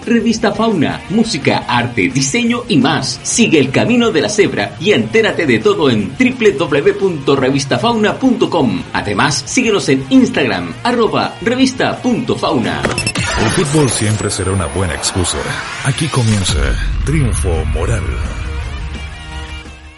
Revista 0.06 0.52
Fauna, 0.52 1.02
música, 1.10 1.64
arte, 1.68 2.08
diseño 2.08 2.62
y 2.68 2.78
más. 2.78 3.20
Sigue 3.22 3.58
el 3.58 3.70
camino 3.70 4.10
de 4.10 4.20
la 4.20 4.28
cebra 4.28 4.76
y 4.80 4.92
entérate 4.92 5.46
de 5.46 5.58
todo 5.58 5.90
en 5.90 6.12
www.revistafauna.com. 6.18 8.82
Además, 8.92 9.42
síguenos 9.46 9.88
en 9.88 10.04
Instagram, 10.10 10.74
arroba 10.82 11.34
revista.fauna. 11.40 12.82
El 13.40 13.50
fútbol 13.50 13.90
siempre 13.90 14.30
será 14.30 14.52
una 14.52 14.66
buena 14.66 14.94
excusa. 14.94 15.38
Aquí 15.84 16.06
comienza 16.08 16.58
Triunfo 17.04 17.64
Moral. 17.72 18.04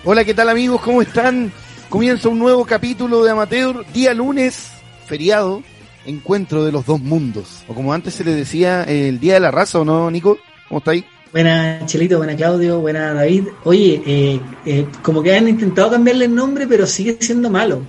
Hola, 0.04 0.24
¿qué 0.24 0.34
tal 0.34 0.48
amigos? 0.48 0.80
¿Cómo 0.80 1.02
están? 1.02 1.52
Comienza 1.88 2.28
un 2.28 2.38
nuevo 2.38 2.64
capítulo 2.64 3.24
de 3.24 3.30
Amateur, 3.30 3.84
día 3.92 4.14
lunes, 4.14 4.70
feriado, 5.06 5.62
encuentro 6.06 6.64
de 6.64 6.72
los 6.72 6.86
dos 6.86 7.00
mundos. 7.00 7.64
O 7.68 7.74
como 7.74 7.92
antes 7.92 8.14
se 8.14 8.24
le 8.24 8.34
decía, 8.34 8.84
el 8.84 9.20
día 9.20 9.34
de 9.34 9.40
la 9.40 9.50
raza, 9.50 9.80
¿o 9.80 9.84
no, 9.84 10.10
Nico? 10.10 10.38
¿Cómo 10.68 10.78
está 10.78 10.92
ahí? 10.92 11.04
Buena 11.32 11.84
Chelito, 11.86 12.18
buena 12.18 12.34
Claudio, 12.34 12.80
buena 12.80 13.12
David. 13.12 13.44
Oye, 13.64 14.02
eh, 14.06 14.40
eh, 14.64 14.86
como 15.02 15.22
que 15.22 15.36
han 15.36 15.48
intentado 15.48 15.90
cambiarle 15.90 16.26
el 16.26 16.34
nombre, 16.34 16.66
pero 16.66 16.86
sigue 16.86 17.18
siendo 17.20 17.50
malo. 17.50 17.82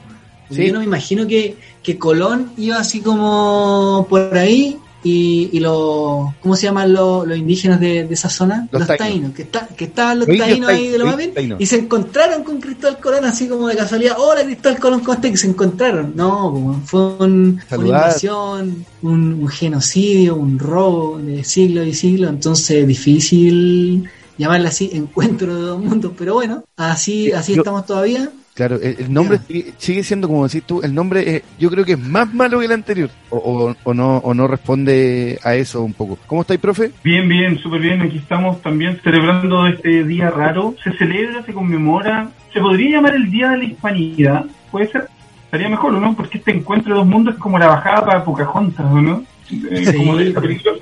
Sí. 0.50 0.68
Yo 0.68 0.74
no 0.74 0.80
me 0.80 0.86
imagino 0.86 1.28
que, 1.28 1.56
que 1.84 1.98
Colón 1.98 2.52
iba 2.58 2.78
así 2.78 3.02
como 3.02 4.06
por 4.10 4.38
ahí 4.38 4.78
y, 5.08 5.50
y 5.54 5.60
los, 5.60 6.34
¿cómo 6.42 6.56
se 6.56 6.64
llaman 6.68 6.92
los, 6.94 7.26
los 7.28 7.38
indígenas 7.38 7.80
de, 7.80 8.06
de 8.06 8.14
esa 8.14 8.30
zona? 8.30 8.68
Los 8.72 8.82
Los, 8.82 8.88
taínos. 8.88 9.08
taínos, 9.08 9.32
que, 9.34 9.42
está, 9.44 9.68
que 9.68 9.86
estaban 9.86 10.20
los 10.20 10.28
taínos 10.28 10.70
ahí 10.70 10.88
de 10.90 10.98
lo 10.98 11.06
más 11.06 11.18
bien, 11.18 11.34
taínos. 11.34 11.62
y 11.62 11.66
se 11.66 11.78
encontraron 11.78 12.44
con 12.44 12.60
Cristóbal 12.60 13.00
Colón 13.00 13.26
así 13.26 13.48
como 13.48 13.68
de 13.68 13.76
casualidad. 13.76 14.16
Hola 14.20 14.44
Cristóbal 14.44 14.80
Colón, 14.80 15.00
¿cómo 15.02 15.14
estás? 15.14 15.32
Que 15.32 15.38
se 15.38 15.48
encontraron. 15.48 16.14
No, 16.16 16.52
como 16.52 16.82
fue 16.86 17.02
un- 17.20 17.60
una 17.72 17.86
invasión, 17.86 18.86
un, 19.02 19.34
un 19.34 19.48
genocidio, 19.48 20.36
un 20.36 20.60
robo 20.60 21.18
de 21.20 21.44
siglos 21.44 21.88
y 21.88 21.94
siglos, 21.94 22.30
entonces 22.30 22.86
difícil 22.88 24.10
llamarle 24.38 24.68
así 24.68 24.90
encuentro 24.94 25.56
de 25.56 25.62
dos 25.62 25.80
mundos, 25.82 26.12
pero 26.18 26.36
bueno, 26.36 26.64
así, 26.76 27.32
así 27.32 27.54
Yo- 27.56 27.62
estamos 27.62 27.86
todavía. 27.86 28.30
Claro, 28.58 28.78
el, 28.82 28.96
el 28.98 29.14
nombre 29.14 29.38
sigue, 29.48 29.74
sigue 29.78 30.04
siendo, 30.04 30.28
como 30.28 30.48
decís 30.48 30.64
tú, 30.66 30.82
el 30.82 30.92
nombre 30.96 31.36
eh, 31.36 31.44
yo 31.60 31.70
creo 31.70 31.86
que 31.86 31.92
es 31.92 32.00
más 32.00 32.34
malo 32.34 32.58
que 32.58 32.66
el 32.66 32.72
anterior. 32.72 33.12
O, 33.30 33.38
o- 33.38 33.76
o 33.84 33.94
no, 33.94 34.18
o 34.18 34.34
no 34.34 34.48
responde 34.48 35.38
a 35.44 35.54
eso 35.54 35.84
un 35.84 35.94
poco. 35.94 36.18
¿Cómo 36.26 36.42
estáis, 36.42 36.60
profe? 36.60 36.90
Bien, 37.04 37.30
bien, 37.30 37.60
súper 37.60 37.82
bien. 37.82 38.02
Aquí 38.02 38.18
estamos 38.18 38.60
también 38.64 39.00
celebrando 39.04 39.68
este 39.68 40.04
día 40.06 40.32
raro. 40.32 40.74
Se 40.84 40.92
celebra, 40.98 41.44
se 41.44 41.54
conmemora. 41.54 42.30
Se 42.52 42.60
podría 42.60 42.98
llamar 42.98 43.14
el 43.14 43.30
Día 43.30 43.52
de 43.52 43.58
la 43.60 43.64
Hispanidad. 43.66 44.46
Puede 44.72 44.88
ser. 44.88 45.08
Estaría 45.46 45.70
mejor, 45.70 45.94
¿o 45.94 46.00
no? 46.00 46.16
Porque 46.16 46.40
este 46.40 46.50
encuentro 46.52 46.94
de 46.96 47.00
dos 47.00 47.08
mundos 47.08 47.36
es 47.36 47.40
como 47.40 47.60
la 47.60 47.68
bajada 47.68 48.04
para 48.04 48.24
Pocahontas, 48.24 48.86
¿o 48.92 49.02
no? 49.02 49.24
Eh, 49.70 49.86
Sí. 49.86 49.98
Como 49.98 50.18
de 50.18 50.32
la 50.32 50.42
película, 50.42 50.74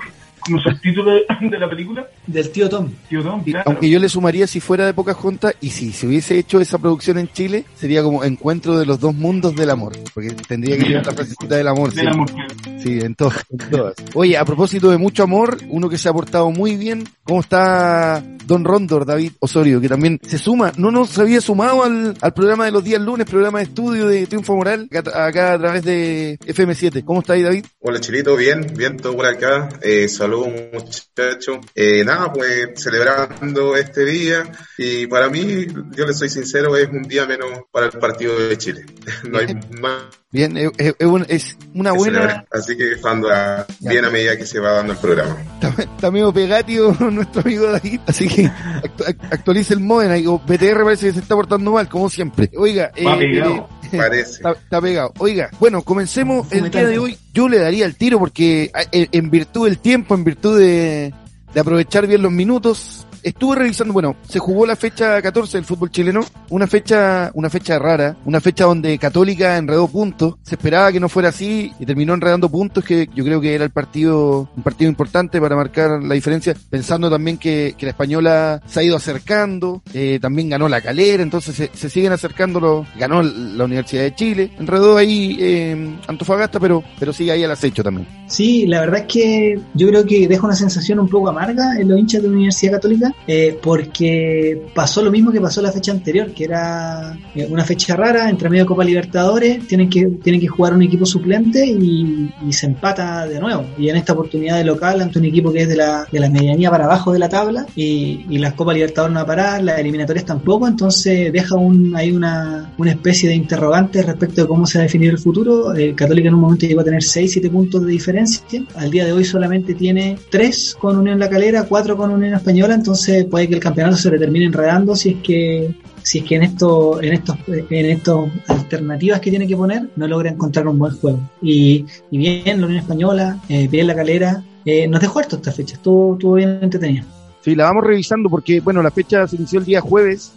como 0.46 0.60
subtítulo 0.60 1.12
de, 1.12 1.26
de 1.50 1.58
la 1.58 1.68
película. 1.68 2.06
Del 2.26 2.50
tío 2.50 2.68
Tom. 2.68 2.90
Tío 3.08 3.22
Tom, 3.22 3.42
Y 3.44 3.52
claro. 3.52 3.70
Aunque 3.70 3.90
yo 3.90 3.98
le 3.98 4.08
sumaría 4.08 4.46
si 4.46 4.60
fuera 4.60 4.86
de 4.86 4.94
Pocahontas 4.94 5.54
y 5.60 5.70
si 5.70 5.92
se 5.92 6.06
hubiese 6.06 6.38
hecho 6.38 6.60
esa 6.60 6.78
producción 6.78 7.18
en 7.18 7.28
Chile, 7.28 7.64
sería 7.74 8.02
como 8.02 8.24
encuentro 8.24 8.78
de 8.78 8.86
los 8.86 9.00
dos 9.00 9.14
mundos 9.14 9.54
del 9.56 9.70
amor. 9.70 9.92
Porque 10.14 10.30
tendría 10.48 10.78
que 10.78 10.84
llevar 10.84 11.06
la 11.06 11.12
frasecita 11.12 11.56
del 11.56 11.68
amor. 11.68 11.92
Del 11.92 12.04
sí. 12.04 12.10
amor, 12.10 12.30
claro. 12.32 12.54
Sí, 12.82 12.98
en 13.00 13.14
todas, 13.14 13.44
en 13.50 13.70
todas. 13.70 13.94
Oye, 14.14 14.36
a 14.36 14.44
propósito 14.44 14.90
de 14.90 14.98
mucho 14.98 15.22
amor, 15.22 15.58
uno 15.68 15.88
que 15.88 15.98
se 15.98 16.08
ha 16.08 16.12
portado 16.12 16.50
muy 16.50 16.76
bien, 16.76 17.04
¿cómo 17.24 17.40
está 17.40 18.22
Don 18.46 18.64
Rondor, 18.64 19.04
David 19.04 19.32
Osorio, 19.40 19.80
que 19.80 19.88
también 19.88 20.20
se 20.24 20.38
suma, 20.38 20.72
no 20.76 20.90
nos 20.90 21.18
había 21.18 21.40
sumado 21.40 21.82
al, 21.82 22.16
al 22.20 22.32
programa 22.32 22.64
de 22.64 22.70
los 22.70 22.84
días 22.84 23.00
lunes, 23.00 23.28
programa 23.28 23.58
de 23.58 23.64
estudio 23.64 24.06
de 24.06 24.26
Triunfo 24.26 24.54
Moral, 24.54 24.88
acá, 24.90 25.26
acá 25.26 25.52
a 25.54 25.58
través 25.58 25.84
de 25.84 26.38
FM7. 26.46 27.04
¿Cómo 27.04 27.20
está 27.20 27.32
ahí, 27.32 27.42
David? 27.42 27.66
Hola 27.80 28.00
Chilito, 28.00 28.36
bien, 28.36 28.72
bien 28.76 28.96
todo 28.96 29.16
por 29.16 29.26
acá. 29.26 29.68
Eh, 29.82 30.08
saludos 30.08 30.35
muchachos. 30.44 31.58
Eh, 31.74 32.04
nada, 32.04 32.32
pues 32.32 32.70
celebrando 32.76 33.76
este 33.76 34.04
día 34.04 34.44
y 34.78 35.06
para 35.06 35.28
mí, 35.28 35.66
yo 35.92 36.06
le 36.06 36.12
soy 36.12 36.28
sincero, 36.28 36.76
es 36.76 36.88
un 36.88 37.02
día 37.02 37.26
menos 37.26 37.50
para 37.70 37.86
el 37.86 37.92
partido 37.92 38.38
de 38.38 38.56
Chile. 38.58 38.84
No 39.30 39.38
hay 39.38 39.54
más 39.80 40.04
Bien, 40.32 40.56
es, 40.56 40.70
es- 40.76 40.94
es 40.98 41.06
un- 41.06 41.24
es 41.28 41.56
una 41.72 41.92
que 41.92 41.96
buena. 41.98 42.44
Así 42.50 42.76
que 42.76 42.92
estando 42.92 43.30
a- 43.30 43.64
bien 43.80 44.04
a 44.04 44.10
medida 44.10 44.36
que 44.36 44.44
se 44.44 44.58
va 44.58 44.72
dando 44.72 44.92
el 44.92 44.98
programa. 44.98 45.36
está, 45.60 45.82
está 45.82 46.10
medio 46.10 46.32
pegatio 46.32 46.92
nuestro 47.12 47.42
amigo 47.42 47.70
David, 47.70 48.00
así 48.06 48.26
que 48.28 48.44
actu- 48.46 49.06
act- 49.06 49.32
actualice 49.32 49.74
el 49.74 49.80
modem 49.80 50.10
ahí, 50.10 50.26
BTR 50.26 50.82
parece 50.84 51.06
que 51.06 51.12
se 51.12 51.20
está 51.20 51.34
portando 51.36 51.70
mal, 51.72 51.88
como 51.88 52.10
siempre. 52.10 52.50
Oiga, 52.56 52.90
Va 53.06 53.14
eh, 53.14 53.18
pegado. 53.18 53.68
Parece. 53.96 54.30
Está, 54.32 54.50
está 54.52 54.80
pegado. 54.80 55.12
Oiga, 55.18 55.48
bueno, 55.60 55.80
comencemos 55.82 56.50
el 56.50 56.70
día 56.72 56.88
de 56.88 56.98
hoy. 56.98 57.16
Yo 57.32 57.48
le 57.48 57.60
daría 57.60 57.86
el 57.86 57.94
tiro 57.94 58.18
porque 58.18 58.72
en, 58.90 59.08
en 59.12 59.30
virtud 59.30 59.66
del 59.68 59.78
tiempo, 59.78 60.16
en 60.16 60.24
virtud 60.24 60.58
de, 60.58 61.14
de 61.54 61.60
aprovechar 61.60 62.08
bien 62.08 62.20
los 62.20 62.32
minutos, 62.32 63.05
estuve 63.26 63.56
revisando, 63.56 63.92
bueno, 63.92 64.14
se 64.28 64.38
jugó 64.38 64.66
la 64.66 64.76
fecha 64.76 65.20
14 65.20 65.58
del 65.58 65.64
fútbol 65.64 65.90
chileno, 65.90 66.20
una 66.50 66.68
fecha, 66.68 67.32
una 67.34 67.50
fecha 67.50 67.76
rara, 67.76 68.16
una 68.24 68.40
fecha 68.40 68.64
donde 68.64 68.96
Católica 68.98 69.56
enredó 69.56 69.88
puntos, 69.88 70.36
se 70.44 70.54
esperaba 70.54 70.92
que 70.92 71.00
no 71.00 71.08
fuera 71.08 71.30
así 71.30 71.72
y 71.80 71.84
terminó 71.86 72.14
enredando 72.14 72.48
puntos 72.48 72.84
que 72.84 73.08
yo 73.14 73.24
creo 73.24 73.40
que 73.40 73.54
era 73.54 73.64
el 73.64 73.70
partido, 73.70 74.48
un 74.56 74.62
partido 74.62 74.88
importante 74.88 75.40
para 75.40 75.56
marcar 75.56 76.02
la 76.04 76.14
diferencia, 76.14 76.54
pensando 76.70 77.10
también 77.10 77.36
que, 77.36 77.74
que 77.76 77.86
la 77.86 77.90
española 77.90 78.62
se 78.64 78.80
ha 78.80 78.82
ido 78.84 78.96
acercando, 78.96 79.82
eh, 79.92 80.18
también 80.22 80.48
ganó 80.48 80.68
la 80.68 80.80
calera, 80.80 81.22
entonces 81.22 81.70
se, 81.72 81.90
siguen 81.90 82.12
acercando 82.12 82.60
los, 82.60 82.86
ganó 82.96 83.24
la 83.24 83.64
Universidad 83.64 84.02
de 84.02 84.14
Chile, 84.14 84.52
enredó 84.56 84.96
ahí 84.96 85.36
eh, 85.40 85.96
Antofagasta, 86.06 86.60
pero, 86.60 86.84
pero 87.00 87.12
sigue 87.12 87.32
ahí 87.32 87.42
al 87.42 87.50
acecho 87.50 87.82
también. 87.82 88.06
Sí, 88.28 88.66
la 88.66 88.80
verdad 88.80 89.00
es 89.00 89.06
que 89.06 89.60
yo 89.74 89.88
creo 89.88 90.04
que 90.04 90.28
deja 90.28 90.46
una 90.46 90.54
sensación 90.54 91.00
un 91.00 91.08
poco 91.08 91.28
amarga 91.28 91.76
en 91.80 91.88
los 91.88 91.98
hinchas 91.98 92.22
de 92.22 92.28
la 92.28 92.34
Universidad 92.34 92.72
Católica, 92.74 93.12
eh, 93.26 93.58
porque 93.60 94.66
pasó 94.74 95.02
lo 95.02 95.10
mismo 95.10 95.32
que 95.32 95.40
pasó 95.40 95.60
la 95.60 95.72
fecha 95.72 95.90
anterior, 95.90 96.32
que 96.32 96.44
era 96.44 97.18
eh, 97.34 97.46
una 97.50 97.64
fecha 97.64 97.96
rara, 97.96 98.30
entre 98.30 98.48
medio 98.48 98.64
de 98.64 98.68
Copa 98.68 98.84
Libertadores, 98.84 99.66
tienen 99.66 99.90
que, 99.90 100.06
tienen 100.22 100.40
que 100.40 100.46
jugar 100.46 100.74
un 100.74 100.82
equipo 100.82 101.04
suplente 101.04 101.66
y, 101.66 102.30
y 102.46 102.52
se 102.52 102.66
empata 102.66 103.26
de 103.26 103.40
nuevo. 103.40 103.64
Y 103.78 103.88
en 103.88 103.96
esta 103.96 104.12
oportunidad 104.12 104.56
de 104.58 104.64
local, 104.64 105.00
ante 105.00 105.18
un 105.18 105.24
equipo 105.24 105.52
que 105.52 105.62
es 105.62 105.68
de 105.68 105.76
la, 105.76 106.06
de 106.10 106.20
la 106.20 106.30
medianía 106.30 106.70
para 106.70 106.84
abajo 106.84 107.12
de 107.12 107.18
la 107.18 107.28
tabla, 107.28 107.66
y, 107.74 108.26
y 108.30 108.38
las 108.38 108.54
Copa 108.54 108.72
Libertadores 108.72 109.12
no 109.12 109.20
va 109.20 109.24
a 109.24 109.26
parar, 109.26 109.64
las 109.64 109.78
eliminatorias 109.78 110.24
tampoco, 110.24 110.68
entonces 110.68 111.32
deja 111.32 111.56
un, 111.56 111.96
ahí 111.96 112.12
una, 112.12 112.72
una 112.78 112.90
especie 112.92 113.28
de 113.28 113.34
interrogante 113.34 114.02
respecto 114.02 114.42
de 114.42 114.48
cómo 114.48 114.66
se 114.66 114.78
va 114.78 114.82
a 114.82 114.86
definir 114.86 115.10
el 115.10 115.18
futuro. 115.18 115.74
El 115.74 115.94
Católica 115.94 116.28
en 116.28 116.34
un 116.34 116.40
momento 116.40 116.66
llegó 116.66 116.80
a 116.80 116.84
tener 116.84 117.02
6-7 117.02 117.50
puntos 117.50 117.84
de 117.84 117.90
diferencia, 117.90 118.42
al 118.76 118.90
día 118.90 119.04
de 119.04 119.12
hoy 119.12 119.24
solamente 119.24 119.74
tiene 119.74 120.16
3 120.30 120.76
con 120.78 120.96
Unión 120.96 121.18
La 121.18 121.28
Calera, 121.28 121.64
4 121.64 121.96
con 121.96 122.10
Unión 122.10 122.34
Española, 122.34 122.74
entonces 122.74 122.95
puede 123.30 123.48
que 123.48 123.54
el 123.54 123.60
campeonato 123.60 123.96
se 123.96 124.10
le 124.10 124.18
termine 124.18 124.46
enredando 124.46 124.94
si 124.96 125.10
es 125.10 125.16
que 125.22 125.74
si 126.02 126.18
es 126.18 126.24
que 126.24 126.36
en 126.36 126.42
esto, 126.44 127.02
en 127.02 127.12
estos, 127.14 127.36
en 127.48 127.86
estos 127.86 128.30
alternativas 128.46 129.20
que 129.20 129.30
tiene 129.30 129.46
que 129.46 129.56
poner, 129.56 129.88
no 129.96 130.06
logra 130.06 130.30
encontrar 130.30 130.68
un 130.68 130.78
buen 130.78 130.92
juego. 130.96 131.18
Y, 131.42 131.84
y 132.12 132.18
bien, 132.18 132.60
la 132.60 132.66
Unión 132.66 132.80
Española, 132.80 133.40
eh, 133.48 133.66
bien 133.66 133.88
la 133.88 133.94
calera, 133.96 134.44
eh, 134.64 134.86
nos 134.86 135.00
dejó 135.00 135.18
harto 135.18 135.34
esta 135.36 135.50
fecha, 135.50 135.74
estuvo, 135.74 136.14
estuvo 136.14 136.34
bien 136.34 136.60
entretenida. 136.62 137.04
Sí, 137.40 137.56
la 137.56 137.64
vamos 137.64 137.82
revisando 137.84 138.28
porque, 138.30 138.60
bueno, 138.60 138.82
la 138.84 138.90
fecha 138.92 139.26
se 139.26 139.34
inició 139.36 139.58
el 139.58 139.64
día 139.64 139.80
jueves 139.80 140.32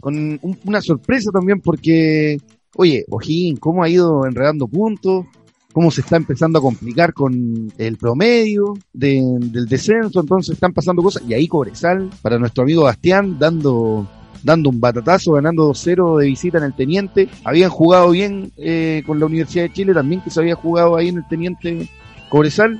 con 0.00 0.16
un- 0.16 0.58
una 0.64 0.80
sorpresa 0.80 1.30
también 1.32 1.60
porque, 1.60 2.36
oye, 2.76 3.04
Ojín, 3.08 3.56
¿cómo 3.56 3.84
ha 3.84 3.88
ido 3.88 4.26
enredando 4.26 4.66
puntos? 4.66 5.26
¿Cómo 5.74 5.90
se 5.90 6.00
está 6.02 6.16
empezando 6.16 6.58
a 6.58 6.62
complicar 6.62 7.12
con 7.12 7.70
el 7.76 7.96
promedio 7.98 8.74
de- 8.92 9.20
del 9.40 9.66
descenso? 9.66 10.20
Entonces 10.20 10.54
están 10.54 10.72
pasando 10.72 11.02
cosas. 11.02 11.22
Y 11.28 11.34
ahí 11.34 11.48
Cobresal, 11.48 12.08
para 12.22 12.38
nuestro 12.38 12.62
amigo 12.62 12.84
Bastián, 12.84 13.36
dando 13.38 14.08
dando 14.44 14.68
un 14.68 14.78
batatazo, 14.78 15.32
ganando 15.32 15.64
2-0 15.68 16.18
de 16.18 16.26
visita 16.26 16.58
en 16.58 16.64
el 16.64 16.74
Teniente. 16.76 17.28
Habían 17.44 17.70
jugado 17.70 18.10
bien 18.10 18.52
eh, 18.58 19.02
con 19.06 19.18
la 19.18 19.24
Universidad 19.26 19.64
de 19.64 19.72
Chile, 19.72 19.94
también 19.94 20.20
que 20.20 20.28
se 20.30 20.38
había 20.38 20.54
jugado 20.54 20.96
ahí 20.96 21.08
en 21.08 21.16
el 21.16 21.26
Teniente 21.28 21.88
Cobresal. 22.28 22.78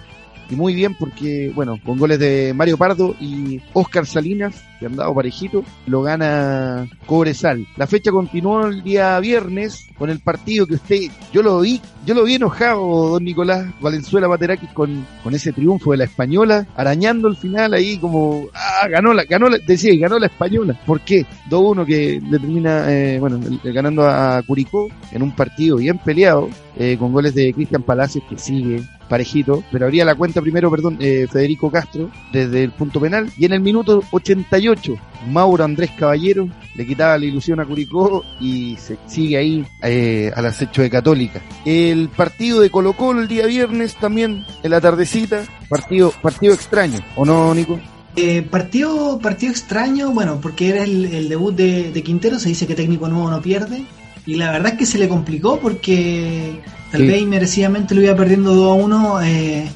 Y 0.50 0.56
muy 0.56 0.74
bien 0.74 0.94
porque, 0.94 1.50
bueno, 1.54 1.78
con 1.84 1.98
goles 1.98 2.18
de 2.18 2.52
Mario 2.54 2.76
Pardo 2.76 3.14
y 3.20 3.60
Oscar 3.72 4.06
Salinas, 4.06 4.62
que 4.78 4.86
han 4.86 4.96
dado 4.96 5.14
parejito, 5.14 5.64
lo 5.86 6.02
gana 6.02 6.86
Cobresal. 7.06 7.66
La 7.76 7.86
fecha 7.86 8.10
continuó 8.10 8.66
el 8.66 8.82
día 8.82 9.18
viernes 9.20 9.86
con 9.98 10.10
el 10.10 10.20
partido 10.20 10.66
que 10.66 10.74
usted, 10.74 10.98
yo 11.32 11.42
lo 11.42 11.60
vi, 11.60 11.80
yo 12.04 12.14
lo 12.14 12.24
vi 12.24 12.34
enojado, 12.34 13.10
don 13.10 13.24
Nicolás 13.24 13.66
Valenzuela 13.80 14.26
Baterakis, 14.26 14.70
con, 14.70 15.06
con 15.22 15.34
ese 15.34 15.52
triunfo 15.52 15.92
de 15.92 15.98
la 15.98 16.04
española, 16.04 16.66
arañando 16.76 17.28
el 17.28 17.36
final 17.36 17.72
ahí 17.74 17.96
como, 17.98 18.48
ah, 18.52 18.88
ganó 18.88 19.14
la, 19.14 19.24
ganó 19.24 19.48
la, 19.48 19.58
decía, 19.58 19.92
ganó 19.98 20.18
la 20.18 20.26
española. 20.26 20.78
¿Por 20.86 21.00
qué? 21.00 21.24
2-1 21.48 21.86
que 21.86 22.20
le 22.20 22.38
termina, 22.38 22.92
eh, 22.92 23.18
bueno, 23.18 23.40
ganando 23.62 24.06
a 24.06 24.42
Curicó 24.42 24.88
en 25.12 25.22
un 25.22 25.34
partido 25.34 25.76
bien 25.76 25.98
peleado, 25.98 26.48
eh, 26.76 26.96
con 26.98 27.12
goles 27.12 27.34
de 27.34 27.52
Cristian 27.54 27.82
Palacios 27.82 28.24
que 28.28 28.36
sigue 28.36 28.82
parejito, 29.08 29.62
pero 29.70 29.86
abría 29.86 30.04
la 30.04 30.14
cuenta 30.14 30.40
primero, 30.40 30.70
perdón, 30.70 30.96
eh, 31.00 31.26
Federico 31.30 31.70
Castro 31.70 32.10
desde 32.32 32.64
el 32.64 32.70
punto 32.72 33.00
penal 33.00 33.30
y 33.36 33.44
en 33.44 33.52
el 33.52 33.60
minuto 33.60 34.02
88 34.10 34.94
Mauro 35.28 35.64
Andrés 35.64 35.90
Caballero 35.96 36.48
le 36.74 36.86
quitaba 36.86 37.18
la 37.18 37.24
ilusión 37.24 37.60
a 37.60 37.64
Curicó 37.64 38.24
y 38.40 38.76
se 38.76 38.98
sigue 39.06 39.36
ahí 39.36 39.66
eh, 39.82 40.32
al 40.34 40.46
acecho 40.46 40.82
de 40.82 40.90
Católica. 40.90 41.40
El 41.64 42.08
partido 42.08 42.60
de 42.60 42.70
Colo 42.70 42.94
Colo 42.94 43.20
el 43.20 43.28
día 43.28 43.46
viernes 43.46 43.94
también 43.96 44.44
en 44.62 44.70
la 44.70 44.80
tardecita, 44.80 45.44
partido 45.68 46.12
partido 46.22 46.54
extraño, 46.54 47.00
¿o 47.16 47.24
no, 47.24 47.54
Nico? 47.54 47.78
Eh, 48.16 48.42
partido, 48.42 49.18
partido 49.18 49.50
extraño, 49.50 50.12
bueno, 50.12 50.38
porque 50.40 50.68
era 50.68 50.84
el, 50.84 51.28
debut 51.28 51.54
de, 51.54 51.90
de 51.90 52.02
Quintero, 52.02 52.38
se 52.38 52.48
dice 52.48 52.66
que 52.66 52.76
técnico 52.76 53.08
nuevo 53.08 53.28
no 53.28 53.42
pierde, 53.42 53.84
y 54.26 54.34
la 54.36 54.52
verdad 54.52 54.72
es 54.72 54.78
que 54.78 54.86
se 54.86 54.98
le 54.98 55.08
complicó 55.08 55.58
porque 55.60 56.60
tal 56.90 57.02
Sí. 57.02 57.06
vez 57.06 57.20
inmerecidamente 57.22 57.94
lo 57.94 58.02
iba 58.02 58.14
perdiendo 58.16 58.54
2 58.54 58.70
a 58.70 58.82
1 58.82 59.22
eh, 59.22 59.68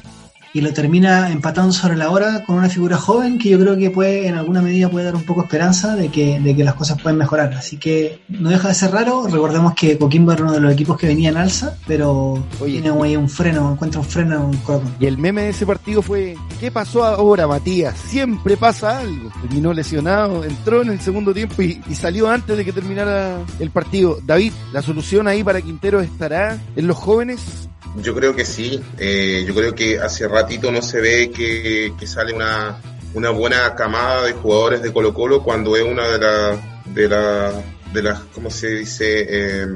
y 0.53 0.61
lo 0.61 0.73
termina 0.73 1.31
empatando 1.31 1.71
sobre 1.71 1.95
la 1.95 2.09
hora 2.09 2.43
con 2.45 2.57
una 2.57 2.69
figura 2.69 2.97
joven 2.97 3.37
que 3.37 3.49
yo 3.49 3.59
creo 3.59 3.77
que 3.77 3.91
puede, 3.91 4.27
en 4.27 4.35
alguna 4.35 4.61
medida 4.61 4.89
puede 4.89 5.05
dar 5.05 5.15
un 5.15 5.23
poco 5.23 5.43
esperanza 5.43 5.95
de 5.95 6.09
que, 6.09 6.39
de 6.39 6.55
que 6.55 6.63
las 6.63 6.73
cosas 6.73 7.01
pueden 7.01 7.17
mejorar. 7.17 7.53
Así 7.53 7.77
que 7.77 8.21
no 8.29 8.49
deja 8.49 8.69
de 8.69 8.73
ser 8.73 8.91
raro, 8.91 9.27
recordemos 9.27 9.73
que 9.73 9.97
Coquimbo 9.97 10.31
era 10.31 10.43
uno 10.43 10.53
de 10.53 10.59
los 10.59 10.73
equipos 10.73 10.97
que 10.97 11.07
venía 11.07 11.29
en 11.29 11.37
alza, 11.37 11.75
pero 11.87 12.43
Oye, 12.59 12.81
tiene 12.81 13.03
ahí 13.03 13.15
un 13.15 13.29
freno, 13.29 13.71
encuentra 13.71 13.99
un 13.99 14.05
freno 14.05 14.35
en 14.35 14.41
un. 14.41 14.59
Y 14.99 15.05
el 15.05 15.17
meme 15.17 15.43
de 15.43 15.49
ese 15.49 15.65
partido 15.65 16.01
fue, 16.01 16.35
¿qué 16.59 16.71
pasó 16.71 17.03
ahora, 17.03 17.47
Matías? 17.47 17.97
Siempre 17.97 18.57
pasa 18.57 18.99
algo. 18.99 19.31
Terminó 19.41 19.73
lesionado, 19.73 20.43
entró 20.43 20.81
en 20.81 20.89
el 20.89 20.99
segundo 20.99 21.33
tiempo 21.33 21.61
y, 21.61 21.81
y 21.87 21.95
salió 21.95 22.29
antes 22.29 22.57
de 22.57 22.65
que 22.65 22.73
terminara 22.73 23.37
el 23.59 23.71
partido. 23.71 24.19
David, 24.25 24.53
¿la 24.73 24.81
solución 24.81 25.27
ahí 25.27 25.43
para 25.43 25.61
Quintero 25.61 26.01
estará 26.01 26.57
en 26.75 26.87
los 26.87 26.97
jóvenes? 26.97 27.68
Yo 27.97 28.15
creo 28.15 28.35
que 28.35 28.45
sí. 28.45 28.81
Eh, 28.97 29.43
yo 29.47 29.53
creo 29.53 29.73
que 29.73 29.99
hace 29.99 30.27
ratito 30.27 30.71
no 30.71 30.81
se 30.81 31.01
ve 31.01 31.31
que, 31.31 31.93
que 31.99 32.07
sale 32.07 32.33
una, 32.33 32.79
una 33.13 33.29
buena 33.31 33.75
camada 33.75 34.25
de 34.25 34.33
jugadores 34.33 34.81
de 34.81 34.93
Colo 34.93 35.13
Colo 35.13 35.43
cuando 35.43 35.75
es 35.75 35.83
una 35.83 36.07
de 36.07 36.19
las, 36.19 36.59
de 36.93 37.09
la, 37.09 37.51
de 37.93 38.03
las, 38.03 38.19
¿cómo 38.33 38.49
se 38.49 38.75
dice? 38.75 39.25
Eh, 39.29 39.67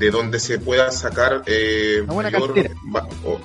de 0.00 0.10
donde 0.10 0.40
se 0.40 0.58
pueda 0.58 0.90
sacar 0.90 1.42
eh, 1.46 2.02
mayor- 2.32 2.54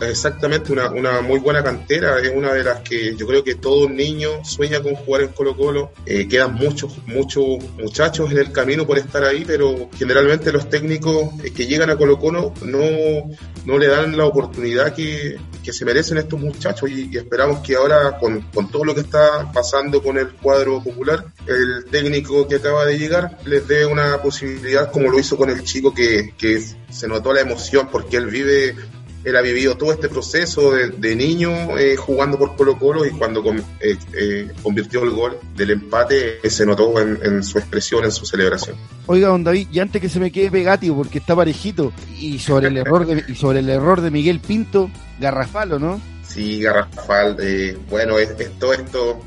exactamente 0.02 0.72
una, 0.72 0.90
una 0.90 1.22
muy 1.22 1.40
buena 1.40 1.62
cantera. 1.64 2.20
Es 2.20 2.32
una 2.34 2.54
de 2.54 2.64
las 2.64 2.80
que 2.82 3.16
yo 3.16 3.28
creo 3.28 3.44
que 3.44 3.56
todo 3.56 3.90
niño 3.90 4.44
sueña 4.44 4.82
con 4.82 4.96
jugar 4.96 5.22
en 5.24 5.28
Colo 5.30 5.56
Colo 5.56 5.92
Eh, 6.06 6.28
quedan 6.28 6.54
muchos 6.56 6.98
muchos 7.08 7.44
muchachos 7.78 8.32
en 8.32 8.38
el 8.38 8.52
camino 8.52 8.86
por 8.88 8.98
estar 8.98 9.24
ahí 9.24 9.44
pero 9.46 9.90
generalmente 9.98 10.52
los 10.52 10.70
técnicos 10.70 11.30
eh, 11.44 11.52
que 11.52 11.68
llegan 11.68 11.90
a 11.90 11.98
Colo 11.98 12.18
Colo 12.18 12.54
no 12.64 12.80
no 13.66 13.78
le 13.78 13.88
dan 13.88 14.16
la 14.16 14.26
oportunidad 14.26 14.94
que, 14.94 15.38
que 15.64 15.74
se 15.74 15.84
merecen 15.86 16.18
estos 16.20 16.40
muchachos. 16.40 16.90
Y, 16.90 17.10
y 17.12 17.18
esperamos 17.18 17.60
que 17.60 17.76
ahora 17.76 18.18
con, 18.20 18.42
con 18.54 18.70
todo 18.70 18.86
lo 18.86 18.94
que 18.94 19.02
está 19.02 19.52
pasando 19.52 20.02
con 20.04 20.18
el 20.20 20.30
cuadro 20.34 20.82
popular, 20.84 21.26
el 21.48 21.86
técnico 21.90 22.48
que 22.48 22.56
acaba 22.58 22.86
de 22.86 22.98
llegar 23.00 23.38
les 23.46 23.68
dé 23.68 23.86
una 23.86 24.22
posibilidad 24.22 24.92
como 24.92 25.10
lo 25.10 25.18
hizo 25.20 25.36
con 25.36 25.50
el 25.50 25.64
chico 25.64 25.94
que, 25.94 26.34
que 26.38 26.45
se 26.90 27.08
notó 27.08 27.34
la 27.34 27.42
emoción 27.42 27.90
porque 27.92 28.18
él 28.18 28.28
vive, 28.28 28.76
él 29.24 29.36
ha 29.36 29.42
vivido 29.42 29.76
todo 29.76 29.92
este 29.92 30.08
proceso 30.10 30.72
de, 30.72 30.90
de 30.90 31.16
niño 31.16 31.78
eh, 31.78 31.96
jugando 31.96 32.38
por 32.38 32.56
Colo 32.56 32.78
Colo 32.78 33.06
y 33.06 33.10
cuando 33.12 33.42
con- 33.44 33.58
eh, 33.80 33.98
eh, 34.14 34.52
convirtió 34.62 35.04
el 35.04 35.10
gol 35.12 35.38
del 35.56 35.72
empate 35.72 36.40
se 36.50 36.66
notó 36.66 37.00
en, 37.02 37.20
en 37.24 37.44
su 37.44 37.58
expresión, 37.58 38.04
en 38.06 38.12
su 38.12 38.26
celebración. 38.26 38.76
Oiga, 39.08 39.30
don 39.30 39.44
David, 39.44 39.68
y 39.72 39.80
antes 39.80 40.02
que 40.02 40.10
se 40.10 40.20
me 40.20 40.32
quede 40.32 40.52
pegativo 40.52 40.98
porque 40.98 41.18
está 41.20 41.36
parejito, 41.36 41.92
y 42.20 42.40
sobre 42.40 42.68
el 42.68 42.78
error 42.78 43.06
de, 43.08 43.24
y 43.28 43.36
sobre 43.36 43.60
el 43.60 43.70
error 43.70 44.02
de 44.02 44.12
Miguel 44.12 44.40
Pinto, 44.40 44.90
garrafalo, 45.20 45.80
¿no? 45.80 46.00
Sí, 46.28 46.60
Garrafal, 46.60 47.38
bueno, 47.90 48.20
es, 48.20 48.32
es 48.38 48.52
todo 48.60 48.74
esto, 48.74 49.22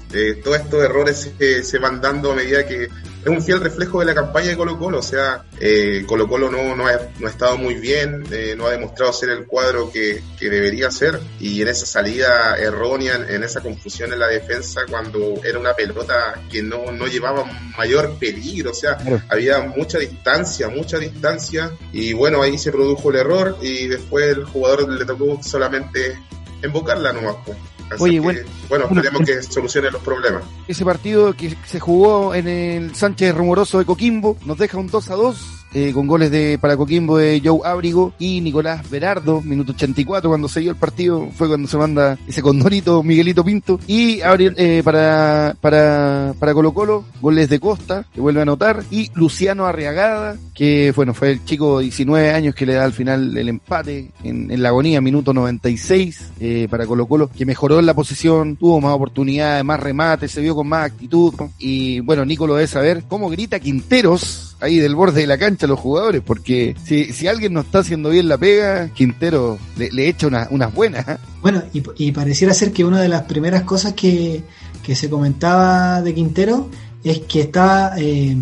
todos 0.44 0.56
estos 0.58 0.84
errores 0.84 1.30
se 1.62 1.78
van 1.78 2.02
dando 2.02 2.32
a 2.32 2.34
medida 2.34 2.66
que 2.66 2.88
es 3.32 3.38
un 3.38 3.42
fiel 3.44 3.60
reflejo 3.60 4.00
de 4.00 4.06
la 4.06 4.14
campaña 4.14 4.48
de 4.48 4.56
Colo 4.56 4.78
Colo, 4.78 4.98
o 4.98 5.02
sea, 5.02 5.44
eh, 5.60 6.04
Colo 6.06 6.26
Colo 6.28 6.50
no, 6.50 6.74
no, 6.76 6.86
ha, 6.86 6.98
no 7.18 7.26
ha 7.26 7.30
estado 7.30 7.56
muy 7.58 7.74
bien, 7.74 8.24
eh, 8.30 8.54
no 8.56 8.66
ha 8.66 8.70
demostrado 8.72 9.12
ser 9.12 9.30
el 9.30 9.46
cuadro 9.46 9.90
que, 9.92 10.22
que 10.38 10.48
debería 10.50 10.90
ser 10.90 11.20
y 11.40 11.62
en 11.62 11.68
esa 11.68 11.86
salida 11.86 12.56
errónea, 12.58 13.14
en, 13.16 13.28
en 13.36 13.44
esa 13.44 13.60
confusión 13.60 14.12
en 14.12 14.18
la 14.20 14.28
defensa 14.28 14.82
cuando 14.88 15.40
era 15.44 15.58
una 15.58 15.74
pelota 15.74 16.40
que 16.50 16.62
no, 16.62 16.90
no 16.92 17.06
llevaba 17.06 17.44
mayor 17.76 18.18
peligro, 18.18 18.70
o 18.70 18.74
sea, 18.74 18.96
Claro. 18.96 19.22
había 19.28 19.60
mucha 19.60 19.98
distancia, 19.98 20.68
mucha 20.68 20.98
distancia 20.98 21.70
y 21.92 22.12
bueno, 22.12 22.42
ahí 22.42 22.58
se 22.58 22.72
produjo 22.72 23.10
el 23.10 23.16
error 23.16 23.56
y 23.60 23.86
después 23.86 24.26
el 24.36 24.44
jugador 24.44 24.88
le 24.88 25.04
tocó 25.04 25.40
solamente 25.42 26.18
invocarla 26.64 27.12
nomás. 27.12 27.36
pues. 27.44 27.56
Así 27.90 28.02
Oye, 28.02 28.12
que, 28.14 28.20
bueno, 28.20 28.40
bueno, 28.68 28.86
bueno, 28.86 29.00
esperemos 29.00 29.28
que 29.28 29.42
solucione 29.42 29.90
los 29.90 30.02
problemas. 30.02 30.42
Ese 30.66 30.84
partido 30.84 31.32
que 31.34 31.56
se 31.64 31.80
jugó 31.80 32.34
en 32.34 32.48
el 32.48 32.94
Sánchez 32.94 33.34
Rumoroso 33.34 33.78
de 33.78 33.84
Coquimbo 33.84 34.36
nos 34.44 34.58
deja 34.58 34.78
un 34.78 34.88
2 34.88 35.10
a 35.10 35.14
2 35.14 35.57
eh, 35.74 35.92
con 35.92 36.06
goles 36.06 36.30
de 36.30 36.58
para 36.60 36.76
Coquimbo 36.76 37.18
de 37.18 37.40
Joe 37.44 37.60
Ábrigo 37.64 38.12
y 38.18 38.40
Nicolás 38.40 38.88
Berardo, 38.88 39.42
minuto 39.42 39.72
84, 39.72 40.28
cuando 40.28 40.48
se 40.48 40.60
dio 40.60 40.70
el 40.70 40.76
partido, 40.76 41.28
fue 41.34 41.48
cuando 41.48 41.68
se 41.68 41.76
manda 41.76 42.18
ese 42.26 42.42
condorito 42.42 43.02
Miguelito 43.02 43.44
Pinto. 43.44 43.78
Y 43.86 44.20
eh, 44.22 44.82
para, 44.84 45.56
para, 45.60 46.34
para 46.38 46.54
Colo 46.54 46.72
Colo, 46.72 47.04
goles 47.20 47.48
de 47.48 47.60
Costa, 47.60 48.04
que 48.12 48.20
vuelve 48.20 48.40
a 48.40 48.42
anotar, 48.42 48.82
y 48.90 49.10
Luciano 49.14 49.66
Arriagada, 49.66 50.36
que 50.54 50.92
bueno, 50.96 51.14
fue 51.14 51.32
el 51.32 51.44
chico 51.44 51.78
de 51.78 51.84
19 51.84 52.30
años 52.32 52.54
que 52.54 52.66
le 52.66 52.74
da 52.74 52.84
al 52.84 52.92
final 52.92 53.36
el 53.36 53.48
empate 53.48 54.10
en, 54.24 54.50
en 54.50 54.62
la 54.62 54.70
agonía, 54.70 55.00
minuto 55.00 55.32
96, 55.34 56.32
eh, 56.40 56.68
para 56.70 56.86
Colo 56.86 57.06
Colo, 57.06 57.30
que 57.36 57.46
mejoró 57.46 57.78
en 57.78 57.86
la 57.86 57.94
posición, 57.94 58.56
tuvo 58.56 58.80
más 58.80 58.92
oportunidades, 58.92 59.64
más 59.64 59.80
remates, 59.80 60.30
se 60.30 60.40
vio 60.40 60.54
con 60.54 60.68
más 60.68 60.86
actitud. 60.86 61.34
Y 61.58 62.00
bueno, 62.00 62.24
Nico 62.24 62.46
lo 62.46 62.54
debe 62.54 62.66
saber 62.66 63.04
cómo 63.08 63.28
grita 63.28 63.60
Quinteros 63.60 64.47
ahí 64.60 64.78
del 64.78 64.94
borde 64.94 65.20
de 65.20 65.26
la 65.26 65.38
cancha 65.38 65.66
los 65.66 65.78
jugadores, 65.78 66.22
porque 66.24 66.74
si, 66.84 67.12
si 67.12 67.28
alguien 67.28 67.52
no 67.52 67.60
está 67.60 67.78
haciendo 67.80 68.10
bien 68.10 68.28
la 68.28 68.38
pega, 68.38 68.88
Quintero 68.88 69.58
le, 69.76 69.90
le 69.90 70.08
echa 70.08 70.26
una- 70.26 70.48
unas 70.50 70.74
buenas. 70.74 71.06
¿eh? 71.08 71.16
Bueno, 71.42 71.62
y, 71.72 72.12
pareciera 72.12 72.52
ser 72.54 72.72
que 72.72 72.84
una 72.84 73.00
de 73.00 73.08
las 73.08 73.22
primeras 73.22 73.62
cosas 73.62 73.92
que, 73.92 74.42
que 74.82 74.94
se 74.96 75.08
comentaba 75.08 76.02
de 76.02 76.14
Quintero 76.14 76.68
es 77.04 77.20
que 77.20 77.40
estaba 77.42 77.92
eh, 77.98 78.36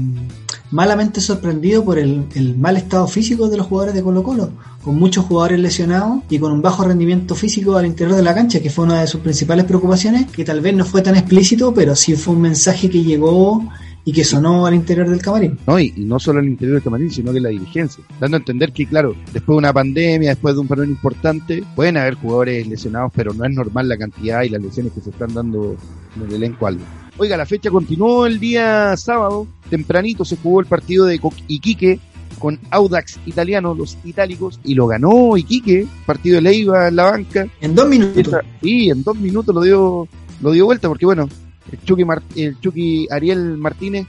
malamente 0.71 1.21
sorprendido 1.21 1.85
por 1.85 1.99
el, 1.99 2.25
el 2.35 2.57
mal 2.57 2.77
estado 2.77 3.07
físico 3.07 3.49
de 3.49 3.57
los 3.59 3.67
jugadores 3.67 3.95
de 3.95 4.03
Colo 4.03 4.23
Colo, 4.23 4.51
con 4.83 4.97
muchos 4.97 5.25
jugadores 5.27 5.61
lesionados 5.61 6.21
y 6.31 6.39
con 6.39 6.53
un 6.53 6.63
bajo 6.63 6.85
rendimiento 6.85 7.35
físico 7.35 7.77
al 7.77 7.87
interior 7.87 8.17
de 8.17 8.23
la 8.23 8.35
cancha, 8.35 8.61
que 8.61 8.71
fue 8.71 8.85
una 8.85 9.01
de 9.01 9.07
sus 9.07 9.21
principales 9.21 9.65
preocupaciones, 9.67 10.27
que 10.31 10.45
tal 10.45 10.61
vez 10.61 10.75
no 10.75 10.85
fue 10.85 11.03
tan 11.03 11.17
explícito, 11.17 11.75
pero 11.75 11.95
sí 11.95 12.15
fue 12.17 12.35
un 12.35 12.43
mensaje 12.43 12.89
que 12.89 13.03
llegó 13.03 13.69
y 14.09 14.13
que 14.13 14.23
sonó 14.23 14.67
al 14.67 14.75
interior 14.75 15.11
del 15.11 15.21
camarín. 15.21 15.59
¿no? 15.67 15.81
Y, 15.81 15.93
y 15.97 16.05
no 16.05 16.21
solo 16.21 16.39
el 16.39 16.47
interior 16.47 16.77
del 16.77 16.85
camarín, 16.85 17.11
sino 17.11 17.33
que 17.33 17.41
la 17.41 17.49
dirigencia. 17.49 18.05
Dando 18.21 18.37
a 18.37 18.39
entender 18.39 18.73
que, 18.73 18.87
claro, 18.87 19.17
después 19.33 19.57
de 19.57 19.59
una 19.59 19.73
pandemia, 19.73 20.31
después 20.31 20.55
de 20.55 20.61
un 20.61 20.69
parón 20.69 20.89
importante, 20.89 21.65
pueden 21.75 21.97
haber 21.97 22.15
jugadores 22.15 22.69
lesionados, 22.69 23.11
pero 23.17 23.35
no 23.35 23.45
es 23.45 23.53
normal 23.53 23.89
la 23.89 23.99
cantidad 23.99 24.45
y 24.45 24.49
las 24.51 24.63
lesiones 24.63 24.93
que 24.93 25.01
se 25.01 25.11
están 25.11 25.35
dando 25.35 25.77
en 26.15 26.23
el 26.23 26.35
elenco 26.35 26.69
algo. 26.69 26.85
Oiga, 27.19 27.37
la 27.37 27.47
fecha 27.47 27.69
continuó 27.69 28.27
el 28.27 28.39
día 28.39 28.97
sábado, 28.97 29.49
tempranito 29.69 30.25
se 30.25 30.37
jugó 30.37 30.61
el 30.61 30.67
partido 30.67 31.05
de 31.07 31.21
Iquique 31.49 31.99
con 32.39 32.61
Audax 32.71 33.19
Italiano, 33.27 33.75
los 33.75 33.99
itálicos, 34.05 34.61
y 34.63 34.75
lo 34.75 34.87
ganó 34.87 35.37
Iquique, 35.37 35.85
partido 36.07 36.37
de 36.37 36.43
Leiva 36.43 36.87
en 36.87 36.95
la 36.95 37.11
banca. 37.11 37.49
En 37.61 37.75
dos 37.75 37.89
minutos. 37.89 38.37
Sí, 38.63 38.89
en 38.89 39.03
dos 39.03 39.17
minutos 39.17 39.53
lo 39.53 39.63
dio, 39.63 40.09
lo 40.43 40.53
dio 40.53 40.67
vuelta, 40.67 40.87
porque 40.87 41.07
bueno, 41.07 41.29
el 41.71 42.59
Chucky, 42.61 43.07
Ariel 43.11 43.57
Martínez 43.57 44.07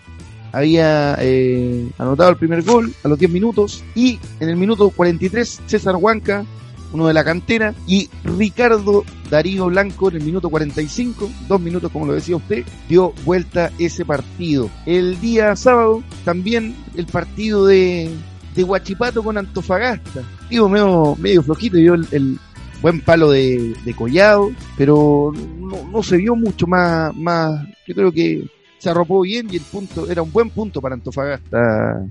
había 0.52 1.18
eh, 1.20 1.90
anotado 1.98 2.32
el 2.32 2.38
primer 2.38 2.64
gol 2.64 2.94
a 3.04 3.08
los 3.08 3.20
10 3.20 3.32
minutos 3.32 3.84
y 3.96 4.20
en 4.40 4.50
el 4.50 4.56
minuto 4.56 4.90
43 4.90 5.62
César 5.66 5.96
Huanca, 5.96 6.46
uno 6.94 7.08
de 7.08 7.14
la 7.14 7.24
cantera, 7.24 7.74
y 7.86 8.10
Ricardo 8.24 9.04
Darío 9.30 9.66
Blanco 9.66 10.10
en 10.10 10.18
el 10.18 10.24
minuto 10.24 10.50
45, 10.50 11.30
dos 11.48 11.62
minutos 11.62 11.92
como 11.92 12.06
lo 12.06 12.14
decía 12.14 12.38
usted, 12.38 12.66
dio 12.88 13.14
vuelta 13.26 13.72
ese 13.78 14.06
partido. 14.06 14.70
El 14.86 15.20
día 15.20 15.56
sábado 15.56 16.02
también 16.24 16.76
el 16.96 17.06
partido 17.06 17.66
de, 17.66 18.10
de 18.56 18.64
Huachipato 18.64 19.22
con 19.24 19.38
Antofagasta. 19.38 20.24
Digo, 20.50 20.70
medio, 20.70 21.16
medio 21.20 21.44
flojito, 21.44 21.78
el, 21.78 22.08
el 22.12 22.40
buen 22.82 23.02
palo 23.02 23.32
de, 23.32 23.74
de 23.84 23.94
Collado, 23.94 24.52
pero 24.78 25.34
no, 25.60 25.90
no 25.92 26.04
se 26.04 26.18
vio 26.18 26.36
mucho 26.36 26.68
más, 26.68 27.16
más, 27.16 27.66
yo 27.88 27.96
creo 27.96 28.12
que 28.12 28.46
se 28.78 28.90
arropó 28.90 29.22
bien 29.22 29.48
y 29.52 29.58
el 29.58 29.64
punto, 29.64 30.10
era 30.10 30.22
un 30.22 30.32
buen 30.32 30.50
punto 30.50 30.82
para 30.82 30.96
Antofagasta 30.96 32.06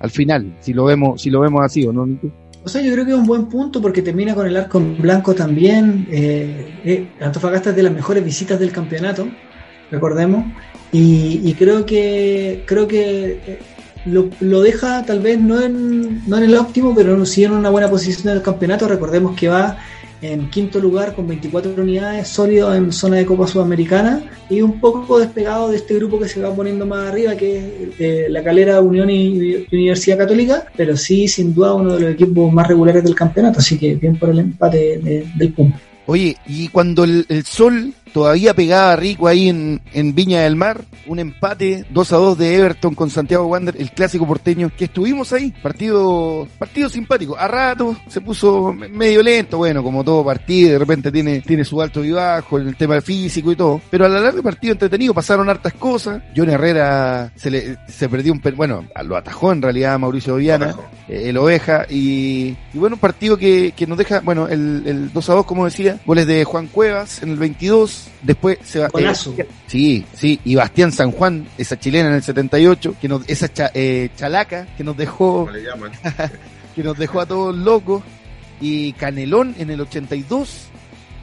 al 0.00 0.10
final, 0.10 0.56
si 0.60 0.72
lo 0.72 0.84
vemos, 0.84 1.20
si 1.20 1.30
lo 1.30 1.40
vemos 1.40 1.62
así, 1.64 1.86
¿o 1.86 1.92
no? 1.92 2.08
O 2.62 2.68
sea, 2.68 2.82
yo 2.82 2.92
creo 2.92 3.04
que 3.04 3.12
es 3.12 3.18
un 3.18 3.26
buen 3.26 3.46
punto 3.46 3.80
porque 3.80 4.02
termina 4.02 4.34
con 4.34 4.46
el 4.46 4.56
arco 4.56 4.78
en 4.78 5.00
blanco 5.00 5.34
también. 5.34 6.06
Eh, 6.10 6.80
eh, 6.84 7.08
Antofagasta 7.20 7.70
es 7.70 7.76
de 7.76 7.82
las 7.82 7.92
mejores 7.92 8.22
visitas 8.22 8.58
del 8.58 8.70
campeonato, 8.70 9.28
recordemos. 9.90 10.44
Y, 10.92 11.40
y 11.44 11.54
creo 11.54 11.86
que 11.86 12.64
creo 12.66 12.86
que 12.86 13.40
eh, 13.46 13.58
lo, 14.06 14.28
lo 14.40 14.60
deja 14.60 15.04
tal 15.04 15.20
vez 15.20 15.38
no 15.38 15.60
en, 15.62 16.28
no 16.28 16.36
en 16.36 16.44
el 16.44 16.56
óptimo, 16.56 16.94
pero 16.94 17.24
sí 17.24 17.44
en 17.44 17.52
una 17.52 17.70
buena 17.70 17.88
posición 17.88 18.34
del 18.34 18.42
campeonato. 18.42 18.88
Recordemos 18.88 19.34
que 19.36 19.48
va 19.48 19.78
en 20.22 20.50
quinto 20.50 20.80
lugar 20.80 21.14
con 21.14 21.26
24 21.26 21.74
unidades, 21.82 22.28
sólido 22.28 22.74
en 22.74 22.92
zona 22.92 23.16
de 23.16 23.26
Copa 23.26 23.46
Sudamericana 23.46 24.22
y 24.50 24.60
un 24.60 24.78
poco 24.80 25.18
despegado 25.18 25.70
de 25.70 25.76
este 25.76 25.94
grupo 25.94 26.18
que 26.18 26.28
se 26.28 26.40
va 26.42 26.54
poniendo 26.54 26.84
más 26.86 27.08
arriba, 27.08 27.34
que 27.36 27.56
es 27.58 27.64
eh, 27.98 28.26
la 28.28 28.42
Calera 28.42 28.80
Unión 28.80 29.08
y, 29.10 29.66
Universidad 29.72 30.18
Católica, 30.18 30.66
pero 30.76 30.96
sí, 30.96 31.26
sin 31.28 31.54
duda, 31.54 31.74
uno 31.74 31.94
de 31.94 32.00
los 32.00 32.10
equipos 32.12 32.52
más 32.52 32.68
regulares 32.68 33.02
del 33.02 33.14
campeonato, 33.14 33.60
así 33.60 33.78
que 33.78 33.94
bien 33.94 34.16
por 34.18 34.30
el 34.30 34.40
empate 34.40 34.98
de- 34.98 35.26
del 35.36 35.52
Puma. 35.52 35.80
Oye, 36.06 36.36
y 36.46 36.68
cuando 36.68 37.04
el, 37.04 37.24
el 37.28 37.44
sol 37.44 37.94
todavía 38.12 38.54
pegaba 38.54 38.96
rico 38.96 39.28
ahí 39.28 39.48
en, 39.48 39.80
en 39.92 40.14
Viña 40.14 40.40
del 40.42 40.56
Mar, 40.56 40.82
un 41.06 41.18
empate 41.18 41.84
2 41.90 42.12
a 42.12 42.16
2 42.16 42.38
de 42.38 42.54
Everton 42.56 42.94
con 42.94 43.10
Santiago 43.10 43.46
Wander, 43.46 43.74
el 43.78 43.90
clásico 43.92 44.26
porteño, 44.26 44.70
que 44.76 44.84
estuvimos 44.86 45.32
ahí, 45.32 45.52
partido, 45.62 46.46
partido 46.58 46.88
simpático, 46.88 47.36
a 47.38 47.48
rato 47.48 47.96
se 48.08 48.20
puso 48.20 48.72
me- 48.72 48.88
medio 48.88 49.22
lento, 49.22 49.58
bueno, 49.58 49.82
como 49.82 50.04
todo 50.04 50.24
partido, 50.24 50.72
de 50.72 50.78
repente 50.78 51.10
tiene, 51.10 51.40
tiene 51.40 51.64
su 51.64 51.80
alto 51.80 52.04
y 52.04 52.10
bajo, 52.12 52.58
el 52.58 52.76
tema 52.76 53.00
físico 53.00 53.52
y 53.52 53.56
todo, 53.56 53.80
pero 53.90 54.06
a 54.06 54.08
la 54.08 54.20
larga 54.20 54.42
partido 54.42 54.72
entretenido, 54.72 55.14
pasaron 55.14 55.48
hartas 55.48 55.72
cosas, 55.74 56.22
John 56.36 56.50
Herrera 56.50 57.32
se 57.36 57.50
le, 57.50 57.78
se 57.88 58.08
perdió 58.08 58.32
un, 58.32 58.42
bueno, 58.56 58.84
lo 59.04 59.16
atajó 59.16 59.52
en 59.52 59.62
realidad 59.62 59.98
Mauricio 59.98 60.36
Viana, 60.36 60.74
eh, 61.08 61.24
el 61.28 61.36
Oveja, 61.36 61.86
y, 61.88 62.56
y 62.72 62.78
bueno, 62.78 62.96
un 62.96 63.00
partido 63.00 63.36
que, 63.36 63.72
que 63.76 63.86
nos 63.86 63.98
deja, 63.98 64.20
bueno, 64.20 64.48
el, 64.48 64.82
el 64.86 65.12
2 65.12 65.30
a 65.30 65.34
2, 65.34 65.46
como 65.46 65.64
decía, 65.64 65.98
goles 66.06 66.26
de 66.26 66.44
Juan 66.44 66.66
Cuevas 66.66 67.22
en 67.22 67.30
el 67.30 67.36
22, 67.36 67.99
después 68.22 68.58
se 68.64 68.80
va... 68.80 68.88
Golazo. 68.88 69.34
eh, 69.38 69.46
sí, 69.66 70.04
sí, 70.14 70.40
y 70.44 70.54
Bastián 70.54 70.92
San 70.92 71.10
Juan, 71.12 71.46
esa 71.58 71.78
chilena 71.78 72.08
en 72.08 72.14
el 72.16 72.22
78, 72.22 72.96
que 73.00 73.08
nos, 73.08 73.28
esa 73.28 73.52
cha- 73.52 73.70
eh, 73.74 74.10
chalaca 74.16 74.66
que 74.76 74.84
nos 74.84 74.96
dejó, 74.96 75.40
como 75.46 75.50
le 75.52 75.62
llaman. 75.64 75.92
que 76.74 76.82
nos 76.82 76.96
dejó 76.98 77.20
a 77.20 77.26
todos 77.26 77.56
locos, 77.56 78.02
y 78.60 78.92
Canelón 78.94 79.54
en 79.58 79.70
el 79.70 79.80
82, 79.80 80.66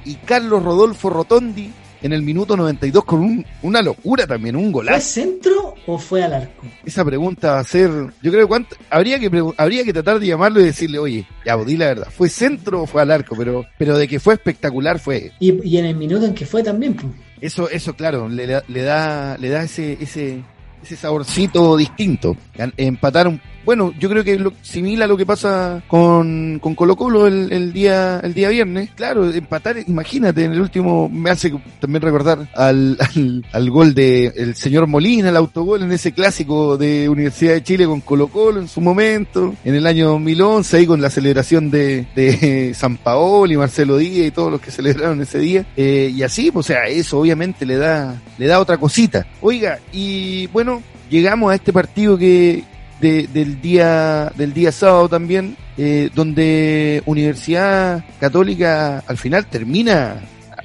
y 0.05 0.15
Carlos 0.15 0.63
Rodolfo 0.63 1.09
Rotondi 1.09 1.71
en 2.01 2.13
el 2.13 2.21
minuto 2.21 2.55
92 2.55 3.03
con 3.05 3.19
un- 3.19 3.45
una 3.63 3.81
locura 3.81 4.25
también, 4.27 4.55
un 4.55 4.65
¿Fue 4.65 4.71
golazo. 4.73 4.99
centro 5.01 5.56
o 5.87 5.97
fue 5.97 6.23
al 6.23 6.33
arco? 6.33 6.63
Esa 6.85 7.03
pregunta 7.03 7.53
va 7.53 7.59
a 7.59 7.63
ser, 7.63 7.89
yo 8.21 8.31
creo 8.31 8.41
que 8.41 8.47
cuánto, 8.47 8.75
habría 8.89 9.17
que 9.19 9.31
habría 9.57 9.83
que 9.83 9.93
tratar 9.93 10.19
de 10.19 10.27
llamarlo 10.27 10.59
y 10.59 10.65
decirle, 10.65 10.99
oye, 10.99 11.25
ya 11.45 11.55
vos 11.55 11.65
di 11.65 11.75
la 11.77 11.87
verdad, 11.87 12.07
¿fue 12.15 12.29
centro 12.29 12.83
o 12.83 12.85
fue 12.85 13.01
al 13.01 13.09
arco? 13.11 13.35
Pero, 13.35 13.65
pero 13.79 13.97
de 13.97 14.07
que 14.07 14.19
fue 14.19 14.35
espectacular 14.35 14.99
fue. 14.99 15.31
Y, 15.39 15.67
y 15.67 15.77
en 15.77 15.85
el 15.85 15.95
minuto 15.95 16.25
en 16.25 16.33
que 16.35 16.45
fue 16.45 16.61
también, 16.61 16.93
pues. 16.93 17.07
Eso, 17.41 17.69
eso 17.69 17.95
claro, 17.95 18.27
le, 18.29 18.45
da- 18.47 18.63
le 18.67 18.81
da, 18.83 19.37
le 19.37 19.49
da 19.49 19.63
ese, 19.63 19.97
ese, 20.01 20.43
ese 20.83 20.95
saborcito 20.95 21.77
distinto. 21.77 22.35
Gan- 22.57 22.73
Empataron, 22.77 23.39
bueno, 23.67 23.93
yo 23.99 24.07
creo 24.07 24.23
que 24.23 24.39
lo, 24.39 24.53
similar 24.61 25.03
a 25.03 25.07
lo 25.07 25.17
que 25.17 25.25
pasa 25.25 25.83
con, 25.89 26.57
con 26.59 26.73
Colo 26.73 26.95
Colo 26.95 27.27
el, 27.27 27.51
el 27.51 27.73
día, 27.73 28.21
el 28.23 28.33
día 28.33 28.47
viernes. 28.47 28.91
Claro, 28.95 29.29
empatar, 29.29 29.75
imagínate, 29.85 30.45
en 30.45 30.53
el 30.53 30.61
último, 30.61 31.09
me 31.09 31.31
hace 31.31 31.53
también 31.81 32.01
recordar 32.01 32.47
al, 32.55 32.97
al, 33.01 33.45
al 33.51 33.69
gol 33.69 33.93
de 33.93 34.27
el 34.37 34.55
señor 34.55 34.87
Molina, 34.87 35.27
el 35.27 35.35
autogol 35.35 35.83
en 35.83 35.91
ese 35.91 36.13
clásico 36.13 36.77
de 36.77 37.09
Universidad 37.09 37.55
de 37.55 37.63
Chile 37.63 37.85
con 37.85 37.99
Colo 37.99 38.29
Colo 38.29 38.61
en 38.61 38.69
su 38.69 38.79
momento, 38.79 39.53
en 39.65 39.75
el 39.75 39.85
año 39.85 40.11
2011, 40.11 40.77
ahí 40.77 40.85
con 40.85 41.01
la 41.01 41.09
celebración 41.09 41.69
de, 41.69 42.07
de 42.15 42.73
San 42.73 42.95
Paolo 42.95 43.51
y 43.51 43.57
Marcelo 43.57 43.97
Díaz 43.97 44.27
y 44.27 44.31
todos 44.31 44.49
los 44.49 44.61
que 44.61 44.71
celebraron 44.71 45.21
ese 45.21 45.39
día. 45.39 45.65
Eh, 45.75 46.13
y 46.15 46.23
así, 46.23 46.51
pues, 46.51 46.67
o 46.67 46.67
sea, 46.67 46.85
eso 46.85 47.19
obviamente 47.19 47.65
le 47.65 47.75
da, 47.75 48.15
le 48.37 48.47
da 48.47 48.61
otra 48.61 48.77
cosita. 48.77 49.27
Oiga, 49.41 49.79
y 49.91 50.47
bueno, 50.47 50.81
llegamos 51.09 51.51
a 51.51 51.55
este 51.55 51.73
partido 51.73 52.17
que, 52.17 52.63
de- 53.01 53.27
del 53.27 53.61
día 53.61 54.31
del 54.35 54.53
día 54.53 54.71
sábado 54.71 55.07
también 55.09 55.55
eh, 55.77 56.09
donde 56.15 57.03
Universidad 57.05 58.03
Católica 58.19 59.03
al 59.07 59.17
final 59.17 59.45
termina 59.45 60.15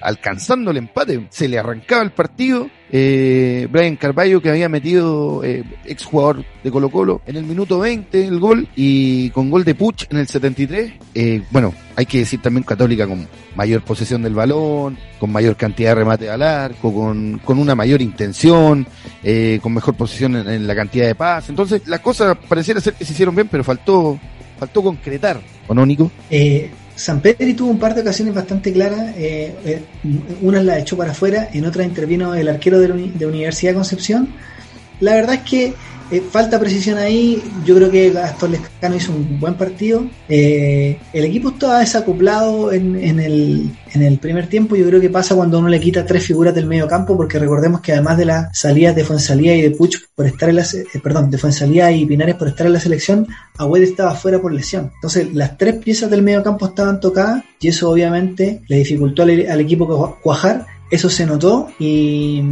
alcanzando 0.03 0.71
el 0.71 0.77
empate 0.79 1.27
se 1.31 1.49
le 1.49 1.59
arrancaba 1.59 2.03
el 2.03 2.11
partido 2.11 2.69
eh, 2.91 3.67
Brian 3.71 3.97
Carballo 3.97 4.43
que 4.43 4.51
había 4.51 4.69
metido 4.69 5.43
eh, 5.45 5.65
exjugador 5.85 6.45
de 6.63 6.71
Colo 6.71 6.91
Colo 6.91 7.23
en 7.27 7.37
el 7.37 7.45
minuto 7.45 7.79
20 7.79 8.27
el 8.27 8.39
gol 8.39 8.69
y 8.77 9.31
con 9.31 9.51
gol 9.51 9.65
de 9.65 9.75
Puch 9.75 10.07
en 10.11 10.19
el 10.19 10.29
73 10.29 10.93
eh, 11.15 11.43
bueno 11.51 11.75
hay 11.97 12.07
que 12.07 12.19
decir 12.19 12.43
también 12.43 12.65
Católica 12.65 13.07
con 13.07 13.27
mayor 13.57 13.83
posesión 13.83 14.23
del 14.23 14.35
balón 14.35 14.99
con 15.19 15.33
mayor 15.33 15.57
cantidad 15.57 15.91
de 15.91 15.95
remate 15.97 16.29
al 16.29 16.43
arco 16.43 16.93
con, 16.93 17.41
con 17.45 17.59
una 17.59 17.75
mayor 17.75 18.03
intención 18.03 18.87
eh, 19.25 19.61
con 19.63 19.73
mejor 19.73 19.95
posición 19.95 20.37
en, 20.37 20.67
la 20.67 20.75
cantidad 20.75 21.07
de 21.07 21.15
pases. 21.15 21.51
Entonces, 21.51 21.83
las 21.87 22.01
cosas 22.01 22.37
pareciera 22.49 22.81
ser 22.81 22.95
que 22.95 23.05
se 23.05 23.13
hicieron 23.13 23.35
bien, 23.35 23.49
pero 23.49 23.63
faltó, 23.63 24.19
faltó 24.59 24.83
concretar, 24.83 25.41
¿o 25.69 25.75
no? 25.75 25.87
Eh, 26.31 26.71
San 26.95 27.21
Pedri 27.21 27.55
tuvo 27.55 27.71
un 27.71 27.79
par 27.79 27.95
de 27.95 28.03
ocasiones 28.03 28.35
bastante 28.35 28.73
claras. 28.73 29.17
eh, 29.17 29.55
eh, 29.65 29.83
una 30.43 30.63
la 30.63 30.79
echó 30.79 30.97
para 30.97 31.13
afuera, 31.13 31.49
en 31.53 31.65
otra 31.65 31.85
intervino 31.85 32.35
el 32.35 32.49
arquero 32.49 32.79
de, 32.79 33.27
Universidad 33.27 33.75
Concepción. 33.75 34.29
La 35.01 35.15
verdad 35.15 35.37
es 35.37 35.43
que 35.43 35.75
eh, 36.13 36.23
falta 36.31 36.61
precisión 36.61 36.99
ahí. 36.99 37.43
Yo 37.65 37.75
creo 37.75 37.91
que 37.91 38.11
Gastón 38.11 38.53
Lescano 38.53 38.95
hizo 38.97 39.13
un 39.13 39.41
buen 39.41 39.55
partido. 39.55 40.05
Eh, 40.29 40.99
el 41.13 41.25
equipo 41.25 41.49
estaba 41.49 41.81
desacoplado 41.81 42.71
en, 42.73 42.95
el, 43.19 44.19
primer 44.21 44.47
tiempo. 44.47 44.77
Yo 44.77 44.87
creo 44.87 45.01
que 45.01 45.09
pasa 45.09 45.35
cuando 45.35 45.59
uno 45.59 45.69
le 45.69 45.81
quita 45.81 46.05
tres 46.05 46.25
figuras 46.27 46.55
del 46.55 46.67
medio 46.67 46.87
campo, 46.87 47.17
porque 47.17 47.39
recordemos 47.39 47.81
que 47.81 47.93
además 47.93 48.19
de 48.19 48.27
las 48.27 48.59
salidas 48.59 48.95
de 48.95 49.05
Fuensalía 49.05 49.57
y 49.57 49.63
de 49.63 49.71
Puch 49.71 49.97
por 50.15 50.27
estar 50.27 50.51
en 50.51 50.57
la, 50.57 50.63
eh, 50.63 51.01
perdón, 51.03 51.31
de 51.31 51.39
Fuensalía 51.39 51.91
y 51.91 52.05
Pinares 52.05 52.35
por 52.35 52.49
estar 52.49 52.67
en 52.67 52.75
la 52.75 52.81
selección, 52.81 53.27
Agüed 53.57 53.83
estaba 53.83 54.15
fuera 54.15 54.39
por 54.39 54.53
lesión. 54.53 54.91
Entonces, 54.97 55.33
las 55.35 55.57
tres 55.57 55.77
piezas 55.77 56.11
del 56.11 56.23
medio 56.23 56.43
campo 56.43 56.67
estaban 56.67 57.01
tocadas 57.01 57.43
y 57.59 57.69
eso 57.69 57.91
obviamente 57.91 58.61
le 58.69 58.77
dificultó 58.77 59.23
al, 59.23 59.61
equipo 59.61 59.87
cua- 59.89 60.17
cuajar. 60.21 60.67
Eso 60.93 61.09
se 61.09 61.25
notó 61.25 61.71
y, 61.79 62.43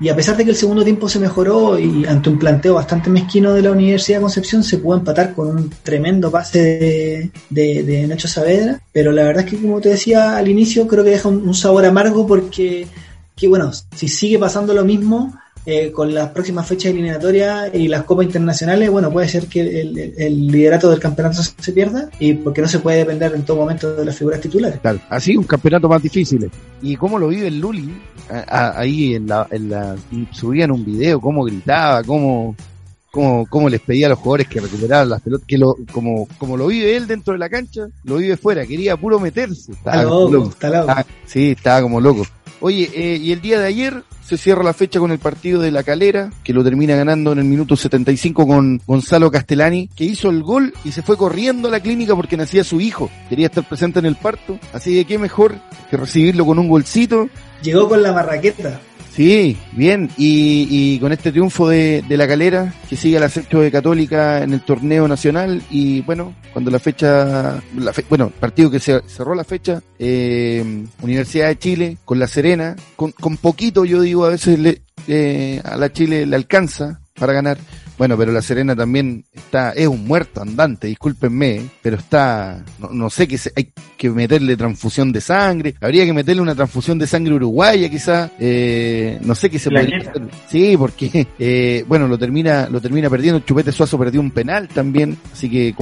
y 0.00 0.08
a 0.08 0.14
pesar 0.14 0.36
de 0.36 0.44
que 0.44 0.50
el 0.50 0.56
segundo 0.56 0.84
tiempo 0.84 1.08
se 1.08 1.18
mejoró 1.18 1.76
y 1.76 2.06
ante 2.06 2.30
un 2.30 2.38
planteo 2.38 2.74
bastante 2.74 3.10
mezquino 3.10 3.52
de 3.52 3.62
la 3.62 3.72
Universidad 3.72 4.18
de 4.18 4.22
Concepción 4.22 4.62
se 4.62 4.78
pudo 4.78 4.96
empatar 4.96 5.34
con 5.34 5.48
un 5.48 5.70
tremendo 5.82 6.30
pase 6.30 7.32
de, 7.50 7.82
de, 7.82 8.06
Nacho 8.06 8.28
Saavedra, 8.28 8.80
pero 8.92 9.10
la 9.10 9.24
verdad 9.24 9.44
es 9.44 9.50
que 9.50 9.60
como 9.60 9.80
te 9.80 9.88
decía 9.88 10.36
al 10.36 10.46
inicio 10.46 10.86
creo 10.86 11.02
que 11.02 11.10
deja 11.10 11.28
un, 11.28 11.48
un 11.48 11.54
sabor 11.54 11.84
amargo 11.84 12.28
porque 12.28 12.86
que 13.34 13.48
bueno, 13.48 13.72
si 13.96 14.06
sigue 14.06 14.38
pasando 14.38 14.72
lo 14.72 14.84
mismo 14.84 15.36
eh, 15.66 15.92
con 15.92 16.12
las 16.14 16.30
próximas 16.30 16.66
fechas 16.66 16.86
eliminatorias 16.92 17.70
y 17.74 17.86
las 17.88 18.04
copas 18.04 18.24
internacionales, 18.26 18.90
bueno, 18.90 19.10
puede 19.12 19.28
ser 19.28 19.46
que 19.46 19.60
el, 19.60 19.98
el- 19.98 20.14
el 20.16 20.46
liderato 20.46 20.90
del 20.90 20.98
campeonato 21.00 21.42
se, 21.42 21.72
pierda 21.72 22.08
y 22.18 22.32
porque 22.34 22.62
no 22.62 22.68
se 22.68 22.78
puede 22.78 22.98
depender 22.98 23.34
en 23.34 23.42
todo 23.42 23.58
momento 23.58 23.94
de 23.94 24.04
las 24.04 24.16
figuras 24.16 24.40
titulares. 24.40 24.80
Claro, 24.80 24.98
así 25.10 25.36
un 25.36 25.44
campeonato 25.44 25.88
más 25.88 26.02
difícil. 26.02 26.50
¿Y 26.82 26.96
cómo 26.96 27.18
lo 27.18 27.28
vive 27.28 27.48
el 27.48 27.60
Luli? 27.60 27.92
A- 28.30 28.44
a- 28.70 28.80
ahí 28.80 29.14
en 29.16 29.26
la, 29.26 29.46
en 29.50 29.68
la, 29.70 29.96
subían 30.32 30.70
un 30.70 30.84
video, 30.84 31.20
cómo 31.20 31.44
gritaba, 31.44 32.02
cómo, 32.04 32.56
cómo, 33.10 33.44
cómo 33.50 33.68
les 33.68 33.80
pedía 33.80 34.06
a 34.06 34.10
los 34.10 34.18
jugadores 34.18 34.48
que 34.48 34.60
recuperaran 34.60 35.10
las 35.10 35.20
pelotas, 35.20 35.46
que 35.46 35.58
lo, 35.58 35.76
como, 35.92 36.26
como 36.38 36.56
lo 36.56 36.68
vive 36.68 36.96
él 36.96 37.06
dentro 37.06 37.32
de 37.34 37.38
la 37.38 37.48
cancha, 37.50 37.82
lo 38.04 38.16
vive 38.16 38.36
fuera, 38.36 38.64
quería 38.64 38.96
puro 38.96 39.18
meterse. 39.20 39.72
Está 39.72 40.04
loco, 40.04 40.48
está 40.50 40.70
loco. 40.70 40.86
Ah, 40.96 41.04
sí, 41.26 41.50
estaba 41.50 41.82
como 41.82 42.00
loco. 42.00 42.24
Oye, 42.60 42.90
eh, 42.94 43.16
y 43.16 43.32
el 43.32 43.40
día 43.40 43.58
de 43.58 43.66
ayer 43.66 44.02
se 44.22 44.36
cierra 44.36 44.62
la 44.62 44.74
fecha 44.74 45.00
con 45.00 45.10
el 45.10 45.18
partido 45.18 45.60
de 45.60 45.70
La 45.70 45.82
Calera, 45.82 46.30
que 46.44 46.52
lo 46.52 46.62
termina 46.62 46.94
ganando 46.94 47.32
en 47.32 47.38
el 47.38 47.44
minuto 47.44 47.74
75 47.74 48.46
con 48.46 48.80
Gonzalo 48.86 49.30
Castellani, 49.30 49.88
que 49.88 50.04
hizo 50.04 50.30
el 50.30 50.42
gol 50.42 50.72
y 50.84 50.92
se 50.92 51.02
fue 51.02 51.16
corriendo 51.16 51.68
a 51.68 51.70
la 51.70 51.80
clínica 51.80 52.14
porque 52.14 52.36
nacía 52.36 52.62
su 52.62 52.80
hijo. 52.80 53.10
Quería 53.28 53.46
estar 53.46 53.66
presente 53.66 53.98
en 53.98 54.06
el 54.06 54.16
parto, 54.16 54.58
así 54.72 54.94
que 54.94 55.04
qué 55.04 55.18
mejor 55.18 55.56
que 55.90 55.96
recibirlo 55.96 56.46
con 56.46 56.58
un 56.58 56.68
golcito. 56.68 57.28
Llegó 57.62 57.88
con 57.88 58.02
la 58.02 58.12
marraqueta. 58.12 58.80
Sí, 59.12 59.56
bien, 59.72 60.08
y, 60.16 60.66
y 60.70 60.98
con 61.00 61.10
este 61.12 61.32
triunfo 61.32 61.68
de, 61.68 62.02
de 62.08 62.16
La 62.16 62.28
Calera, 62.28 62.72
que 62.88 62.96
sigue 62.96 63.16
al 63.16 63.24
acecho 63.24 63.60
de 63.60 63.70
Católica 63.70 64.42
en 64.42 64.52
el 64.52 64.60
torneo 64.60 65.08
nacional, 65.08 65.60
y 65.68 66.00
bueno, 66.02 66.34
cuando 66.52 66.70
la 66.70 66.78
fecha, 66.78 67.60
la 67.76 67.92
fe- 67.92 68.04
bueno, 68.08 68.30
partido 68.30 68.70
que 68.70 68.78
se 68.78 69.00
cerró 69.08 69.34
la 69.34 69.42
fecha, 69.44 69.82
eh, 69.98 70.84
Universidad 71.02 71.48
de 71.48 71.58
Chile, 71.58 71.96
con 72.04 72.20
La 72.20 72.28
Serena, 72.28 72.76
con, 72.94 73.10
con 73.10 73.36
poquito 73.36 73.84
yo 73.84 74.00
digo 74.00 74.24
a 74.24 74.30
veces 74.30 74.58
le, 74.60 74.82
eh, 75.08 75.60
a 75.64 75.76
la 75.76 75.92
Chile 75.92 76.24
le 76.24 76.36
alcanza 76.36 77.00
para 77.18 77.32
ganar, 77.32 77.58
bueno, 78.00 78.16
pero 78.16 78.32
La 78.32 78.40
Serena 78.40 78.74
también 78.74 79.26
está, 79.30 79.72
es 79.72 79.86
un 79.86 80.06
muerto 80.06 80.40
andante, 80.40 80.86
discúlpenme, 80.86 81.66
pero 81.82 81.98
está, 81.98 82.64
no, 82.78 82.88
no 82.94 83.10
sé 83.10 83.28
que 83.28 83.36
se- 83.36 83.52
hay 83.54 83.74
que 83.98 84.08
meterle 84.08 84.56
transfusión 84.56 85.12
de 85.12 85.20
sangre, 85.20 85.74
habría 85.82 86.06
que 86.06 86.14
meterle 86.14 86.40
una 86.40 86.54
transfusión 86.54 86.98
de 86.98 87.06
sangre 87.06 87.34
uruguaya 87.34 87.90
quizás, 87.90 88.30
eh, 88.40 89.18
no 89.22 89.34
sé 89.34 89.50
qué 89.50 89.58
se 89.58 89.70
podría 89.70 89.98
hacer. 89.98 90.22
Sí, 90.48 90.76
porque, 90.78 91.26
eh, 91.38 91.84
bueno, 91.86 92.08
lo 92.08 92.16
termina, 92.16 92.70
lo 92.70 92.80
termina 92.80 93.10
perdiendo, 93.10 93.40
Chupete 93.40 93.70
Suazo 93.70 93.98
perdió 93.98 94.22
un 94.22 94.30
penal 94.30 94.66
también, 94.68 95.18
así 95.30 95.50
que 95.50 95.74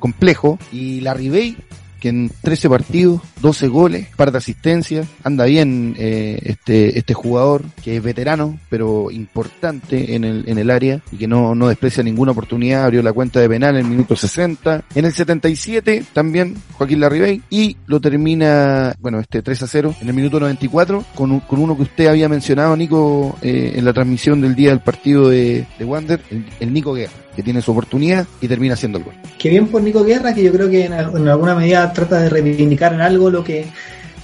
complejo, 0.00 0.58
y 0.72 1.00
la 1.02 1.14
Ribey, 1.14 1.56
que 2.00 2.08
en 2.08 2.30
13 2.42 2.68
partidos, 2.68 3.20
12 3.40 3.68
goles, 3.68 4.08
par 4.16 4.32
de 4.32 4.38
asistencias, 4.38 5.06
anda 5.22 5.44
bien 5.44 5.94
eh, 5.98 6.38
este 6.44 6.98
este 6.98 7.14
jugador 7.14 7.64
que 7.82 7.96
es 7.96 8.02
veterano, 8.02 8.58
pero 8.68 9.10
importante 9.10 10.14
en 10.14 10.24
el 10.24 10.48
en 10.48 10.58
el 10.58 10.70
área 10.70 11.00
y 11.12 11.16
que 11.16 11.28
no 11.28 11.54
no 11.54 11.68
desprecia 11.68 12.02
ninguna 12.02 12.32
oportunidad, 12.32 12.84
abrió 12.84 13.02
la 13.02 13.12
cuenta 13.12 13.40
de 13.40 13.48
penal 13.48 13.76
en 13.76 13.84
el 13.84 13.90
minuto 13.90 14.16
60, 14.16 14.84
en 14.94 15.04
el 15.04 15.12
77 15.12 16.04
también 16.12 16.56
Joaquín 16.72 17.00
Larribey 17.00 17.42
y 17.50 17.76
lo 17.86 18.00
termina, 18.00 18.94
bueno, 19.00 19.20
este 19.20 19.42
3 19.42 19.62
a 19.62 19.66
0 19.66 19.94
en 20.00 20.08
el 20.08 20.14
minuto 20.14 20.40
94 20.40 21.04
con 21.14 21.40
con 21.40 21.60
uno 21.60 21.76
que 21.76 21.82
usted 21.82 22.06
había 22.06 22.28
mencionado 22.28 22.76
Nico 22.76 23.36
eh, 23.42 23.74
en 23.76 23.84
la 23.84 23.92
transmisión 23.92 24.40
del 24.40 24.54
día 24.54 24.70
del 24.70 24.80
partido 24.80 25.28
de, 25.28 25.66
de 25.78 25.84
Wander, 25.84 26.20
el 26.60 26.72
Nico 26.72 26.94
Guerra, 26.94 27.12
que 27.34 27.42
tiene 27.42 27.62
su 27.62 27.72
oportunidad 27.72 28.26
y 28.40 28.48
termina 28.48 28.74
haciendo 28.74 28.98
el 28.98 29.04
gol. 29.04 29.14
Que 29.38 29.48
bien 29.48 29.68
por 29.68 29.82
Nico 29.82 30.04
Guerra, 30.04 30.34
que 30.34 30.42
yo 30.42 30.52
creo 30.52 30.68
que 30.68 30.84
en, 30.84 30.92
en 30.92 31.28
alguna 31.28 31.54
medida 31.54 31.92
trata 31.92 32.20
de 32.20 32.28
reivindicar 32.28 32.92
en 32.94 33.00
algo 33.00 33.30
lo 33.30 33.44
que 33.44 33.66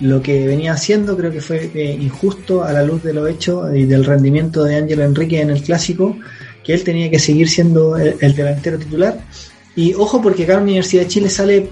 lo 0.00 0.20
que 0.20 0.46
venía 0.46 0.72
haciendo, 0.72 1.16
creo 1.16 1.30
que 1.30 1.40
fue 1.40 1.70
eh, 1.74 1.96
injusto 1.98 2.62
a 2.62 2.72
la 2.72 2.82
luz 2.82 3.02
de 3.02 3.14
lo 3.14 3.26
hecho 3.26 3.74
y 3.74 3.86
del 3.86 4.04
rendimiento 4.04 4.62
de 4.62 4.76
Ángelo 4.76 5.04
Enrique 5.04 5.40
en 5.40 5.50
el 5.50 5.62
clásico, 5.62 6.16
que 6.62 6.74
él 6.74 6.84
tenía 6.84 7.10
que 7.10 7.18
seguir 7.18 7.48
siendo 7.48 7.96
el, 7.96 8.16
el 8.20 8.34
delantero 8.34 8.78
titular. 8.78 9.18
Y 9.74 9.94
ojo 9.94 10.20
porque 10.20 10.44
acá 10.44 10.54
la 10.54 10.62
Universidad 10.62 11.02
de 11.02 11.08
Chile 11.08 11.30
sale 11.30 11.70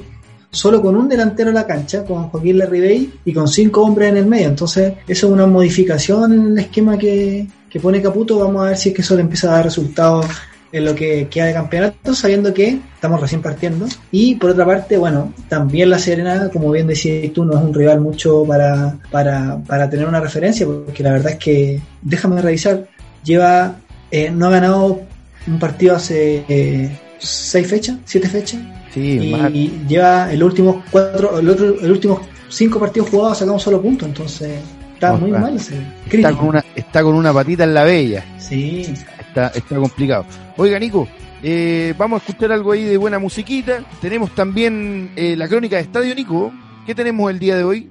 solo 0.51 0.81
con 0.81 0.97
un 0.97 1.09
delantero 1.09 1.51
a 1.51 1.53
la 1.53 1.67
cancha, 1.67 2.05
con 2.05 2.29
Joaquín 2.29 2.59
Larribey 2.59 3.13
y 3.25 3.33
con 3.33 3.49
cinco 3.49 3.83
hombres 3.83 4.11
en 4.11 4.19
el 4.19 4.27
medio. 4.27 4.49
Entonces, 4.49 4.95
eso 5.07 5.27
es 5.27 5.33
una 5.33 5.47
modificación 5.47 6.33
en 6.33 6.47
el 6.53 6.59
esquema 6.59 6.97
que, 6.97 7.47
que 7.69 7.81
pone 7.81 8.01
Caputo. 8.01 8.39
Vamos 8.39 8.65
a 8.65 8.69
ver 8.69 8.77
si 8.77 8.91
es 8.91 8.95
que 8.95 9.03
eso 9.03 9.17
le 9.17 9.23
empieza 9.23 9.49
a 9.49 9.57
dar 9.57 9.65
resultados 9.65 10.27
en 10.75 10.85
lo 10.85 10.95
que 10.95 11.29
queda 11.29 11.47
de 11.47 11.53
campeonato, 11.53 12.15
sabiendo 12.15 12.53
que 12.53 12.81
estamos 12.95 13.21
recién 13.21 13.41
partiendo. 13.41 13.87
Y 14.11 14.35
por 14.35 14.51
otra 14.51 14.67
parte, 14.67 14.97
bueno, 14.99 15.33
también 15.49 15.89
La 15.89 16.01
Serena, 16.01 16.51
como 16.53 16.71
bien 16.73 16.89
decías 16.89 17.33
tú, 17.33 17.45
no 17.45 17.57
es 17.57 17.65
un 17.65 17.73
rival 17.73 18.01
mucho 18.01 18.45
para, 18.45 18.99
para, 19.11 19.59
para 19.67 19.89
tener 19.89 20.07
una 20.07 20.19
referencia, 20.19 20.67
porque 20.67 21.05
la 21.05 21.13
verdad 21.13 21.33
es 21.33 21.39
que, 21.39 21.81
déjame 22.03 22.43
revisar, 22.43 22.89
lleva, 23.23 23.77
eh, 24.11 24.33
no 24.33 24.47
ha 24.49 24.51
ganado 24.51 25.03
un 25.47 25.59
partido 25.61 25.95
hace 25.95 26.45
eh, 26.49 26.99
seis 27.19 27.69
fechas, 27.69 27.99
siete 28.05 28.29
fechas, 28.29 28.61
Sí, 28.93 29.35
y, 29.53 29.85
lleva 29.89 30.33
el 30.33 30.41
último 30.41 30.85
cuatro, 30.89 31.41
el 31.41 31.49
otro, 31.49 31.81
el 31.81 31.91
últimos 31.91 32.21
cinco 32.49 32.79
partidos 32.79 33.11
jugados 33.11 33.43
un 33.43 33.59
solo 33.59 33.83
punto, 33.83 34.07
entonces 34.07 34.53
está 34.95 35.15
muy 35.15 35.33
mal 35.33 35.57
ese. 35.57 35.75
está 36.09 36.33
con 36.33 36.49
una 36.49 36.65
está 36.77 37.03
con 37.03 37.17
una 37.17 37.33
patita 37.33 37.65
en 37.65 37.75
la 37.75 37.83
bella. 37.83 38.25
Sí, 38.39 38.95
está, 39.35 39.59
está 39.59 39.77
complicado. 39.77 40.25
Oiga, 40.57 40.79
Nico, 40.79 41.09
eh, 41.43 41.93
vamos 41.99 42.23
a 42.23 42.25
escuchar 42.25 42.53
algo 42.53 42.73
ahí 42.73 42.85
de 42.85 42.97
buena 42.97 43.19
musiquita. 43.19 43.85
Tenemos 44.01 44.35
también 44.35 45.11
eh, 45.17 45.37
la 45.37 45.49
crónica 45.49 45.77
de 45.77 45.83
Estadio 45.83 46.15
Nico. 46.15 46.53
¿Qué 46.87 46.95
tenemos 46.95 47.31
el 47.31 47.39
día 47.39 47.57
de 47.57 47.65
hoy? 47.65 47.91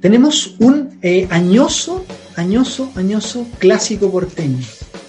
Tenemos 0.00 0.54
un 0.58 0.98
eh, 1.02 1.26
añoso, 1.30 2.04
añoso, 2.36 2.92
añoso 2.94 3.46
clásico 3.58 4.10
porteño. 4.10 4.64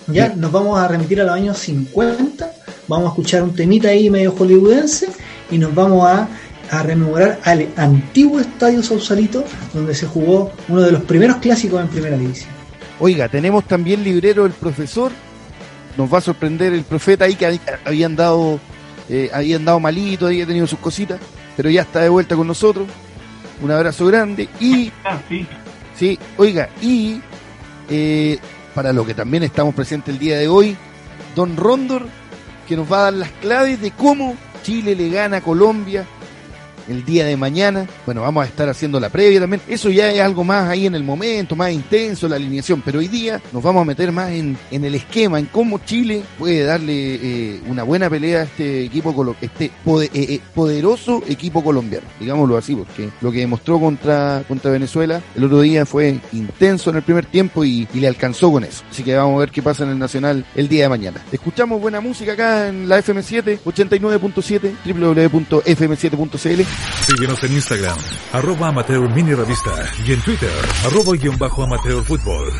Ya 0.07 0.29
nos 0.35 0.51
vamos 0.51 0.79
a 0.79 0.87
remitir 0.87 1.19
a 1.21 1.23
los 1.23 1.33
años 1.33 1.57
50, 1.57 2.51
vamos 2.87 3.07
a 3.07 3.09
escuchar 3.09 3.43
un 3.43 3.55
temita 3.55 3.89
ahí 3.89 4.09
medio 4.09 4.31
hollywoodense 4.31 5.07
y 5.49 5.57
nos 5.57 5.73
vamos 5.73 6.07
a, 6.07 6.29
a 6.69 6.83
rememorar 6.83 7.39
al 7.43 7.67
antiguo 7.75 8.39
estadio 8.39 8.83
Sausalito 8.83 9.43
donde 9.73 9.95
se 9.95 10.05
jugó 10.05 10.51
uno 10.69 10.81
de 10.81 10.91
los 10.91 11.03
primeros 11.03 11.37
clásicos 11.37 11.81
en 11.81 11.87
primera 11.87 12.17
división. 12.17 12.51
Oiga, 12.99 13.27
tenemos 13.27 13.65
también 13.65 14.03
librero 14.03 14.45
el 14.45 14.53
profesor. 14.53 15.11
Nos 15.97 16.13
va 16.13 16.17
a 16.17 16.21
sorprender 16.21 16.73
el 16.73 16.83
profeta 16.83 17.25
ahí 17.25 17.35
que 17.35 17.47
hab- 17.47 17.79
habían 17.85 18.15
dado, 18.15 18.59
eh, 19.09 19.29
habían 19.33 19.63
dado 19.65 19.79
malito, 19.79 20.27
había 20.27 20.45
tenido 20.45 20.67
sus 20.67 20.79
cositas, 20.79 21.19
pero 21.55 21.69
ya 21.69 21.81
está 21.83 22.01
de 22.01 22.09
vuelta 22.09 22.35
con 22.35 22.47
nosotros. 22.47 22.87
Un 23.61 23.71
abrazo 23.71 24.05
grande 24.07 24.49
y 24.59 24.91
Ah, 25.03 25.17
sí. 25.29 25.45
Sí, 25.97 26.19
oiga, 26.37 26.67
y 26.81 27.21
eh, 27.89 28.37
para 28.73 28.91
lo 28.91 29.05
que 29.05 29.13
también 29.13 29.43
estamos 29.43 29.73
presentes 29.73 30.13
el 30.13 30.19
día 30.19 30.37
de 30.37 30.49
hoy, 30.49 30.75
Don 31.35 31.55
Rondor, 31.55 32.07
que 32.67 32.75
nos 32.75 32.91
va 32.91 32.97
a 32.99 33.03
dar 33.03 33.13
las 33.13 33.31
claves 33.31 33.79
de 33.81 33.91
cómo 33.91 34.35
Chile 34.63 34.95
le 34.95 35.09
gana 35.09 35.37
a 35.37 35.41
Colombia 35.41 36.05
el 36.87 37.05
día 37.05 37.25
de 37.25 37.37
mañana. 37.37 37.87
Bueno, 38.05 38.21
vamos 38.21 38.43
a 38.43 38.47
estar 38.47 38.69
haciendo 38.69 38.99
la 38.99 39.09
previa 39.09 39.39
también. 39.39 39.61
Eso 39.67 39.89
ya 39.89 40.11
es 40.11 40.21
algo 40.21 40.43
más 40.43 40.69
ahí 40.69 40.85
en 40.85 40.95
el 40.95 41.03
momento, 41.03 41.55
más 41.55 41.71
intenso, 41.71 42.27
la 42.27 42.35
alineación. 42.35 42.81
Pero 42.83 42.99
hoy 42.99 43.07
día 43.07 43.41
nos 43.51 43.63
vamos 43.63 43.81
a 43.81 43.85
meter 43.85 44.11
más 44.11 44.31
en, 44.31 44.57
en 44.71 44.85
el 44.85 44.95
esquema, 44.95 45.39
en 45.39 45.45
cómo 45.45 45.79
Chile 45.79 46.23
puede 46.37 46.63
darle 46.63 46.93
eh, 46.93 47.61
una 47.67 47.83
buena 47.83 48.09
pelea 48.09 48.41
a 48.41 48.43
este 48.43 48.85
equipo, 48.85 49.35
este 49.41 49.65
eh, 49.65 50.09
eh, 50.13 50.39
poderoso 50.53 51.23
equipo 51.27 51.63
colombiano. 51.63 52.05
Digámoslo 52.19 52.57
así, 52.57 52.75
porque 52.75 53.09
lo 53.21 53.31
que 53.31 53.39
demostró 53.39 53.79
contra, 53.79 54.43
contra 54.47 54.71
Venezuela 54.71 55.21
el 55.35 55.43
otro 55.43 55.61
día 55.61 55.85
fue 55.85 56.19
intenso 56.33 56.89
en 56.89 56.97
el 56.97 57.03
primer 57.03 57.25
tiempo 57.25 57.63
y, 57.63 57.87
y 57.93 57.99
le 57.99 58.07
alcanzó 58.07 58.51
con 58.51 58.63
eso. 58.63 58.83
Así 58.89 59.03
que 59.03 59.15
vamos 59.15 59.37
a 59.37 59.39
ver 59.39 59.51
qué 59.51 59.61
pasa 59.61 59.83
en 59.83 59.89
el 59.91 59.99
Nacional 59.99 60.45
el 60.55 60.67
día 60.67 60.83
de 60.83 60.89
mañana. 60.89 61.21
Escuchamos 61.31 61.81
buena 61.81 61.99
música 61.99 62.33
acá 62.33 62.69
en 62.69 62.87
la 62.87 62.99
FM7, 62.99 63.59
89.7, 63.63 64.73
www.fm7.cl. 64.85 66.74
Síguenos 67.05 67.43
en 67.43 67.53
Instagram, 67.53 67.97
arroba 68.33 68.69
amateur 68.69 69.07
mini 69.13 69.33
revista 69.33 69.71
y 70.05 70.11
en 70.11 70.21
Twitter, 70.21 70.49
arroba 70.85 71.15
guion 71.15 71.37
bajo 71.37 71.63
amateur 71.63 72.03
fútbol. 72.03 72.51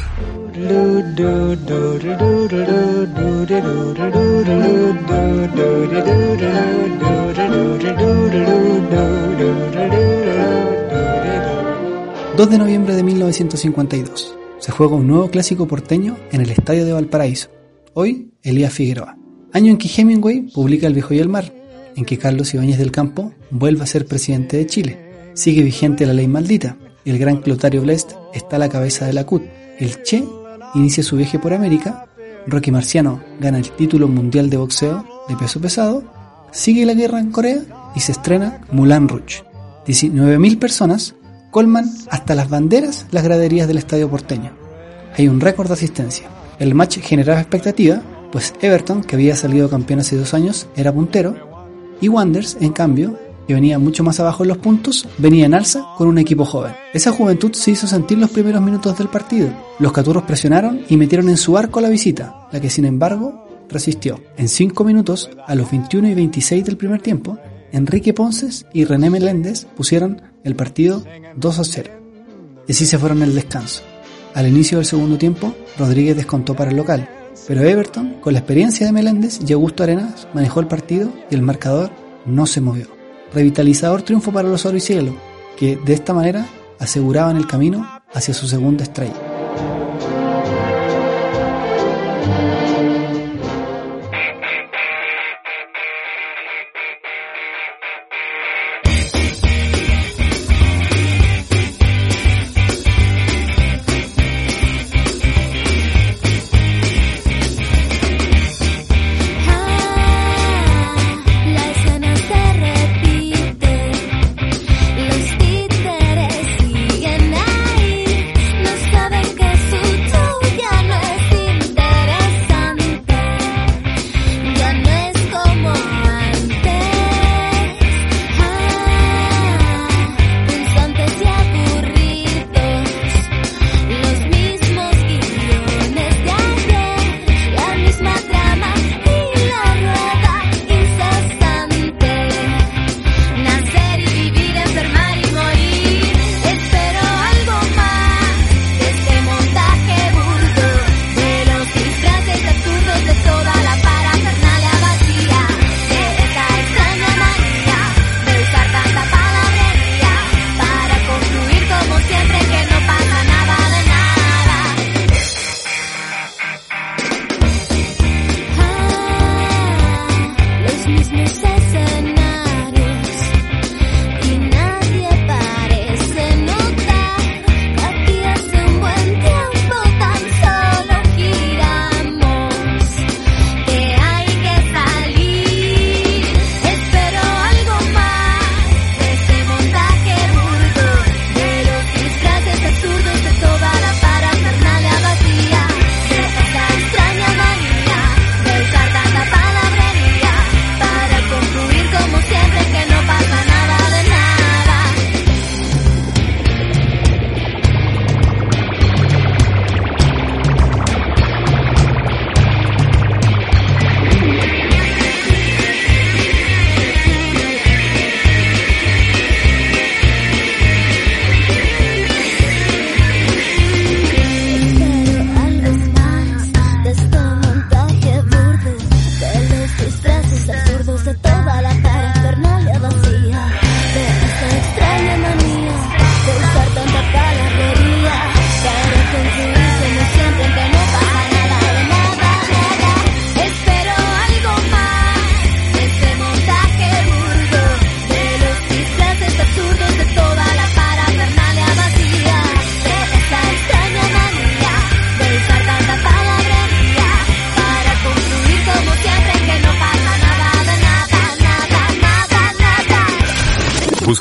...2 12.37 12.49
de 12.49 12.57
noviembre 12.57 12.95
de 12.95 13.03
1952... 13.03 14.35
...se 14.59 14.71
juega 14.71 14.95
un 14.95 15.07
nuevo 15.07 15.29
clásico 15.29 15.67
porteño... 15.67 16.17
...en 16.31 16.41
el 16.41 16.51
Estadio 16.51 16.85
de 16.85 16.93
Valparaíso... 16.93 17.49
...hoy 17.93 18.31
Elías 18.43 18.73
Figueroa... 18.73 19.17
...año 19.53 19.71
en 19.71 19.77
que 19.77 19.89
Hemingway 19.89 20.51
publica 20.53 20.87
El 20.87 20.93
viejo 20.93 21.13
y 21.13 21.19
el 21.19 21.29
mar... 21.29 21.64
...en 21.95 22.05
que 22.05 22.17
Carlos 22.17 22.53
Ibáñez 22.53 22.77
del 22.77 22.91
Campo... 22.91 23.33
...vuelve 23.49 23.83
a 23.83 23.87
ser 23.87 24.05
presidente 24.05 24.57
de 24.57 24.67
Chile... 24.67 25.31
...sigue 25.33 25.63
vigente 25.63 26.05
la 26.05 26.13
ley 26.13 26.27
maldita... 26.27 26.77
el 27.05 27.17
gran 27.17 27.37
Clotario 27.37 27.81
Blest... 27.81 28.13
...está 28.33 28.57
a 28.57 28.59
la 28.59 28.69
cabeza 28.69 29.05
de 29.05 29.13
la 29.13 29.25
CUT... 29.25 29.43
...el 29.79 30.03
Che 30.03 30.23
inicia 30.75 31.03
su 31.03 31.15
viaje 31.15 31.39
por 31.39 31.53
América... 31.53 32.07
Rocky 32.47 32.71
Marciano 32.71 33.23
gana 33.39 33.57
el 33.57 33.71
título 33.71 34.07
mundial 34.07 34.49
de 34.49 34.57
boxeo 34.57 35.03
de 35.27 35.35
peso 35.35 35.59
pesado, 35.59 36.03
sigue 36.51 36.85
la 36.85 36.93
guerra 36.93 37.19
en 37.19 37.31
Corea 37.31 37.61
y 37.95 37.99
se 37.99 38.11
estrena 38.11 38.61
Mulan 38.71 39.07
Rouge. 39.07 39.43
19.000 39.87 40.59
personas 40.59 41.15
colman 41.51 41.89
hasta 42.09 42.35
las 42.35 42.49
banderas 42.49 43.07
las 43.11 43.23
graderías 43.23 43.67
del 43.67 43.77
estadio 43.77 44.09
porteño. 44.09 44.51
Hay 45.17 45.27
un 45.27 45.41
récord 45.41 45.67
de 45.67 45.73
asistencia. 45.73 46.27
El 46.59 46.75
match 46.75 46.99
generaba 46.99 47.39
expectativa, 47.39 48.01
pues 48.31 48.53
Everton, 48.61 49.03
que 49.03 49.15
había 49.15 49.35
salido 49.35 49.69
campeón 49.69 50.01
hace 50.01 50.17
dos 50.17 50.33
años, 50.33 50.67
era 50.75 50.93
puntero, 50.93 51.54
y 52.01 52.07
Wanders, 52.07 52.57
en 52.59 52.73
cambio, 52.73 53.17
que 53.47 53.53
venía 53.53 53.79
mucho 53.79 54.03
más 54.03 54.19
abajo 54.19 54.43
en 54.43 54.49
los 54.49 54.57
puntos, 54.57 55.07
venía 55.17 55.45
en 55.45 55.53
alza 55.53 55.85
con 55.97 56.07
un 56.07 56.17
equipo 56.17 56.45
joven. 56.45 56.73
Esa 56.93 57.11
juventud 57.11 57.53
se 57.53 57.71
hizo 57.71 57.87
sentir 57.87 58.17
los 58.17 58.31
primeros 58.31 58.61
minutos 58.61 58.97
del 58.97 59.07
partido. 59.07 59.49
Los 59.79 59.91
caturros 59.91 60.23
presionaron 60.23 60.81
y 60.89 60.97
metieron 60.97 61.29
en 61.29 61.37
su 61.37 61.57
arco 61.57 61.81
la 61.81 61.89
visita, 61.89 62.47
la 62.51 62.59
que 62.59 62.69
sin 62.69 62.85
embargo 62.85 63.65
resistió. 63.69 64.19
En 64.37 64.47
5 64.47 64.83
minutos, 64.83 65.29
a 65.45 65.55
los 65.55 65.69
21 65.69 66.09
y 66.09 66.13
26 66.13 66.65
del 66.65 66.77
primer 66.77 67.01
tiempo, 67.01 67.37
Enrique 67.71 68.13
Ponces 68.13 68.65
y 68.73 68.85
René 68.85 69.09
Meléndez 69.09 69.65
pusieron 69.75 70.21
el 70.43 70.55
partido 70.55 71.03
2 71.35 71.59
a 71.59 71.63
0. 71.63 71.91
Y 72.67 72.71
así 72.71 72.85
se 72.85 72.97
fueron 72.97 73.21
al 73.21 73.35
descanso. 73.35 73.83
Al 74.33 74.47
inicio 74.47 74.77
del 74.77 74.85
segundo 74.85 75.17
tiempo, 75.17 75.53
Rodríguez 75.77 76.15
descontó 76.15 76.55
para 76.55 76.71
el 76.71 76.77
local, 76.77 77.09
pero 77.47 77.63
Everton, 77.63 78.15
con 78.21 78.33
la 78.33 78.39
experiencia 78.39 78.85
de 78.85 78.91
Meléndez 78.91 79.39
y 79.45 79.53
Augusto 79.53 79.83
Arenas, 79.83 80.27
manejó 80.33 80.59
el 80.59 80.67
partido 80.67 81.11
y 81.29 81.35
el 81.35 81.41
marcador 81.41 81.91
no 82.25 82.45
se 82.45 82.61
movió. 82.61 82.87
Revitalizador 83.33 84.01
triunfo 84.01 84.31
para 84.31 84.47
los 84.49 84.65
Oro 84.65 84.77
y 84.77 84.81
Cielo, 84.81 85.15
que 85.57 85.77
de 85.77 85.93
esta 85.93 86.13
manera 86.13 86.45
aseguraban 86.79 87.37
el 87.37 87.47
camino 87.47 87.87
hacia 88.13 88.33
su 88.33 88.47
segunda 88.47 88.83
estrella. 88.83 89.34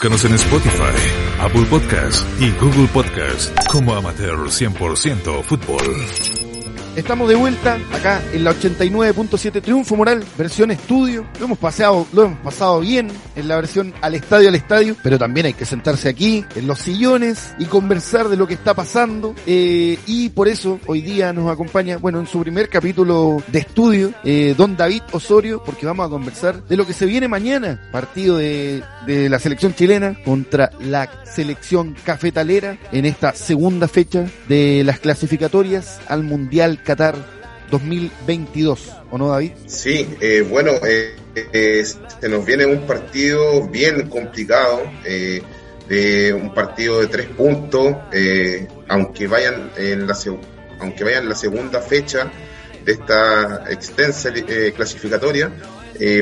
Búscanos 0.05 0.25
en 0.27 0.35
Spotify, 0.35 1.41
Apple 1.41 1.65
Podcast 1.71 2.27
y 2.39 2.51
Google 2.63 2.89
Podcast 2.89 3.57
como 3.71 3.95
Amateur 3.95 4.37
100% 4.37 5.43
Fútbol. 5.45 6.34
Estamos 6.97 7.29
de 7.29 7.35
vuelta 7.35 7.77
acá 7.93 8.23
en 8.33 8.45
la 8.45 8.53
89.7 8.53 9.61
Triunfo 9.61 9.97
Moral, 9.97 10.23
versión 10.39 10.71
estudio. 10.71 11.27
Lo 11.41 11.47
hemos 11.47 11.59
pasado, 11.59 12.07
lo 12.13 12.27
hemos 12.27 12.39
pasado 12.39 12.79
bien 12.79 13.09
en 13.35 13.49
la 13.49 13.57
versión 13.57 13.93
al 14.01 14.15
estadio 14.15 14.49
al 14.49 14.55
estadio, 14.55 14.97
pero 15.03 15.19
también 15.19 15.47
hay 15.47 15.55
que 15.55 15.65
sentarse 15.65 16.09
aquí 16.09 16.45
en 16.55 16.69
los 16.69 16.79
sillones 16.79 17.53
y 17.59 17.65
conversar 17.65 18.29
de 18.29 18.37
lo 18.37 18.47
que 18.47 18.55
está 18.55 18.75
pasando. 18.75 19.35
Eh, 19.45 19.99
y 20.07 20.29
por 20.29 20.47
eso 20.47 20.79
hoy 20.87 21.01
día 21.01 21.33
nos 21.33 21.51
acompaña, 21.51 21.97
bueno, 21.97 22.21
en 22.21 22.29
su 22.29 22.41
primer 22.41 22.69
capítulo 22.69 23.43
de 23.49 23.59
estudio, 23.59 24.13
eh, 24.23 24.55
don 24.57 24.77
David 24.77 25.03
Osorio, 25.11 25.65
porque 25.65 25.87
vamos 25.87 26.07
a 26.07 26.11
conversar 26.11 26.63
de 26.63 26.77
lo 26.77 26.87
que 26.87 26.93
se 26.93 27.07
viene 27.07 27.27
mañana, 27.27 27.89
partido 27.91 28.37
de, 28.37 28.85
de 29.05 29.29
la 29.29 29.41
selección 29.41 29.75
chilena 29.75 30.17
contra 30.25 30.71
la 30.79 31.11
selección 31.25 31.97
cafetalera 32.05 32.79
en 32.93 33.05
esta 33.05 33.35
segunda 33.35 33.89
fecha 33.89 34.27
de 34.49 34.85
las 34.85 35.01
clasificatorias 35.01 35.99
al 36.07 36.23
Mundial 36.23 36.83
Qatar 36.85 37.17
2022, 37.71 38.93
¿o 39.11 39.19
no, 39.19 39.29
David? 39.29 39.53
Sí, 39.67 40.07
eh, 40.21 40.47
bueno, 40.49 40.73
eh, 40.87 41.17
eh, 41.35 41.85
se 41.85 42.29
nos 42.29 42.45
viene 42.45 42.67
un 42.67 42.87
partido 42.87 43.67
bien 43.69 44.09
complicado, 44.09 44.83
de 45.89 46.33
un 46.33 46.55
partido 46.55 47.01
de 47.01 47.09
tres 47.09 47.27
puntos, 47.27 47.97
aunque 48.89 49.27
vayan 49.27 49.71
en 49.77 50.07
la 50.07 50.17
aunque 50.81 51.05
vayan 51.05 51.29
la 51.29 51.35
segunda 51.35 51.81
fecha 51.81 52.31
de 52.85 52.93
esta 52.93 53.65
extensa 53.71 54.33
clasificatoria, 54.75 55.53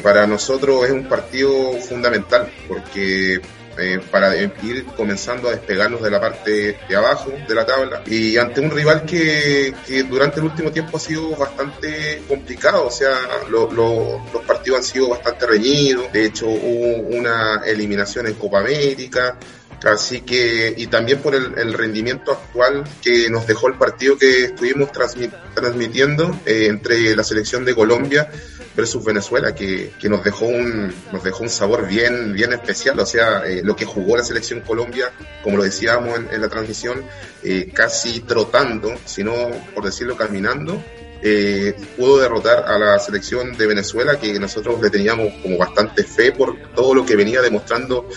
para 0.03 0.27
nosotros 0.27 0.85
es 0.85 0.91
un 0.91 1.09
partido 1.09 1.75
fundamental 1.79 2.51
porque 2.67 3.41
eh, 3.79 4.01
para 4.11 4.37
ir 4.37 4.53
comenzando 4.97 5.49
a 5.49 5.53
despegarnos 5.53 6.03
de 6.03 6.11
la 6.11 6.21
parte 6.21 6.77
de 6.89 6.97
abajo 6.97 7.33
de 7.49 7.55
la 7.55 7.65
tabla. 7.67 8.03
Y 8.07 8.37
ante 8.37 8.61
un 8.61 8.71
rival 8.71 9.05
que, 9.05 9.75
que 9.87 10.03
durante 10.05 10.41
el 10.41 10.47
último 10.47 10.71
tiempo 10.71 10.97
ha 10.97 11.01
sido 11.01 11.31
bastante 11.37 12.23
complicado, 12.29 12.87
o 12.87 12.91
sea, 12.91 13.11
lo- 13.51 13.71
lo- 13.73 14.23
los 14.33 14.43
partidos 14.45 14.79
han 14.81 14.85
sido 14.85 15.09
bastante 15.09 15.47
reñidos, 15.47 16.13
de 16.13 16.27
hecho 16.27 16.47
hubo 16.47 17.17
una 17.17 17.63
eliminación 17.67 18.27
en 18.27 18.35
Copa 18.35 18.61
América, 18.61 19.39
Así 19.85 20.21
que, 20.21 20.73
y 20.77 20.87
también 20.87 21.19
por 21.19 21.35
el, 21.35 21.73
rendimiento 21.75 22.31
actual 22.31 22.85
que 23.03 23.29
nos 23.29 23.49
dejó 23.49 23.67
el 23.67 23.75
partido 23.75 24.17
que 24.17 24.45
estuvimos 24.45 24.91
transmi- 24.93 25.33
transmitiendo 25.55 26.39
eh, 26.47 26.67
entre 26.69 27.17
la 27.17 27.25
selección 27.25 27.65
de 27.65 27.75
Colombia 27.75 28.31
versus 28.75 29.05
Venezuela, 29.05 29.55
que, 29.55 29.93
que 29.99 30.09
nos 30.09 30.25
dejó 30.25 30.47
un, 30.47 30.93
nos 31.13 31.23
dejó 31.23 31.43
un 31.43 31.51
sabor 31.51 31.87
bien, 31.87 32.33
bien 32.33 32.53
especial. 32.53 32.99
O 32.99 33.07
sea, 33.07 33.45
eh, 33.47 33.63
lo 33.63 33.77
que 33.77 33.85
jugó 33.85 34.17
la 34.17 34.25
selección 34.25 34.61
Colombia, 34.61 35.11
como 35.43 35.57
lo 35.57 35.65
decíamos 35.65 36.19
en, 36.31 36.41
la 36.41 36.49
transmisión, 36.49 37.05
eh, 37.43 37.71
casi 37.73 38.21
trotando, 38.21 38.95
sino 39.05 39.35
por 39.75 39.85
decirlo 39.85 40.17
caminando, 40.17 40.83
eh, 41.23 41.77
pudo 41.97 42.19
derrotar 42.19 42.65
a 42.67 42.79
la 42.79 42.99
selección 42.99 43.57
de 43.57 43.67
Venezuela, 43.67 44.19
que 44.19 44.39
nosotros 44.41 44.81
le 44.81 44.91
teníamos 44.91 45.33
como 45.43 45.57
bastante 45.59 46.03
fe 46.03 46.33
por 46.33 46.57
todo 46.75 46.95
lo 46.95 47.07
que 47.07 47.15
venía 47.15 47.41
demostrando 47.41 48.09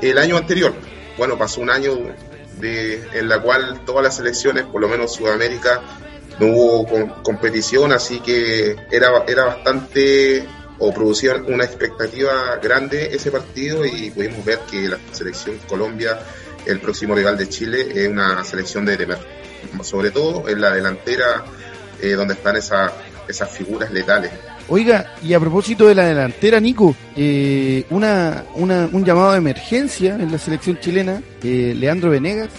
el 0.00 0.16
año 0.16 0.36
anterior. 0.36 0.72
Bueno, 1.18 1.36
pasó 1.36 1.60
un 1.60 1.70
año 1.70 1.98
de, 2.60 3.02
en 3.12 3.28
la 3.28 3.42
cual 3.42 3.82
todas 3.84 4.02
las 4.02 4.16
selecciones, 4.16 4.64
por 4.64 4.80
lo 4.80 4.88
menos 4.88 5.14
Sudamérica, 5.14 5.82
no 6.40 6.46
hubo 6.46 7.22
competición, 7.22 7.92
así 7.92 8.20
que 8.20 8.76
era, 8.90 9.24
era 9.26 9.44
bastante 9.44 10.44
o 10.78 10.92
producía 10.94 11.34
una 11.46 11.64
expectativa 11.64 12.56
grande 12.62 13.10
ese 13.12 13.30
partido 13.32 13.84
y 13.84 14.10
pudimos 14.10 14.44
ver 14.44 14.60
que 14.70 14.88
la 14.88 14.98
selección 15.12 15.56
Colombia, 15.68 16.18
el 16.66 16.78
próximo 16.80 17.14
rival 17.14 17.36
de 17.36 17.48
Chile, 17.48 17.88
es 17.94 18.08
una 18.08 18.44
selección 18.44 18.84
de 18.84 18.96
temer, 18.96 19.18
sobre 19.82 20.10
todo 20.12 20.48
en 20.48 20.60
la 20.60 20.72
delantera 20.72 21.44
eh, 22.00 22.12
donde 22.12 22.34
están 22.34 22.54
esa- 22.56 22.92
esas 23.26 23.50
figuras 23.50 23.90
letales. 23.90 24.30
Oiga, 24.68 25.14
y 25.22 25.32
a 25.34 25.40
propósito 25.40 25.86
de 25.88 25.94
la 25.94 26.06
delantera, 26.06 26.60
Nico, 26.60 26.94
eh, 27.16 27.84
una, 27.90 28.44
una, 28.54 28.88
un 28.92 29.04
llamado 29.04 29.32
de 29.32 29.38
emergencia 29.38 30.14
en 30.14 30.30
la 30.30 30.38
selección 30.38 30.78
chilena, 30.78 31.20
eh, 31.42 31.74
Leandro 31.76 32.10
Venegas, 32.10 32.50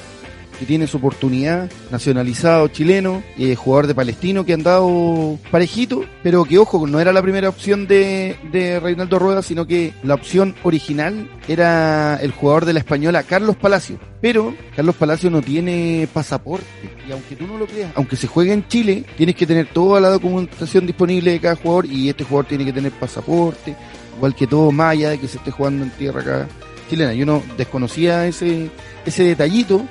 que 0.60 0.66
tiene 0.66 0.88
su 0.88 0.98
oportunidad, 0.98 1.72
nacionalizado 1.90 2.68
chileno, 2.68 3.24
eh, 3.38 3.56
jugador 3.56 3.88
de 3.88 3.96
Palestino 3.96 4.46
que 4.46 4.54
han 4.54 4.64
dado 4.64 5.40
parejito, 5.50 6.04
pero 6.22 6.44
que 6.44 6.58
ojo, 6.58 6.86
no 6.86 7.00
era 7.00 7.14
la 7.14 7.22
primera 7.22 7.50
opción 7.50 7.88
de, 7.88 8.36
de 8.52 8.80
Reinaldo 8.80 9.18
Rueda, 9.18 9.42
sino 9.42 9.66
que 9.66 9.94
la 10.04 10.16
opción 10.16 10.56
original 10.64 11.30
era 11.48 12.18
el 12.22 12.32
jugador 12.32 12.66
de 12.66 12.74
la 12.74 12.80
española 12.80 13.24
Carlos 13.24 13.56
Palacio. 13.56 14.00
Pero 14.22 14.54
Carlos 14.76 14.96
Palacio 14.96 15.30
no 15.30 15.42
tiene 15.42 16.08
pasaporte, 16.14 16.66
y 17.08 17.12
aunque 17.14 17.38
tú 17.38 17.48
no 17.48 17.58
lo 17.58 17.66
creas, 17.66 17.94
aunque 17.96 18.18
se 18.18 18.28
juegue 18.28 18.52
en 18.52 18.68
Chile, 18.68 19.06
tienes 19.16 19.36
que 19.36 19.48
tener 19.48 19.68
toda 19.68 20.02
la 20.02 20.10
documentación 20.10 20.86
disponible 20.86 21.32
de 21.32 21.40
cada 21.40 21.56
jugador 21.56 21.86
y 21.86 22.10
este 22.10 22.26
jugador 22.26 22.48
tiene 22.48 22.66
que 22.66 22.74
tener 22.74 22.92
pasaporte, 22.92 23.76
igual 24.18 24.36
que 24.36 24.46
todo, 24.46 24.72
allá 24.82 25.12
de 25.12 25.20
que 25.20 25.28
se 25.30 25.38
esté 25.38 25.52
jugando 25.52 25.86
en 25.86 25.92
tierra 25.92 26.20
acá 26.20 26.48
chilena. 26.90 27.14
Yo 27.14 27.26
no 27.26 27.42
desconocía 27.58 28.28
ese, 28.28 28.70
ese 29.06 29.24
detallito 29.24 29.86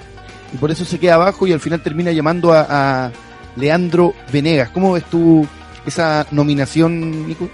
y 0.53 0.57
por 0.57 0.71
eso 0.71 0.85
se 0.85 0.99
queda 0.99 1.15
abajo 1.15 1.47
y 1.47 1.53
al 1.53 1.61
final 1.61 1.83
termina 1.83 2.13
llamando 2.13 2.53
a, 2.53 2.67
a 3.07 3.13
Leandro 3.57 4.15
Venegas. 4.33 4.71
¿Cómo 4.71 4.93
ves 4.93 5.05
tú 5.11 5.47
esa 5.87 6.27
nominación, 6.31 7.27
Nico? 7.27 7.49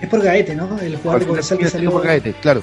Es 0.00 0.08
por 0.08 0.22
Gaete, 0.22 0.54
¿no? 0.54 0.78
El 0.78 0.96
jugador 0.96 1.20
de 1.20 1.26
Cobresal 1.26 1.58
que 1.58 1.68
salió. 1.68 1.90
por 1.90 2.04
Gaete, 2.04 2.34
claro. 2.34 2.62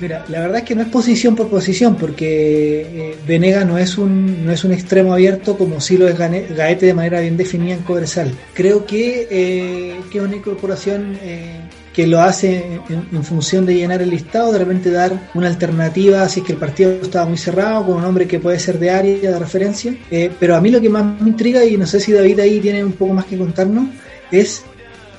Mira, 0.00 0.24
la 0.28 0.40
verdad 0.40 0.58
es 0.58 0.64
que 0.64 0.74
no 0.74 0.82
es 0.82 0.88
posición 0.88 1.36
por 1.36 1.48
posición, 1.48 1.96
porque 1.96 2.80
eh, 2.92 3.16
Venega 3.26 3.64
no 3.64 3.78
es 3.78 3.98
un 3.98 4.44
no 4.44 4.50
es 4.50 4.64
un 4.64 4.72
extremo 4.72 5.12
abierto 5.12 5.56
como 5.56 5.80
sí 5.80 5.96
lo 5.96 6.08
es 6.08 6.18
Gaete 6.18 6.86
de 6.86 6.94
manera 6.94 7.20
bien 7.20 7.36
definida 7.36 7.74
en 7.74 7.82
Cobresal. 7.82 8.32
Creo 8.54 8.84
que, 8.84 9.28
eh, 9.30 10.00
que 10.10 10.18
es 10.18 10.24
una 10.24 10.36
incorporación 10.36 11.18
eh, 11.22 11.60
que 11.92 12.06
lo 12.06 12.20
hace 12.22 12.80
en, 12.88 13.22
función 13.24 13.66
de 13.66 13.74
llenar 13.74 14.00
el 14.00 14.08
listado, 14.10 14.50
de 14.50 14.58
repente 14.58 14.90
dar 14.90 15.30
una 15.34 15.48
alternativa 15.48 16.26
si 16.28 16.40
es 16.40 16.46
que 16.46 16.52
el 16.52 16.58
partido 16.58 16.90
estaba 17.02 17.26
muy 17.26 17.36
cerrado, 17.36 17.84
con 17.86 17.96
un 17.96 18.04
hombre 18.04 18.26
que 18.26 18.38
puede 18.40 18.58
ser 18.58 18.78
de 18.78 18.90
área, 18.90 19.30
de 19.30 19.38
referencia. 19.38 19.94
Eh, 20.10 20.30
pero 20.40 20.56
a 20.56 20.60
mí 20.60 20.70
lo 20.70 20.80
que 20.80 20.88
más 20.88 21.20
me 21.20 21.28
intriga, 21.28 21.64
y 21.64 21.76
no 21.76 21.86
sé 21.86 22.00
si 22.00 22.12
David 22.12 22.40
ahí 22.40 22.60
tiene 22.60 22.82
un 22.82 22.92
poco 22.92 23.12
más 23.12 23.26
que 23.26 23.36
contarnos, 23.36 23.88
es 24.30 24.62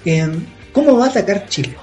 eh, 0.05 0.27
cómo 0.71 0.97
va 0.97 1.05
a 1.05 1.09
atacar 1.09 1.45
Chile. 1.47 1.75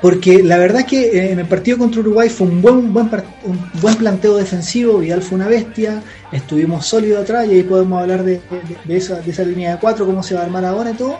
Porque 0.00 0.42
la 0.42 0.58
verdad 0.58 0.80
es 0.80 0.86
que 0.86 1.02
eh, 1.18 1.32
en 1.32 1.38
el 1.38 1.46
partido 1.46 1.78
contra 1.78 2.00
Uruguay 2.00 2.28
fue 2.28 2.46
un 2.46 2.60
buen, 2.60 2.92
buen, 2.92 3.08
un 3.44 3.58
buen 3.80 3.94
planteo 3.96 4.36
defensivo, 4.36 4.98
Vidal 4.98 5.22
fue 5.22 5.36
una 5.36 5.48
bestia, 5.48 6.02
estuvimos 6.30 6.84
sólidos 6.86 7.22
atrás 7.22 7.46
y 7.48 7.52
ahí 7.52 7.62
podemos 7.62 8.02
hablar 8.02 8.22
de, 8.22 8.32
de- 8.34 8.42
de 8.84 8.96
esa, 8.98 9.20
de 9.22 9.30
esa 9.30 9.44
línea 9.44 9.72
de 9.72 9.78
cuatro, 9.78 10.04
cómo 10.04 10.22
se 10.22 10.34
va 10.34 10.42
a 10.42 10.44
armar 10.44 10.66
ahora 10.66 10.90
y 10.90 10.94
todo, 10.94 11.18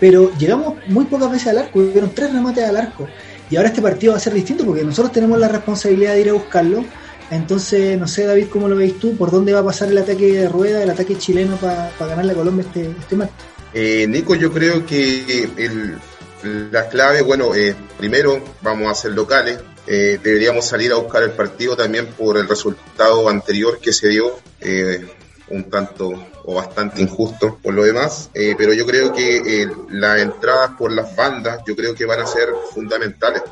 pero 0.00 0.30
llegamos 0.38 0.74
muy 0.86 1.04
pocas 1.06 1.30
veces 1.30 1.48
al 1.48 1.58
arco, 1.58 1.80
hubieron 1.80 2.10
tres 2.14 2.32
remates 2.32 2.64
al 2.64 2.76
arco. 2.76 3.08
Y 3.50 3.56
ahora 3.56 3.68
este 3.68 3.80
partido 3.80 4.12
va 4.12 4.18
a 4.18 4.20
ser 4.20 4.34
distinto 4.34 4.64
porque 4.64 4.84
nosotros 4.84 5.12
tenemos 5.12 5.38
la 5.38 5.48
responsabilidad 5.48 6.14
de 6.14 6.20
ir 6.20 6.28
a 6.30 6.34
buscarlo, 6.34 6.84
entonces 7.30 7.98
no 7.98 8.06
sé 8.06 8.24
David 8.24 8.48
cómo 8.50 8.68
lo 8.68 8.76
veis 8.76 8.98
tú, 8.98 9.16
por 9.16 9.30
dónde 9.30 9.52
va 9.52 9.60
a 9.60 9.64
pasar 9.64 9.88
el 9.88 9.98
ataque 9.98 10.32
de 10.32 10.48
rueda, 10.48 10.82
el 10.82 10.90
ataque 10.90 11.16
chileno 11.16 11.56
para 11.56 11.90
ganarle 11.98 12.32
a 12.32 12.36
Colombia 12.36 12.64
este, 12.66 12.90
este 12.98 13.16
match. 13.16 13.30
Eh, 13.74 14.06
Nico, 14.08 14.34
yo 14.34 14.52
creo 14.52 14.84
que 14.84 15.48
el, 15.56 15.98
la 16.42 16.88
clave, 16.88 17.22
bueno, 17.22 17.54
eh, 17.54 17.74
primero 17.96 18.42
vamos 18.62 18.90
a 18.90 18.94
ser 18.94 19.12
locales, 19.12 19.58
eh, 19.86 20.18
deberíamos 20.22 20.66
salir 20.66 20.92
a 20.92 20.96
buscar 20.96 21.22
el 21.22 21.30
partido 21.30 21.76
también 21.76 22.06
por 22.06 22.36
el 22.36 22.48
resultado 22.48 23.28
anterior 23.28 23.78
que 23.80 23.92
se 23.92 24.08
dio, 24.08 24.38
eh, 24.60 25.06
un 25.48 25.64
tanto 25.70 26.12
o 26.50 26.54
bastante 26.54 27.02
injusto 27.02 27.58
por 27.62 27.74
lo 27.74 27.84
demás, 27.84 28.30
eh, 28.32 28.54
pero 28.56 28.72
yo 28.72 28.86
creo 28.86 29.12
que 29.12 29.36
eh, 29.36 29.68
las 29.90 30.18
entradas 30.18 30.70
por 30.78 30.90
las 30.90 31.14
bandas, 31.14 31.60
yo 31.66 31.76
creo 31.76 31.94
que 31.94 32.06
van 32.06 32.20
a 32.20 32.26
ser 32.26 32.48
fundamentales. 32.72 33.42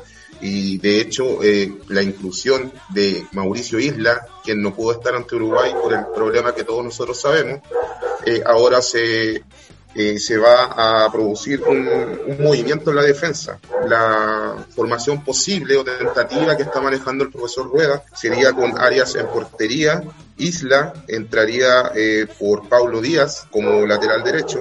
Y 0.41 0.79
de 0.79 1.01
hecho, 1.01 1.43
eh, 1.43 1.73
la 1.89 2.01
inclusión 2.01 2.71
de 2.89 3.23
Mauricio 3.33 3.77
Isla, 3.77 4.25
quien 4.43 4.63
no 4.63 4.73
pudo 4.73 4.93
estar 4.93 5.13
ante 5.13 5.35
Uruguay 5.35 5.73
por 5.79 5.93
el 5.93 6.07
problema 6.07 6.55
que 6.55 6.63
todos 6.63 6.83
nosotros 6.83 7.21
sabemos, 7.21 7.61
ahora 8.45 8.81
se, 8.81 9.43
eh, 9.95 10.19
se 10.19 10.37
va 10.37 11.05
a 11.05 11.11
producir 11.11 11.61
un, 11.63 12.37
movimiento 12.39 12.91
en 12.91 12.97
la 12.97 13.03
defensa. 13.03 13.59
La 13.87 14.55
formación 14.75 15.23
posible 15.23 15.75
o 15.77 15.83
tentativa 15.83 16.55
que 16.55 16.63
está 16.63 16.81
manejando 16.81 17.23
el 17.23 17.31
profesor 17.31 17.69
Rueda 17.71 18.03
sería 18.13 18.53
con 18.53 18.77
Arias 18.79 19.15
en 19.15 19.27
portería, 19.27 20.03
Isla 20.37 20.93
entraría 21.07 21.91
eh, 21.95 22.27
por 22.39 22.69
Paulo 22.69 23.01
Díaz 23.01 23.47
como 23.49 23.85
lateral 23.87 24.23
derecho, 24.23 24.59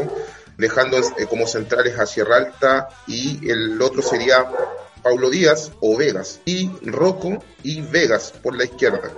dejando 0.57 0.99
eh, 0.99 1.27
como 1.29 1.47
centrales 1.47 1.99
a 1.99 2.07
Sierra 2.07 2.37
Alta 2.37 2.89
y 3.07 3.51
el 3.51 3.81
otro 3.83 4.01
sería 4.01 4.47
Paulo 5.03 5.31
Díaz 5.31 5.71
o 5.81 5.97
Vegas, 5.97 6.41
y 6.47 6.71
Rocco 6.83 7.43
y 7.63 7.83
Vegas 7.83 8.33
por 8.43 8.57
la 8.57 8.65
izquierda. 8.65 9.11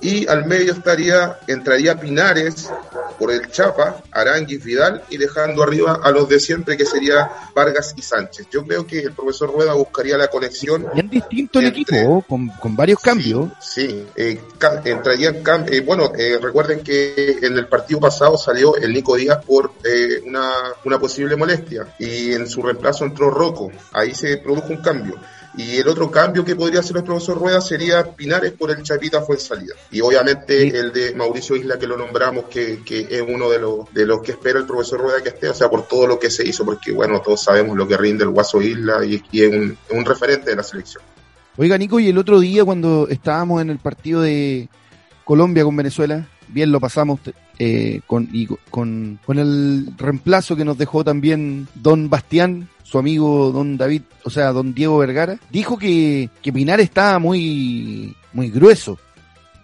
Y 0.00 0.26
al 0.26 0.46
medio 0.46 0.72
estaría, 0.72 1.38
entraría 1.46 1.98
Pinares 2.00 2.68
por 3.18 3.32
el 3.32 3.50
Chapa, 3.50 4.02
Aranguis, 4.10 4.62
Vidal 4.64 5.02
y 5.10 5.16
dejando 5.16 5.62
arriba 5.62 6.00
a 6.02 6.10
los 6.10 6.28
de 6.28 6.40
siempre 6.40 6.76
que 6.76 6.84
sería 6.86 7.30
Vargas 7.54 7.94
y 7.96 8.02
Sánchez. 8.02 8.48
Yo 8.50 8.64
creo 8.64 8.86
que 8.86 9.00
el 9.00 9.12
profesor 9.12 9.52
Rueda 9.52 9.74
buscaría 9.74 10.16
la 10.16 10.28
conexión. 10.28 10.86
Bien 10.94 11.08
distinto 11.08 11.58
el 11.58 11.66
Entre- 11.66 11.82
equipo, 12.00 12.24
con, 12.28 12.48
con 12.48 12.76
varios 12.76 13.00
cambios. 13.00 13.50
Sí, 13.60 14.06
eh, 14.16 14.40
entrarían 14.84 15.42
eh, 15.70 15.80
bueno, 15.80 16.12
eh, 16.16 16.38
recuerden 16.40 16.80
que 16.80 17.38
en 17.42 17.56
el 17.56 17.66
partido 17.68 18.00
pasado 18.00 18.36
salió 18.36 18.76
el 18.76 18.92
Nico 18.92 19.16
Díaz 19.16 19.44
por 19.44 19.72
eh, 19.84 20.22
una, 20.26 20.50
una 20.84 20.98
posible 20.98 21.36
molestia 21.36 21.86
y 21.98 22.32
en 22.32 22.48
su 22.48 22.62
reemplazo 22.62 23.04
entró 23.04 23.30
Rocco. 23.30 23.70
Ahí 23.92 24.14
se 24.14 24.36
produjo 24.38 24.68
un 24.68 24.78
cambio. 24.78 25.16
Y 25.56 25.76
el 25.76 25.86
otro 25.86 26.10
cambio 26.10 26.44
que 26.44 26.56
podría 26.56 26.80
hacer 26.80 26.96
el 26.96 27.04
profesor 27.04 27.38
Rueda 27.38 27.60
sería 27.60 28.04
Pinares 28.04 28.52
por 28.52 28.72
el 28.72 28.82
Chapita 28.82 29.22
fue 29.22 29.38
salida. 29.38 29.74
Y 29.90 30.00
obviamente 30.00 30.66
el 30.76 30.92
de 30.92 31.14
Mauricio 31.14 31.54
Isla 31.54 31.78
que 31.78 31.86
lo 31.86 31.96
nombramos, 31.96 32.46
que, 32.46 32.80
que 32.84 33.06
es 33.08 33.22
uno 33.22 33.48
de 33.48 33.60
los, 33.60 33.92
de 33.94 34.04
los 34.04 34.20
que 34.20 34.32
espera 34.32 34.58
el 34.58 34.66
profesor 34.66 35.00
Rueda 35.00 35.22
que 35.22 35.28
esté, 35.28 35.48
o 35.48 35.54
sea, 35.54 35.70
por 35.70 35.86
todo 35.86 36.08
lo 36.08 36.18
que 36.18 36.30
se 36.30 36.46
hizo, 36.46 36.64
porque 36.64 36.90
bueno, 36.90 37.20
todos 37.20 37.42
sabemos 37.42 37.76
lo 37.76 37.86
que 37.86 37.96
rinde 37.96 38.24
el 38.24 38.30
Guaso 38.30 38.60
Isla 38.60 39.04
y, 39.04 39.22
y 39.30 39.42
es 39.44 39.52
un, 39.52 39.78
un 39.90 40.04
referente 40.04 40.50
de 40.50 40.56
la 40.56 40.64
selección. 40.64 41.02
Oiga, 41.56 41.78
Nico, 41.78 42.00
y 42.00 42.08
el 42.08 42.18
otro 42.18 42.40
día 42.40 42.64
cuando 42.64 43.06
estábamos 43.08 43.62
en 43.62 43.70
el 43.70 43.78
partido 43.78 44.22
de 44.22 44.68
Colombia 45.24 45.62
con 45.62 45.76
Venezuela, 45.76 46.26
bien 46.48 46.72
lo 46.72 46.80
pasamos 46.80 47.20
eh, 47.60 48.00
con, 48.08 48.28
y 48.32 48.48
con, 48.70 49.20
con 49.24 49.38
el 49.38 49.88
reemplazo 49.96 50.56
que 50.56 50.64
nos 50.64 50.76
dejó 50.78 51.04
también 51.04 51.68
Don 51.76 52.10
Bastián, 52.10 52.68
su 52.94 52.98
amigo 53.00 53.50
Don 53.50 53.76
David, 53.76 54.02
o 54.22 54.30
sea, 54.30 54.52
Don 54.52 54.72
Diego 54.72 54.98
Vergara, 54.98 55.36
dijo 55.50 55.76
que, 55.76 56.30
que 56.40 56.52
Pinar 56.52 56.78
estaba 56.78 57.18
muy, 57.18 58.14
muy 58.32 58.50
grueso, 58.50 59.00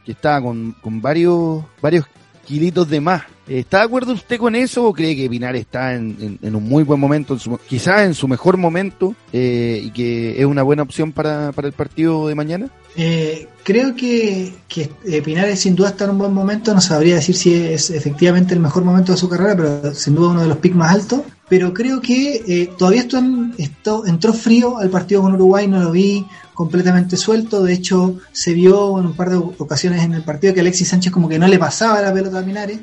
que 0.05 0.11
estaba 0.11 0.43
con, 0.43 0.75
con 0.83 1.01
varios, 1.01 1.63
varios 1.81 2.07
kilitos 2.45 2.89
de 2.89 3.01
más. 3.01 3.23
¿Está 3.47 3.79
de 3.79 3.85
acuerdo 3.85 4.15
usted 4.15 4.37
con 4.37 4.57
eso 4.57 4.85
o 4.85 4.93
cree 4.93 5.15
que 5.15 5.31
Pinar 5.31 5.55
está 5.55 5.95
en, 5.95 6.41
un 6.43 6.69
muy 6.69 6.83
buen 6.83 6.99
momento, 6.99 7.39
quizás 7.69 8.01
en 8.01 8.15
su 8.15 8.27
mejor 8.27 8.57
momento 8.57 9.15
eh, 9.33 9.81
y 9.85 9.91
que 9.93 10.41
es 10.41 10.45
una 10.45 10.65
buena 10.65 10.83
opción 10.83 11.13
para, 11.13 11.53
para 11.53 11.69
el 11.69 11.73
partido 11.73 12.27
de 12.27 12.35
mañana? 12.35 12.69
Eh, 12.97 13.47
creo 13.63 13.95
que, 13.95 14.53
que 14.67 14.91
eh, 15.05 15.23
Pinares 15.23 15.61
sin 15.61 15.77
duda 15.77 15.91
está 15.91 16.05
en 16.07 16.11
un 16.11 16.19
buen 16.19 16.35
momento, 16.35 16.75
no 16.75 16.81
sabría 16.81 17.15
decir 17.15 17.37
si 17.37 17.55
es 17.55 17.91
efectivamente 17.91 18.55
el 18.55 18.61
mejor 18.61 18.83
momento 18.83 19.13
de 19.13 19.19
su 19.19 19.29
carrera, 19.29 19.57
pero 19.57 19.95
sin 19.95 20.17
duda 20.17 20.31
uno 20.31 20.43
de 20.43 20.49
los 20.49 20.59
picks 20.59 20.75
más 20.75 20.93
altos. 20.93 21.21
Pero 21.51 21.75
creo 21.75 22.01
que 22.01 22.43
eh, 22.47 22.71
todavía 22.79 23.03
esto, 23.03 23.19
en- 23.19 23.53
esto 23.59 24.07
entró 24.07 24.33
frío 24.33 24.79
al 24.79 24.89
partido 24.89 25.21
con 25.23 25.35
Uruguay, 25.35 25.67
no 25.67 25.81
lo 25.81 25.91
vi 25.91 26.25
completamente 26.55 27.17
suelto, 27.17 27.63
de 27.63 27.73
hecho 27.75 28.19
se 28.33 28.55
vio 28.55 28.99
en 29.01 29.07
un 29.07 29.15
par 29.15 29.31
de 29.31 29.37
ocasiones 29.37 30.03
en 30.05 30.15
el 30.15 30.23
partido 30.23 30.55
que 30.55 30.61
Alexis 30.61 30.89
Sánchez 30.89 31.13
como 31.13 31.29
que 31.29 31.39
no 31.39 31.49
le 31.49 31.59
pasaba 31.59 32.01
la 32.01 32.13
pelota 32.15 32.39
a 32.39 32.45
Pinares, 32.45 32.79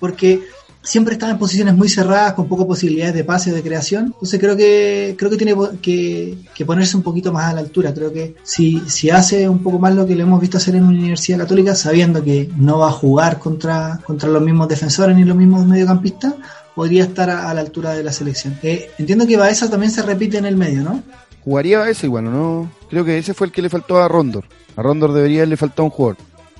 porque 0.00 0.40
siempre 0.82 1.14
estaba 1.14 1.32
en 1.32 1.38
posiciones 1.38 1.74
muy 1.74 1.88
cerradas, 1.88 2.34
con 2.34 2.46
pocas 2.48 2.64
posibilidades 2.66 3.12
de 3.14 3.24
pase 3.24 3.50
o 3.50 3.54
de 3.56 3.62
creación. 3.62 4.04
Entonces 4.06 4.38
creo 4.38 4.56
que 4.56 5.16
creo 5.18 5.28
que 5.30 5.36
tiene 5.36 5.54
que, 5.82 6.64
ponerse 6.64 6.96
un 6.96 7.02
poquito 7.02 7.32
más 7.32 7.46
a 7.50 7.54
la 7.54 7.60
altura. 7.60 7.92
Creo 7.92 8.12
que 8.12 8.36
si, 8.44 8.80
si 8.86 9.10
hace 9.10 9.48
un 9.48 9.58
poco 9.58 9.80
más 9.80 9.92
lo 9.96 10.06
que 10.06 10.14
le 10.14 10.22
hemos 10.22 10.40
visto 10.40 10.58
hacer 10.58 10.76
en 10.76 10.84
una 10.84 10.96
Universidad 10.96 11.38
Católica, 11.38 11.74
sabiendo 11.74 12.22
que 12.22 12.48
no 12.56 12.78
va 12.78 12.88
a 12.90 12.92
jugar 12.92 13.40
contra, 13.40 14.00
contra 14.06 14.28
los 14.28 14.40
mismos 14.40 14.68
defensores 14.68 15.16
ni 15.16 15.24
los 15.24 15.36
mismos 15.36 15.66
mediocampistas, 15.66 16.34
podría 16.76 17.02
estar 17.02 17.28
a, 17.30 17.50
a 17.50 17.54
la 17.54 17.62
altura 17.62 17.94
de 17.94 18.04
la 18.04 18.12
selección. 18.12 18.56
Eh, 18.62 18.90
entiendo 18.98 19.26
que 19.26 19.36
Baeza 19.36 19.68
también 19.68 19.90
se 19.90 20.02
repite 20.02 20.38
en 20.38 20.44
el 20.46 20.56
medio, 20.56 20.82
¿no? 20.82 21.02
Jugaría 21.42 21.88
eso 21.88 22.06
igual, 22.06 22.28
¿o 22.28 22.30
¿no? 22.30 22.72
Creo 22.88 23.04
que 23.04 23.18
ese 23.18 23.34
fue 23.34 23.48
el 23.48 23.52
que 23.52 23.62
le 23.62 23.68
faltó 23.70 23.98
a 24.00 24.06
Rondor. 24.06 24.44
A 24.76 24.82
Rondor 24.82 25.12
debería 25.12 25.38
haberle 25.40 25.56
faltado 25.56 25.84
un 25.84 25.90
jugador. 25.90 26.16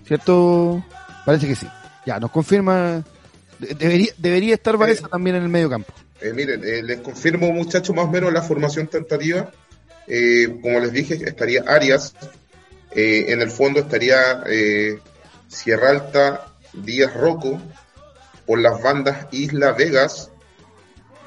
¿Cierto? 0.07 0.83
Parece 1.25 1.47
que 1.47 1.55
sí. 1.55 1.67
Ya, 2.07 2.19
nos 2.19 2.31
confirma. 2.33 3.05
de- 3.59 3.75
Debería, 3.75 4.13
debería 4.19 4.55
estar 4.55 4.77
Baeza 4.77 5.09
también 5.09 5.37
en 5.37 5.43
el 5.45 5.49
medio 5.49 5.69
campo. 5.71 5.93
Eh, 6.21 6.33
miren, 6.35 6.63
eh, 6.65 6.83
les 6.83 7.01
confirmo, 7.01 7.53
muchachos, 7.53 7.95
más 7.95 8.07
o 8.07 8.11
menos 8.11 8.33
la 8.33 8.41
formación 8.43 8.87
tentativa. 8.87 9.51
Eh, 10.07 10.59
como 10.63 10.79
les 10.81 10.93
dije, 10.93 11.15
estaría 11.27 11.63
Arias. 11.67 12.15
Eh, 12.93 13.27
en 13.29 13.43
el 13.43 13.51
fondo 13.51 13.81
estaría 13.81 14.43
eh, 14.47 14.99
Sierra 15.49 15.91
Alta, 15.91 16.47
Díaz 16.73 17.13
Rocco. 17.15 17.61
Por 18.47 18.59
las 18.61 18.81
bandas 18.83 19.27
Isla 19.33 19.73
Vegas. 19.73 20.31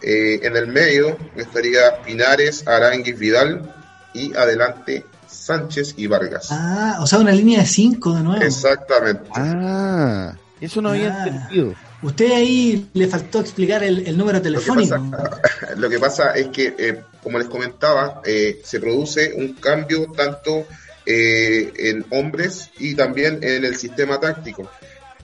Eh, 0.01 0.39
en 0.43 0.55
el 0.55 0.67
medio 0.67 1.17
estaría 1.35 2.01
Pinares, 2.03 2.67
Aranguis, 2.67 3.17
Vidal. 3.19 3.75
Y 4.13 4.35
adelante 4.35 5.05
Sánchez 5.27 5.93
y 5.97 6.07
Vargas. 6.07 6.47
Ah, 6.51 6.97
o 7.01 7.05
sea, 7.07 7.19
una 7.19 7.31
línea 7.31 7.59
de 7.59 7.65
5 7.67 8.15
de 8.15 8.23
nuevo. 8.23 8.41
Exactamente. 8.43 9.29
Ah, 9.35 10.33
eso 10.59 10.81
no 10.81 10.89
había 10.89 11.13
Ah. 11.23 11.27
entendido. 11.27 11.75
Usted 12.01 12.31
ahí 12.31 12.89
le 12.93 13.07
faltó 13.07 13.41
explicar 13.41 13.83
el, 13.83 14.07
el 14.07 14.17
número 14.17 14.41
telefónico. 14.41 14.95
Lo 15.77 15.89
que 15.89 15.99
pasa 15.99 16.31
es 16.31 16.47
que, 16.47 16.73
eh, 16.77 17.01
como 17.21 17.37
les 17.37 17.47
comentaba, 17.49 18.21
eh, 18.25 18.61
se 18.63 18.79
produce 18.79 19.33
un 19.35 19.53
cambio 19.55 20.07
tanto 20.15 20.65
eh, 21.05 21.73
en 21.77 22.05
hombres 22.11 22.69
y 22.79 22.95
también 22.95 23.39
en 23.43 23.65
el 23.65 23.75
sistema 23.75 24.19
táctico. 24.19 24.69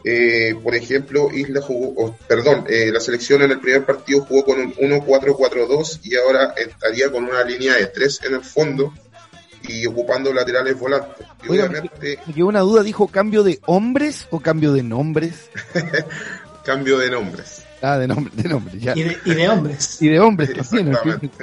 Eh, 0.08 0.56
por 0.62 0.76
ejemplo, 0.76 1.32
Isla 1.34 1.62
jugó, 1.62 2.16
perdón, 2.28 2.66
eh, 2.70 2.92
la 2.94 3.00
selección 3.00 3.42
en 3.42 3.50
el 3.50 3.60
primer 3.60 3.86
partido 3.86 4.22
jugó 4.22 4.46
con 4.46 4.60
un 4.60 4.72
1-4-4-2 4.74 6.02
y 6.04 6.16
ahora 6.16 6.54
estaría 6.56 7.12
con 7.12 7.24
una 7.24 7.44
línea 7.44 7.74
de 7.74 7.88
3 7.88 8.22
en 8.26 8.36
el 8.36 8.42
fondo 8.42 8.94
y 9.64 9.84
ocupando 9.88 10.32
laterales 10.32 10.78
volantes. 10.78 11.26
Y 11.44 11.50
Oiga, 11.50 11.66
obviamente, 11.66 12.20
Me 12.36 12.44
una 12.44 12.60
duda, 12.60 12.84
¿dijo 12.84 13.08
cambio 13.08 13.42
de 13.42 13.60
hombres 13.66 14.28
o 14.30 14.40
cambio 14.40 14.74
de 14.74 14.84
nombres? 14.84 15.50
cambio 16.64 17.00
de 17.00 17.10
nombres. 17.10 17.65
Ah, 17.86 17.98
de 18.00 18.08
nombre, 18.08 18.32
de 18.36 18.50
nombre, 18.50 18.80
ya. 18.80 18.94
Y 18.96 19.04
de, 19.04 19.18
y 19.26 19.34
de 19.36 19.50
hombres. 19.50 20.02
Y 20.02 20.10
de 20.10 20.20
hombres 20.20 20.52
también. 20.54 20.98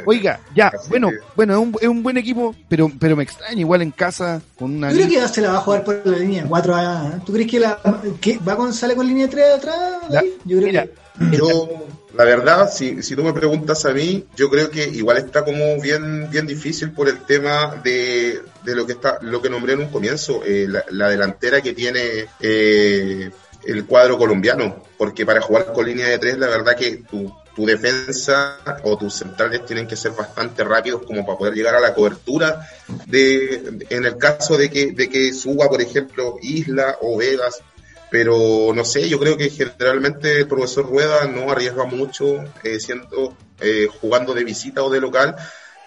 Oiga, 0.06 0.40
ya, 0.54 0.68
Así 0.68 0.88
bueno, 0.88 1.10
que- 1.10 1.18
bueno, 1.36 1.52
es 1.54 1.58
un, 1.60 1.76
es 1.80 1.88
un 1.88 2.02
buen 2.02 2.16
equipo, 2.16 2.54
pero, 2.68 2.90
pero 2.98 3.14
me 3.16 3.22
extraña 3.22 3.60
igual 3.60 3.82
en 3.82 3.90
casa 3.92 4.42
con 4.58 4.74
una 4.76 4.90
Yo 4.90 5.06
creo 5.06 5.22
que 5.22 5.28
se 5.28 5.40
la 5.40 5.52
va 5.52 5.58
a 5.58 5.60
jugar 5.60 5.84
por 5.84 6.00
la 6.04 6.18
línea 6.18 6.44
4 6.48 6.74
a 6.74 7.20
¿Tú 7.24 7.32
crees 7.32 7.50
que, 7.50 7.60
la, 7.60 7.78
que 8.20 8.38
va 8.38 8.56
con, 8.56 8.72
sale 8.74 8.94
con 8.96 9.06
línea 9.06 9.28
3 9.28 9.44
atrás? 9.56 9.76
La- 10.08 10.16
David? 10.16 10.30
Yo 10.44 10.56
creo 10.58 10.66
mira, 10.68 10.84
que. 10.86 11.36
Yo, 11.36 11.68
la 12.16 12.24
verdad, 12.24 12.70
si, 12.72 13.02
si 13.02 13.14
tú 13.14 13.22
me 13.22 13.32
preguntas 13.32 13.84
a 13.86 13.92
mí, 13.92 14.24
yo 14.36 14.50
creo 14.50 14.70
que 14.70 14.88
igual 14.88 15.18
está 15.18 15.44
como 15.44 15.80
bien, 15.80 16.28
bien 16.30 16.46
difícil 16.46 16.90
por 16.90 17.08
el 17.08 17.18
tema 17.20 17.76
de, 17.84 18.40
de 18.64 18.74
lo 18.74 18.86
que 18.86 18.92
está, 18.92 19.18
lo 19.22 19.40
que 19.40 19.48
nombré 19.50 19.74
en 19.74 19.80
un 19.80 19.88
comienzo, 19.88 20.42
eh, 20.44 20.66
la, 20.68 20.84
la 20.90 21.08
delantera 21.08 21.60
que 21.60 21.72
tiene 21.74 22.00
eh, 22.40 23.30
el 23.64 23.86
cuadro 23.86 24.18
colombiano, 24.18 24.82
porque 24.96 25.24
para 25.24 25.40
jugar 25.40 25.72
con 25.72 25.86
línea 25.86 26.08
de 26.08 26.18
tres, 26.18 26.38
la 26.38 26.48
verdad 26.48 26.76
que 26.76 26.98
tu, 27.08 27.32
tu 27.54 27.66
defensa 27.66 28.58
o 28.84 28.96
tus 28.96 29.14
centrales 29.14 29.64
tienen 29.66 29.86
que 29.86 29.96
ser 29.96 30.12
bastante 30.12 30.64
rápidos 30.64 31.02
como 31.02 31.24
para 31.24 31.38
poder 31.38 31.54
llegar 31.54 31.74
a 31.74 31.80
la 31.80 31.94
cobertura 31.94 32.66
de, 33.06 33.86
en 33.90 34.04
el 34.04 34.16
caso 34.16 34.56
de 34.56 34.70
que, 34.70 34.92
de 34.92 35.08
que 35.08 35.32
suba, 35.32 35.68
por 35.68 35.80
ejemplo, 35.80 36.36
Isla 36.40 36.98
o 37.00 37.18
Vegas, 37.18 37.60
pero 38.10 38.72
no 38.74 38.84
sé, 38.84 39.08
yo 39.08 39.18
creo 39.18 39.36
que 39.36 39.50
generalmente 39.50 40.38
el 40.38 40.46
profesor 40.46 40.86
Rueda 40.86 41.24
no 41.26 41.50
arriesga 41.50 41.84
mucho 41.84 42.44
eh, 42.62 42.78
siendo 42.78 43.34
eh, 43.60 43.88
jugando 44.00 44.34
de 44.34 44.44
visita 44.44 44.82
o 44.82 44.90
de 44.90 45.00
local, 45.00 45.36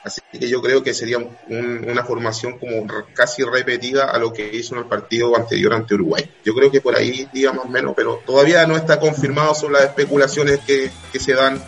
así 0.06 0.22
que 0.32 0.48
yo 0.48 0.62
creo 0.62 0.82
que 0.84 0.94
sería 0.94 1.18
un- 1.18 1.86
una 1.89 2.04
formación 2.06 2.58
como 2.60 2.86
casi 3.13 3.44
repetida 3.44 4.06
a 4.12 4.18
lo 4.20 4.32
que 4.32 4.50
hizo 4.56 4.76
en 4.76 4.82
el 4.82 4.86
partido 4.88 5.36
anterior 5.36 5.74
ante 5.74 5.96
Uruguay. 5.96 6.24
Yo 6.46 6.54
creo 6.54 6.72
que 6.72 6.80
por 6.80 6.96
ahí 6.96 7.28
diga 7.34 7.52
más 7.52 7.65
o 7.65 7.70
menos, 7.70 7.94
pero 7.96 8.22
todavía 8.26 8.65
no 8.68 8.78
está 8.78 9.00
confirmado, 9.00 9.54
son 9.56 9.74
las 9.74 9.84
especulaciones 9.84 10.60
que, 10.60 10.91
se 11.20 11.34
dan 11.34 11.60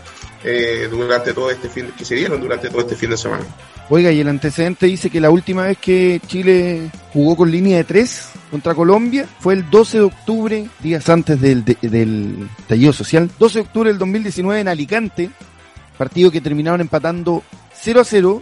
eh, 0.43 0.87
durante 0.89 1.33
todo 1.33 1.49
este 1.49 1.67
fin, 1.67 1.91
que 1.97 2.05
se 2.05 2.13
dieron 2.15 2.39
durante 2.39 2.69
todo 2.69 2.81
este 2.81 2.95
fin 2.95 3.09
de 3.09 3.17
semana. 3.17 3.43
Oiga, 3.89 4.11
y 4.11 4.19
el 4.19 4.27
antecedente 4.27 4.85
dice 4.85 5.09
que 5.09 5.19
la 5.19 5.29
última 5.31 5.63
vez 5.63 5.77
que 5.79 6.21
Chile 6.27 6.91
jugó 7.11 7.35
con 7.35 7.49
línea 7.49 7.77
de 7.77 7.83
tres 7.85 8.29
contra 8.51 8.75
Colombia 8.75 9.27
fue 9.39 9.55
el 9.55 9.67
12 9.69 9.97
de 9.97 10.03
octubre, 10.03 10.67
días 10.79 11.09
antes 11.09 11.41
del, 11.41 11.65
de- 11.65 11.77
del 11.81 12.47
estallido 12.59 12.93
social, 12.93 13.29
12 13.39 13.55
de 13.59 13.61
octubre 13.65 13.89
del 13.89 13.97
2019 13.97 14.61
en 14.61 14.67
Alicante, 14.67 15.29
partido 15.97 16.29
que 16.29 16.41
terminaron 16.41 16.81
empatando 16.81 17.43
0 17.81 18.01
a 18.01 18.03
0 18.03 18.41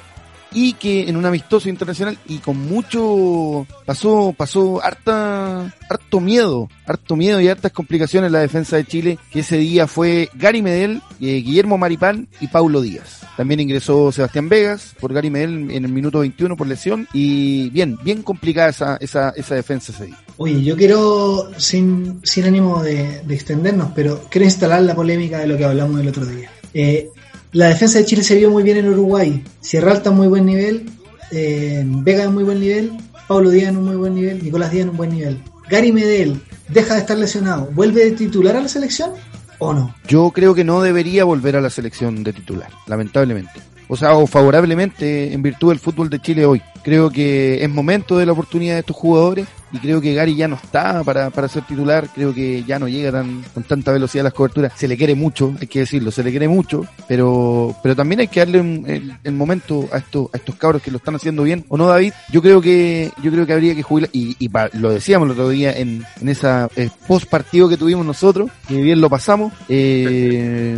y 0.56 0.74
que 0.74 1.10
en 1.10 1.18
un 1.18 1.26
amistoso 1.26 1.70
internacional 1.70 2.18
y 2.28 2.38
con 2.38 2.58
mucho 2.58 3.68
pasó 3.86 4.34
pasó 4.36 4.82
harta 4.82 5.74
harto 5.90 6.20
miedo 6.22 6.70
harto 6.86 7.16
miedo 7.16 7.42
y 7.42 7.50
hartas 7.50 7.74
complicaciones 7.74 8.28
en 8.28 8.34
la 8.34 8.40
defensa 8.40 8.78
de 8.78 8.86
Chile 8.86 9.20
que 9.32 9.42
ese 9.42 9.58
día 9.58 9.86
fue 9.86 10.30
Gary 10.34 10.62
Medel 10.62 11.02
eh, 11.20 11.42
Guillermo 11.42 11.78
Maripán 11.78 12.30
y 12.40 12.48
Paulo 12.48 12.82
Díaz 12.82 13.22
también 13.36 13.60
ingresó 13.60 14.14
Sebastián 14.14 14.48
Vegas 14.48 14.96
por 15.00 15.14
Gary 15.14 15.30
Medel 15.30 15.72
en 15.72 15.84
el 15.84 15.92
minuto 15.92 16.20
21 16.20 16.56
por 16.56 16.68
lesión 16.68 17.08
y 17.12 17.70
bien 17.72 17.98
bien 18.02 18.24
complicada 18.24 18.70
esa 18.70 18.98
esa, 19.02 19.32
esa 19.32 19.56
defensa 19.56 19.92
ese 19.92 20.06
día 20.06 20.20
Oye, 20.38 20.62
yo 20.62 20.76
quiero, 20.76 21.50
sin, 21.58 22.20
sin 22.26 22.44
ánimo 22.44 22.84
de, 22.84 23.22
de 23.22 23.34
extendernos, 23.34 23.94
pero 23.96 24.22
quiero 24.30 24.44
instalar 24.44 24.82
la 24.82 24.94
polémica 24.94 25.40
de 25.40 25.48
lo 25.48 25.56
que 25.56 25.64
hablamos 25.64 26.02
el 26.02 26.10
otro 26.10 26.26
día. 26.26 26.52
Eh, 26.74 27.10
la 27.56 27.70
defensa 27.70 28.00
de 28.00 28.06
Chile 28.06 28.22
se 28.22 28.36
vio 28.36 28.52
muy 28.52 28.64
bien 28.64 28.76
en 28.76 28.90
Uruguay. 28.90 29.42
Sierra 29.62 29.94
Alta 29.94 30.10
en 30.10 30.18
muy 30.18 30.28
buen 30.28 30.46
nivel, 30.46 30.90
eh, 31.32 31.84
Vega 31.86 32.26
en 32.26 32.34
muy 32.34 32.44
buen 32.44 32.60
nivel, 32.60 32.92
Pablo 33.30 33.50
Díaz 33.50 33.70
en 33.70 33.78
un 33.78 33.86
muy 33.86 33.96
buen 33.96 34.14
nivel, 34.14 34.44
Nicolás 34.44 34.72
Díaz 34.72 34.84
en 34.84 34.90
un 34.90 34.98
buen 34.98 35.12
nivel. 35.12 35.42
Gary 35.70 35.94
Medel 35.94 36.42
deja 36.68 36.96
de 36.96 37.00
estar 37.00 37.18
lesionado, 37.18 37.70
vuelve 37.72 38.04
de 38.04 38.12
titular 38.12 38.58
a 38.58 38.62
la 38.62 38.68
selección. 38.68 39.12
¿O 39.60 39.74
no? 39.74 39.96
Yo 40.06 40.32
creo 40.32 40.54
que 40.54 40.66
no 40.66 40.82
debería 40.82 41.24
volver 41.24 41.56
a 41.56 41.62
la 41.62 41.70
selección 41.70 42.26
de 42.26 42.34
titular, 42.34 42.70
lamentablemente. 42.88 43.54
O 43.88 43.96
sea, 43.96 44.14
o 44.16 44.28
favorablemente 44.28 45.34
en 45.34 45.42
virtud 45.42 45.70
del 45.70 45.80
fútbol 45.80 46.10
de 46.10 46.20
Chile 46.20 46.46
hoy. 46.46 46.62
Creo 46.84 47.10
que 47.10 47.64
es 47.64 47.70
momento 47.70 48.18
de 48.18 48.26
la 48.26 48.32
oportunidad 48.34 48.76
de 48.76 48.80
estos 48.82 48.96
jugadores 48.96 49.48
y 49.76 49.80
creo 49.80 50.00
que 50.00 50.14
Gary 50.14 50.36
ya 50.36 50.48
no 50.48 50.56
está 50.56 51.04
para, 51.04 51.30
para 51.32 51.48
ser 51.48 51.64
titular, 51.64 52.08
creo 52.14 52.34
que 52.34 52.64
ya 52.64 52.80
no 52.80 52.88
llega 52.88 53.12
tan, 53.12 53.44
con 53.54 53.64
tanta 53.64 53.92
velocidad 53.92 54.22
a 54.22 54.30
las 54.30 54.34
coberturas, 54.34 54.72
se 54.76 54.88
le 54.88 54.96
quiere 54.96 55.16
mucho, 55.16 55.54
hay 55.60 55.68
que 55.68 55.80
decirlo, 55.80 56.12
se 56.12 56.24
le 56.24 56.30
quiere 56.32 56.48
mucho, 56.48 56.86
pero, 57.10 57.76
pero 57.84 57.96
también 57.96 58.22
hay 58.22 58.28
que 58.30 58.40
darle 58.40 58.62
un- 58.62 59.18
el, 59.24 59.34
momento 59.34 59.90
a 59.92 59.98
estos, 59.98 60.30
a 60.34 60.38
estos 60.38 60.56
cabros 60.56 60.82
que 60.82 60.92
lo 60.92 60.98
están 60.98 61.16
haciendo 61.16 61.44
bien, 61.44 61.66
¿o 61.68 61.78
no 61.78 61.88
David? 61.88 62.14
Yo 62.32 62.42
creo 62.42 62.62
que, 62.62 63.12
yo 63.22 63.32
creo 63.32 63.46
que 63.46 63.54
habría 63.54 63.76
que 63.76 63.84
jubilar, 63.84 64.10
y, 64.14 64.50
lo 64.74 64.92
decíamos 64.92 65.26
el 65.26 65.32
otro 65.34 65.50
día 65.50 65.74
en, 65.78 66.06
en 66.22 66.30
esa 66.30 66.70
eh, 66.78 66.90
post 67.08 67.28
partido 67.28 67.68
que 67.68 67.76
tuvimos 67.76 68.06
nosotros, 68.06 68.50
que 68.70 68.82
bien 68.82 69.02
lo 69.02 69.10
pasamos, 69.10 69.52
eh, 69.68 70.75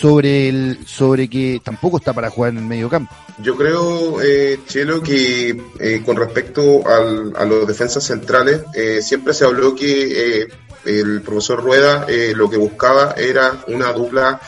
sobre 0.00 0.48
el, 0.48 0.78
sobre 0.86 1.28
que 1.28 1.60
tampoco 1.62 1.98
está 1.98 2.12
para 2.12 2.30
jugar 2.30 2.52
en 2.52 2.58
el 2.58 2.64
medio 2.64 2.88
campo. 2.88 3.14
Yo 3.42 3.56
creo, 3.56 4.20
eh, 4.22 4.60
Chelo, 4.66 5.02
que 5.02 5.60
eh, 5.78 6.02
con 6.04 6.16
respecto 6.16 6.86
al- 6.86 7.32
a 7.36 7.44
los 7.44 7.66
defensas 7.66 8.04
centrales, 8.04 8.62
eh, 8.74 9.00
siempre 9.02 9.34
se 9.34 9.44
habló 9.44 9.74
que 9.74 10.42
eh, 10.42 10.48
el 10.86 11.20
profesor 11.20 11.62
Rueda 11.62 12.06
eh, 12.08 12.32
lo 12.34 12.48
que 12.48 12.56
buscaba 12.56 13.14
era 13.18 13.62
una 13.68 13.92
dupla 13.92 14.40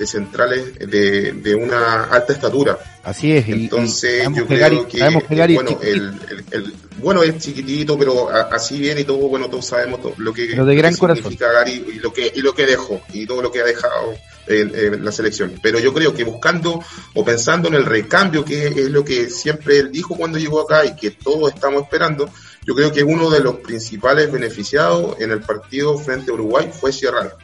de 0.00 0.06
centrales 0.06 0.78
de, 0.78 1.32
de 1.32 1.54
una 1.54 2.04
alta 2.04 2.32
estatura. 2.32 2.78
Así 3.04 3.32
es, 3.32 3.46
y 3.48 3.52
Entonces 3.52 4.24
yo 4.34 4.46
creo 4.46 4.88
que, 4.88 4.98
eh, 4.98 5.00
es 5.18 5.54
bueno, 5.56 5.78
el, 5.82 6.20
el- 6.30 6.44
el- 6.64 6.74
bueno 6.98 7.22
es 7.22 7.38
chiquitito, 7.38 7.98
pero 7.98 8.30
a- 8.30 8.48
así 8.52 8.78
bien 8.78 8.98
y 8.98 9.04
todo, 9.04 9.18
bueno, 9.28 9.48
todos 9.50 9.66
sabemos 9.66 10.00
todo 10.00 10.14
lo 10.16 10.32
que, 10.32 10.46
Pero 10.48 10.64
de 10.64 10.72
lo 10.74 10.78
gran 10.78 10.94
significa 11.22 11.52
Gary 11.52 11.84
y 11.94 11.98
lo 11.98 12.12
que 12.14 12.32
y 12.34 12.40
lo 12.40 12.54
que 12.54 12.64
dejó 12.66 13.00
y 13.12 13.26
todo 13.26 13.42
lo 13.42 13.52
que 13.52 13.60
ha 13.60 13.64
dejado 13.64 14.14
en, 14.46 14.72
en 14.74 15.04
la 15.04 15.12
selección. 15.12 15.52
Pero 15.62 15.78
yo 15.78 15.92
creo 15.92 16.14
que 16.14 16.24
buscando 16.24 16.82
o 17.14 17.24
pensando 17.24 17.68
en 17.68 17.74
el 17.74 17.84
recambio, 17.84 18.42
que 18.44 18.68
es 18.68 18.90
lo 18.90 19.04
que 19.04 19.28
siempre 19.28 19.78
él 19.78 19.92
dijo 19.92 20.16
cuando 20.16 20.38
llegó 20.38 20.60
acá 20.62 20.84
y 20.86 20.96
que 20.96 21.10
todos 21.10 21.52
estamos 21.54 21.82
esperando, 21.82 22.28
yo 22.66 22.74
creo 22.74 22.90
que 22.90 23.02
uno 23.04 23.28
de 23.30 23.40
los 23.40 23.56
principales 23.56 24.32
beneficiados 24.32 25.20
en 25.20 25.30
el 25.30 25.40
partido 25.40 25.96
frente 25.98 26.30
a 26.30 26.34
Uruguay 26.34 26.70
fue 26.72 26.90
Sierra. 26.92 27.36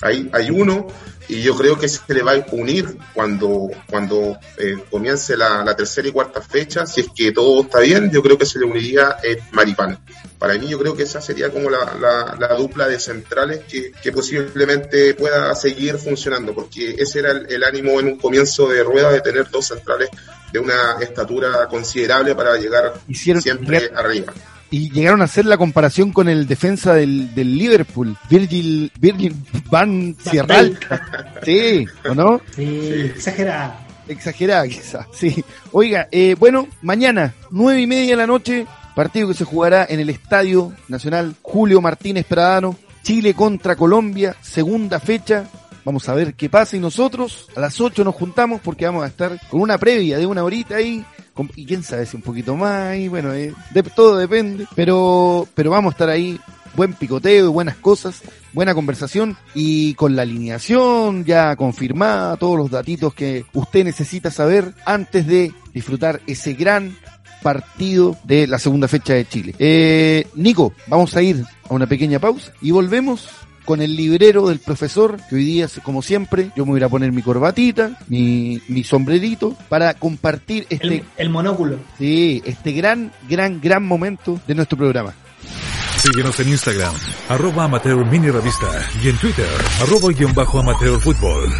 Hay, 0.00 0.28
hay 0.32 0.50
uno 0.50 0.86
y 1.26 1.40
yo 1.40 1.56
creo 1.56 1.78
que 1.78 1.88
se 1.88 2.00
le 2.12 2.22
va 2.22 2.32
a 2.32 2.44
unir 2.52 2.98
cuando, 3.14 3.70
cuando 3.88 4.36
eh, 4.58 4.76
comience 4.90 5.36
la, 5.36 5.64
la 5.64 5.74
tercera 5.74 6.06
y 6.06 6.12
cuarta 6.12 6.42
fecha. 6.42 6.84
Si 6.86 7.00
es 7.00 7.06
que 7.14 7.32
todo 7.32 7.62
está 7.62 7.80
bien, 7.80 8.10
yo 8.10 8.22
creo 8.22 8.36
que 8.36 8.44
se 8.44 8.58
le 8.58 8.66
uniría 8.66 9.16
eh, 9.22 9.38
Maripán. 9.52 9.98
Para 10.38 10.54
mí 10.58 10.68
yo 10.68 10.78
creo 10.78 10.94
que 10.94 11.04
esa 11.04 11.22
sería 11.22 11.50
como 11.50 11.70
la, 11.70 11.94
la, 11.98 12.36
la 12.38 12.54
dupla 12.54 12.86
de 12.86 13.00
centrales 13.00 13.60
que, 13.66 13.92
que 14.02 14.12
posiblemente 14.12 15.14
pueda 15.14 15.54
seguir 15.54 15.96
funcionando, 15.96 16.54
porque 16.54 16.96
ese 16.98 17.20
era 17.20 17.30
el, 17.30 17.46
el 17.50 17.64
ánimo 17.64 17.98
en 18.00 18.06
un 18.08 18.18
comienzo 18.18 18.68
de 18.68 18.82
rueda 18.82 19.10
de 19.10 19.22
tener 19.22 19.48
dos 19.50 19.66
centrales 19.68 20.10
de 20.52 20.58
una 20.58 20.98
estatura 21.00 21.66
considerable 21.68 22.34
para 22.34 22.56
llegar 22.58 22.92
Hicieron- 23.08 23.40
siempre 23.40 23.90
arriba. 23.94 24.34
Y 24.70 24.90
llegaron 24.90 25.20
a 25.20 25.24
hacer 25.24 25.46
la 25.46 25.56
comparación 25.56 26.12
con 26.12 26.28
el 26.28 26.46
defensa 26.46 26.94
del, 26.94 27.34
del 27.34 27.56
Liverpool, 27.56 28.16
Virgil, 28.28 28.90
Virgil 28.98 29.34
Van 29.70 30.16
Sierral. 30.18 30.78
Sí, 31.44 31.86
¿o 32.08 32.14
no? 32.14 32.40
Sí, 32.54 33.12
exagerada. 33.14 33.78
Exagerada 34.08 34.66
quizás, 34.66 35.06
sí. 35.12 35.44
Oiga, 35.72 36.08
eh, 36.10 36.36
bueno, 36.38 36.68
mañana, 36.82 37.34
nueve 37.50 37.80
y 37.80 37.86
media 37.86 38.10
de 38.10 38.16
la 38.16 38.26
noche, 38.26 38.66
partido 38.94 39.28
que 39.28 39.34
se 39.34 39.44
jugará 39.44 39.86
en 39.88 40.00
el 40.00 40.10
Estadio 40.10 40.72
Nacional 40.88 41.34
Julio 41.42 41.80
Martínez 41.80 42.26
Pradano, 42.26 42.76
Chile 43.02 43.34
contra 43.34 43.76
Colombia, 43.76 44.34
segunda 44.40 45.00
fecha. 45.00 45.44
Vamos 45.84 46.08
a 46.08 46.14
ver 46.14 46.34
qué 46.34 46.48
pasa 46.48 46.76
y 46.76 46.80
nosotros 46.80 47.48
a 47.54 47.60
las 47.60 47.78
8 47.78 48.04
nos 48.04 48.14
juntamos 48.14 48.60
porque 48.62 48.86
vamos 48.86 49.04
a 49.04 49.08
estar 49.08 49.38
con 49.50 49.60
una 49.60 49.76
previa 49.76 50.16
de 50.16 50.26
una 50.26 50.42
horita 50.42 50.76
ahí 50.76 51.04
y 51.56 51.66
quién 51.66 51.82
sabe 51.82 52.06
si 52.06 52.16
un 52.16 52.22
poquito 52.22 52.56
más 52.56 52.96
y 52.96 53.08
bueno, 53.08 53.32
eh, 53.32 53.52
de, 53.72 53.82
todo 53.82 54.16
depende, 54.16 54.66
pero 54.74 55.48
pero 55.54 55.70
vamos 55.70 55.92
a 55.92 55.94
estar 55.94 56.08
ahí 56.08 56.40
buen 56.76 56.92
picoteo 56.92 57.46
y 57.46 57.48
buenas 57.48 57.76
cosas, 57.76 58.22
buena 58.52 58.74
conversación 58.74 59.36
y 59.54 59.94
con 59.94 60.16
la 60.16 60.22
alineación 60.22 61.24
ya 61.24 61.56
confirmada, 61.56 62.36
todos 62.36 62.58
los 62.58 62.70
datitos 62.70 63.14
que 63.14 63.44
usted 63.52 63.84
necesita 63.84 64.30
saber 64.30 64.74
antes 64.84 65.26
de 65.26 65.52
disfrutar 65.72 66.20
ese 66.26 66.54
gran 66.54 66.96
partido 67.42 68.16
de 68.24 68.46
la 68.46 68.58
segunda 68.58 68.88
fecha 68.88 69.12
de 69.12 69.28
Chile. 69.28 69.54
Eh, 69.58 70.26
Nico, 70.34 70.72
vamos 70.86 71.14
a 71.14 71.22
ir 71.22 71.44
a 71.68 71.74
una 71.74 71.86
pequeña 71.86 72.18
pausa 72.18 72.52
y 72.62 72.70
volvemos 72.70 73.28
con 73.64 73.82
el 73.82 73.96
librero 73.96 74.48
del 74.48 74.58
profesor, 74.58 75.18
que 75.28 75.36
hoy 75.36 75.44
día, 75.44 75.68
como 75.82 76.02
siempre, 76.02 76.50
yo 76.56 76.64
me 76.66 76.72
voy 76.72 76.82
a 76.82 76.88
poner 76.88 77.12
mi 77.12 77.22
corbatita, 77.22 77.98
mi, 78.08 78.60
mi 78.68 78.84
sombrerito, 78.84 79.56
para 79.68 79.94
compartir 79.94 80.66
este, 80.70 80.86
El, 80.86 81.04
el 81.16 81.30
monóculo. 81.30 81.78
sí, 81.98 82.42
este 82.44 82.72
gran, 82.72 83.12
gran, 83.28 83.60
gran 83.60 83.84
momento 83.84 84.40
de 84.46 84.54
nuestro 84.54 84.76
programa. 84.78 85.14
Síguenos 85.98 86.38
en 86.40 86.48
Instagram, 86.50 86.94
arroba 87.30 87.64
amateur 87.64 88.04
mini 88.04 88.30
revista 88.30 88.66
y 89.02 89.08
en 89.08 89.16
Twitter, 89.18 89.48
arroba 89.80 90.12
guion 90.12 90.34
bajo 90.34 90.58
amateur 90.58 91.00
fútbol. 91.00 91.50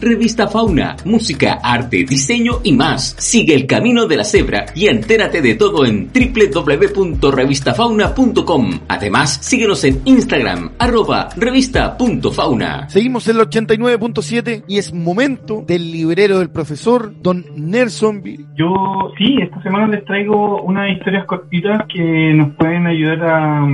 Revista 0.00 0.48
Fauna, 0.48 0.96
música, 1.04 1.58
arte, 1.62 2.04
diseño 2.04 2.60
y 2.62 2.72
más. 2.72 3.14
Sigue 3.18 3.54
el 3.54 3.66
camino 3.66 4.06
de 4.06 4.16
la 4.16 4.24
cebra 4.24 4.64
y 4.74 4.88
entérate 4.88 5.42
de 5.42 5.54
todo 5.54 5.84
en 5.84 6.10
www.revistafauna.com. 6.12 8.80
Además, 8.88 9.38
síguenos 9.42 9.84
en 9.84 10.00
Instagram, 10.04 10.70
arroba 10.78 11.28
revista.fauna. 11.36 12.88
Seguimos 12.88 13.28
en 13.28 13.36
el 13.36 13.42
89.7 13.42 14.64
y 14.68 14.78
es 14.78 14.92
momento 14.92 15.64
del 15.66 15.90
librero 15.90 16.38
del 16.38 16.50
profesor, 16.50 17.12
don 17.22 17.44
Nelson. 17.56 18.22
Yo 18.56 19.12
sí, 19.16 19.36
esta 19.40 19.62
semana 19.62 19.86
les 19.88 20.04
traigo 20.04 20.62
unas 20.62 20.90
historias 20.90 21.24
cortitas 21.26 21.84
que 21.92 22.32
nos 22.34 22.54
pueden 22.54 22.86
ayudar 22.86 23.24
a, 23.24 23.64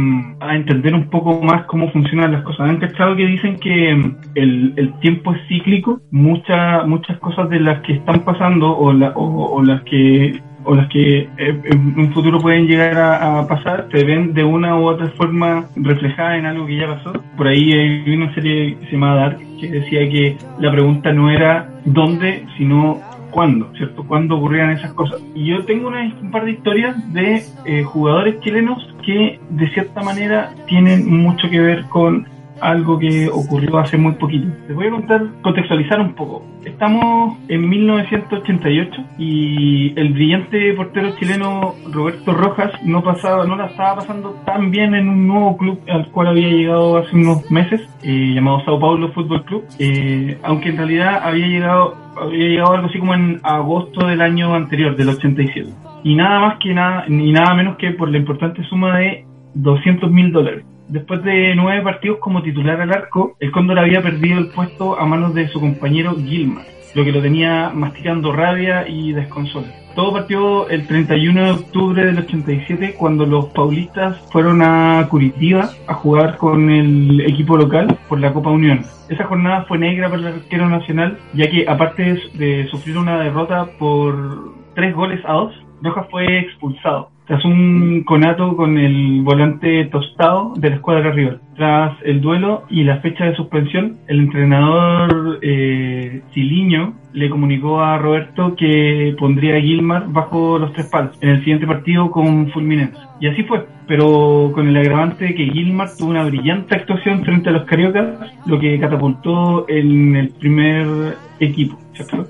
a 0.41 0.57
entender 0.57 0.95
un 0.95 1.09
poco 1.11 1.41
más 1.43 1.67
cómo 1.67 1.91
funcionan 1.93 2.33
las 2.33 2.43
cosas. 2.43 2.69
¿Han 2.69 2.79
cachado 2.79 3.17
que 3.17 3.27
dicen 3.27 3.59
que 3.59 3.91
el, 4.35 4.73
el 4.77 4.99
tiempo 5.01 5.35
es 5.35 5.41
cíclico? 5.49 6.01
Muchas 6.15 6.87
muchas 6.87 7.19
cosas 7.19 7.51
de 7.51 7.59
las 7.59 7.81
que 7.83 7.95
están 7.95 8.21
pasando 8.21 8.71
o, 8.79 8.93
la- 8.93 9.13
o, 9.17 9.61
las 9.65 9.83
que 9.83 10.41
o 10.63 10.75
las 10.77 10.89
que 10.89 11.29
eh, 11.37 11.61
en 11.65 11.95
un 11.99 12.13
futuro 12.13 12.39
pueden 12.39 12.67
llegar 12.69 12.97
a, 12.97 13.41
a 13.41 13.49
pasar 13.49 13.89
se 13.93 14.05
ven 14.05 14.33
de 14.33 14.45
una 14.45 14.79
u 14.79 14.85
otra 14.87 15.09
forma 15.09 15.65
reflejadas 15.75 16.39
en 16.39 16.47
algo 16.47 16.67
que 16.67 16.77
ya 16.77 16.87
pasó. 16.87 17.13
Por 17.37 17.49
ahí 17.49 17.73
hay 17.73 18.15
una 18.17 18.33
serie 18.33 18.77
que 18.79 18.87
se 18.87 18.93
llama 18.93 19.15
Dark 19.17 19.39
que 19.61 19.69
decía 19.69 20.09
que 20.09 20.37
la 20.61 20.71
pregunta 20.71 21.13
no 21.13 21.31
era 21.31 21.69
dónde, 21.85 22.47
sino 22.57 22.99
cuándo, 23.33 23.69
¿cierto? 23.77 24.05
¿Cuándo 24.05 24.37
ocurrían 24.37 24.71
esas 24.71 24.93
cosas? 24.93 25.21
Y 25.35 25.47
yo 25.47 25.65
tengo 25.65 25.89
una, 25.89 26.01
un 26.23 26.31
par 26.31 26.45
de 26.45 26.53
historias 26.53 27.13
de 27.13 27.43
eh, 27.67 27.83
jugadores 27.83 28.39
chilenos 28.41 28.79
que 29.05 29.41
de 29.51 29.69
cierta 29.71 30.01
manera 30.03 30.51
tienen 30.69 31.11
mucho 31.23 31.51
que 31.51 31.61
ver 31.61 31.85
con 31.91 32.27
algo 32.65 32.99
que 32.99 33.29
ocurrió 33.29 33.79
hace 33.79 33.99
muy 33.99 34.13
poquito. 34.13 34.47
Les 34.67 34.75
voy 34.75 34.87
a 34.87 34.91
contar, 34.91 35.23
contextualizar 35.43 36.01
un 36.01 36.15
poco. 36.15 36.43
Estamos 36.65 37.37
en 37.49 37.69
1988 37.69 39.05
y 39.19 39.93
el 40.01 40.15
brillante 40.15 40.73
portero 40.73 41.11
chileno 41.19 41.75
Roberto 41.93 42.33
Rojas 42.33 42.73
no 42.83 43.03
pasaba, 43.03 43.45
no 43.45 43.57
la 43.57 43.67
estaba 43.67 43.97
pasando 43.97 44.31
tan 44.47 44.71
bien 44.71 44.95
en 44.95 45.09
un 45.09 45.29
nuevo 45.29 45.57
club 45.59 45.81
al 45.89 46.11
cual 46.11 46.29
había 46.29 46.49
llegado 46.49 46.97
hace 46.97 47.15
unos 47.15 47.51
meses, 47.51 47.83
eh, 48.03 48.33
llamado 48.35 48.65
Sao 48.65 48.81
Paulo 48.81 49.13
Fútbol 49.13 49.45
Club, 49.45 49.65
eh, 49.79 50.39
aunque 50.43 50.71
en 50.71 50.79
realidad 50.79 51.21
había 51.23 51.47
llegado, 51.47 51.95
había 52.17 52.49
llegado 52.49 52.73
algo 52.73 52.87
así 52.89 52.99
como 52.99 53.15
en 53.15 53.41
agosto 53.43 54.07
del 54.07 54.23
año 54.23 54.55
anterior, 54.55 54.97
del 54.97 55.11
87. 55.11 55.69
Y 56.03 56.15
nada 56.15 56.41
más 56.41 56.59
que 56.59 56.73
nada, 56.73 57.05
ni 57.09 57.31
nada 57.31 57.55
menos 57.55 57.77
que 57.77 57.91
por 57.91 58.11
la 58.11 58.17
importante 58.17 58.63
suma 58.65 58.99
de 58.99 59.27
200 59.55 60.11
mil 60.11 60.33
dólares. 60.33 60.65
Después 60.89 61.23
de 61.23 61.55
nueve 61.55 61.83
partidos 61.83 62.19
como 62.19 62.43
titular 62.43 62.81
al 62.81 62.93
arco, 62.93 63.37
el 63.41 63.51
Cóndor 63.51 63.79
había 63.79 64.03
perdido 64.03 64.39
el 64.39 64.49
puesto 64.49 64.99
a 64.99 65.07
manos 65.07 65.35
de 65.35 65.49
su 65.49 65.59
compañero 65.59 66.15
Gilmar, 66.15 66.67
lo 66.95 67.05
que 67.05 67.13
lo 67.13 67.23
tenía 67.23 67.71
masticando 67.75 68.33
rabia 68.33 68.87
y 68.87 69.13
desconsuelo. 69.13 69.69
Todo 69.95 70.13
partió 70.13 70.69
el 70.69 70.87
31 70.87 71.45
de 71.45 71.51
octubre 71.53 72.05
del 72.05 72.19
87 72.19 72.97
cuando 72.99 73.25
los 73.25 73.47
paulistas 73.47 74.19
fueron 74.31 74.61
a 74.61 75.07
Curitiba 75.09 75.71
a 75.87 75.95
jugar 75.95 76.37
con 76.37 76.69
el 76.69 77.21
equipo 77.23 77.57
local 77.57 77.97
por 78.09 78.21
la 78.21 78.33
Copa 78.33 78.51
Unión. 78.51 78.85
Esa 79.09 79.25
jornada 79.25 79.65
fue 79.65 79.79
negra 79.79 80.11
para 80.11 80.21
el 80.21 80.35
arquero 80.35 80.69
nacional, 80.69 81.19
ya 81.33 81.49
que 81.49 81.67
aparte 81.67 82.21
de 82.35 82.67
sufrir 82.71 82.99
una 82.99 83.21
derrota 83.21 83.67
por 83.79 84.53
tres 84.75 84.95
goles 84.95 85.21
a 85.25 85.33
dos, 85.33 85.55
Rojas 85.81 86.07
fue 86.11 86.41
expulsado 86.41 87.14
tras 87.27 87.45
un 87.45 88.05
conato 88.05 88.57
con 88.57 88.79
el 88.79 89.23
volante 89.23 89.87
tostado 89.87 90.53
de 90.57 90.71
la 90.71 90.77
escuadra 90.77 91.11
rival. 91.11 91.41
Tras 91.57 91.97
el 92.03 92.21
duelo 92.21 92.65
y 92.69 92.85
la 92.85 92.99
fecha 92.99 93.25
de 93.25 93.37
suspensión, 93.37 93.99
el 94.09 94.21
entrenador 94.21 95.39
eh, 95.43 96.23
Ciliño 96.33 96.95
le 97.15 97.31
comunicó 97.31 97.81
a 97.81 97.97
Roberto 97.97 98.57
que 98.57 99.15
pondría 99.19 99.57
a 99.57 99.61
Gilmar 99.61 100.09
bajo 100.09 100.59
los 100.59 100.73
tres 100.73 100.89
palos 100.91 101.17
en 101.21 101.31
el 101.31 101.39
siguiente 101.39 101.67
partido 101.67 102.11
con 102.11 102.51
Fulminense. 102.51 102.99
Y 103.21 103.29
así 103.29 103.45
fue, 103.45 103.65
pero 103.87 104.51
con 104.53 104.69
el 104.69 104.77
agravante 104.77 105.27
de 105.27 105.35
que 105.35 105.47
Gilmar 105.47 105.89
tuvo 105.97 106.11
una 106.11 106.25
brillante 106.25 106.75
actuación 106.75 107.25
frente 107.25 107.51
a 107.51 107.53
los 107.53 107.65
cariocas, 107.65 108.19
lo 108.47 108.59
que 108.59 108.79
catapultó 108.81 109.67
en 109.69 110.17
el 110.17 110.29
primer 110.31 111.17
equipo. 111.39 111.79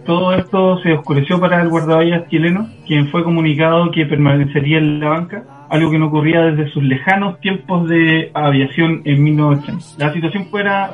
Todo 0.05 0.35
esto 0.35 0.79
se 0.83 0.93
oscureció 0.93 1.41
para 1.41 1.63
el 1.63 1.71
guardaballas 1.71 2.29
chileno, 2.29 2.69
quien 2.87 3.09
fue 3.09 3.25
comunicado 3.25 3.91
que 3.91 4.05
permanecería 4.05 4.77
en 4.79 5.01
la 5.01 5.09
banca, 5.09 5.64
algo 5.75 5.91
que 5.91 5.99
no 5.99 6.07
ocurría 6.07 6.41
desde 6.43 6.71
sus 6.71 6.85
lejanos 6.85 7.41
tiempos 7.41 7.89
de 7.89 8.31
aviación 8.33 9.03
en 9.05 9.23
1980. 9.25 10.05
La 10.05 10.13
situación 10.13 10.47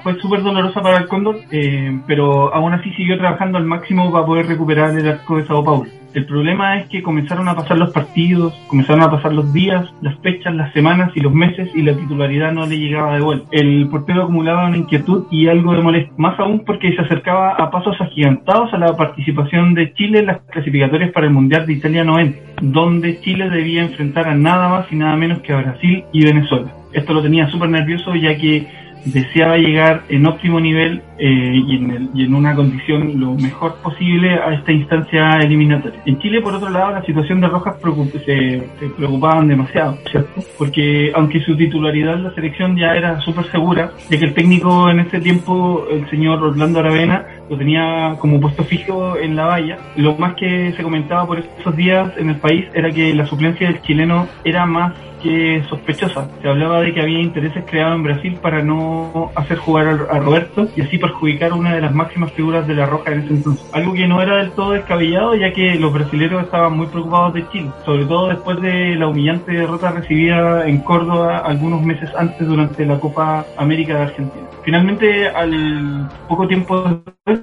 fue 0.03 0.21
súper 0.21 0.43
dolorosa 0.43 0.81
para 0.81 0.99
el 0.99 1.07
Cóndor, 1.07 1.37
eh, 1.51 2.01
pero 2.07 2.55
aún 2.55 2.73
así 2.73 2.91
siguió 2.95 3.19
trabajando 3.19 3.59
al 3.59 3.67
máximo 3.67 4.11
para 4.11 4.25
poder 4.25 4.47
recuperar 4.47 4.97
el 4.97 5.07
arco 5.07 5.37
de 5.37 5.47
Sao 5.47 5.63
Paulo. 5.63 6.00
El 6.13 6.27
problema 6.27 6.77
es 6.79 6.89
que 6.89 7.03
comenzaron 7.03 7.47
a 7.49 7.55
pasar 7.55 7.79
los 7.79 7.93
partidos, 7.93 8.53
comenzaron 8.67 9.03
a 9.03 9.11
pasar 9.11 9.33
los 9.33 9.53
días, 9.53 9.87
las 10.03 10.19
fechas, 10.19 10.53
las 10.55 10.73
semanas 10.73 11.13
y 11.15 11.21
los 11.21 11.33
meses 11.33 11.71
y 11.75 11.83
la 11.83 11.95
titularidad 11.95 12.53
no 12.53 12.67
le 12.67 12.79
llegaba 12.79 13.15
de 13.15 13.21
vuelta. 13.21 13.47
El 13.53 13.89
portero 13.89 14.25
acumulaba 14.25 14.67
una 14.67 14.77
inquietud 14.77 15.27
y 15.31 15.47
algo 15.47 15.73
de 15.73 15.83
molestia, 15.83 16.13
más 16.17 16.39
aún 16.41 16.65
porque 16.65 16.95
se 16.97 17.03
acercaba 17.03 17.53
a 17.53 17.71
pasos 17.71 18.01
agigantados 18.01 18.75
a 18.75 18.79
la 18.79 18.97
participación 18.97 19.75
de 19.75 19.95
Chile 19.95 20.21
en 20.21 20.27
las 20.27 20.41
clasificatorias 20.51 21.13
para 21.13 21.27
el 21.27 21.33
Mundial 21.33 21.65
de 21.65 21.75
Italia 21.75 22.03
90, 22.03 22.39
donde 22.63 23.21
Chile 23.21 23.49
debía 23.49 23.83
enfrentar 23.83 24.29
a 24.29 24.35
nada 24.35 24.69
más 24.69 24.93
y 24.93 24.97
nada 24.97 25.15
menos 25.15 25.41
que 25.41 25.53
a 25.53 25.59
Brasil 25.59 26.05
y 26.13 26.25
Venezuela. 26.25 26.73
Esto 26.93 27.13
lo 27.15 27.23
tenía 27.23 27.49
súper 27.51 27.71
nervioso 27.71 28.17
ya 28.17 28.37
que 28.37 28.67
deseaba 29.05 29.57
llegar 29.57 30.03
en 30.09 30.27
óptimo 30.27 30.61
nivel 30.61 31.03
eh, 31.19 31.53
y, 31.67 31.77
en 31.77 31.91
el- 31.91 32.09
y 32.15 32.25
en 32.25 32.35
una 32.35 32.55
condición 32.55 33.21
lo 33.21 33.35
mejor 33.35 33.77
posible 33.83 34.33
a 34.35 34.55
esta 34.55 34.73
instancia 34.73 35.39
eliminatoria. 35.41 36.01
En 36.07 36.19
Chile, 36.19 36.41
por 36.41 36.55
otro 36.55 36.71
lado, 36.71 36.93
la 36.93 37.03
situación 37.05 37.41
de 37.41 37.49
Rojas 37.49 37.77
preocup- 37.81 38.13
se, 38.25 38.63
se 38.79 38.89
preocupaban 38.97 39.47
demasiado, 39.49 39.99
¿cierto? 40.11 40.41
Porque 40.57 41.13
aunque 41.15 41.41
su 41.41 41.57
titularidad 41.57 42.15
en 42.15 42.25
la 42.25 42.35
selección 42.35 42.77
ya 42.77 42.95
era 42.95 43.21
súper 43.21 43.45
segura, 43.51 43.91
ya 44.09 44.19
que 44.19 44.25
el 44.25 44.35
técnico 44.35 44.89
en 44.91 45.01
ese 45.01 45.21
tiempo, 45.21 45.87
el 45.91 46.09
señor 46.09 46.43
Orlando 46.43 46.81
Aravena, 46.81 47.25
lo 47.51 47.57
tenía 47.59 48.15
como 48.19 48.41
puesto 48.41 48.65
fijo 48.65 49.17
en 49.17 49.37
la 49.37 49.45
valla. 49.47 49.79
Lo 49.97 50.17
más 50.17 50.35
que 50.35 50.73
se 50.77 50.83
comentaba 50.83 51.27
por 51.27 51.39
esos 51.39 51.77
días 51.77 52.13
en 52.17 52.31
el 52.31 52.37
país 52.37 52.65
era 52.75 52.91
que 52.91 53.15
la 53.15 53.27
suplencia 53.27 53.69
del 53.69 53.83
chileno 53.83 54.27
era 54.45 54.65
más 54.67 54.95
que 55.23 55.63
sospechosa. 55.69 56.29
Se 56.43 56.49
hablaba 56.49 56.81
de 56.81 56.93
que 56.93 57.01
había 57.01 57.21
intereses 57.21 57.65
creados 57.67 57.97
en 57.97 58.03
Brasil 58.03 58.39
para 58.41 58.63
no 58.63 59.31
hacer 59.35 59.59
jugar 59.59 60.07
a, 60.11 60.19
Roberto 60.21 60.69
y 60.77 60.83
así 60.83 60.99
perjudicar 60.99 61.53
una 61.53 61.75
de 61.75 61.81
las 61.81 61.95
máximas 61.95 62.33
figuras 62.33 62.67
de 62.67 62.75
la 62.75 62.87
Roja 62.87 63.13
en 63.13 63.21
ese 63.21 63.35
entonces. 63.35 63.69
Algo 63.73 63.95
que 63.95 64.07
no 64.07 64.21
era 64.21 64.37
del 64.37 64.53
todo 64.53 64.73
descabellado 64.73 65.35
ya 65.35 65.53
que 65.53 65.75
los 65.77 65.93
brasileños 65.93 66.45
estaban 66.45 66.77
muy 66.77 66.87
preocupados 66.87 67.35
de 67.35 67.49
Chile, 67.49 67.71
sobre 67.85 68.05
todo 68.05 68.29
después 68.29 68.61
de 68.61 68.97
la 68.97 69.09
humillante 69.09 69.53
derrota 69.53 69.91
recibida 69.91 70.67
en 70.67 70.79
Córdoba 70.79 71.39
algunos 71.39 71.83
meses 71.83 72.11
antes 72.17 72.47
durante 72.47 72.85
la 72.85 72.99
Copa 72.99 73.45
América 73.57 73.95
de 73.95 74.03
Argentina. 74.03 74.47
Finalmente, 74.65 75.29
al 75.29 76.09
poco 76.29 76.47
tiempo 76.47 77.03
después, 77.27 77.41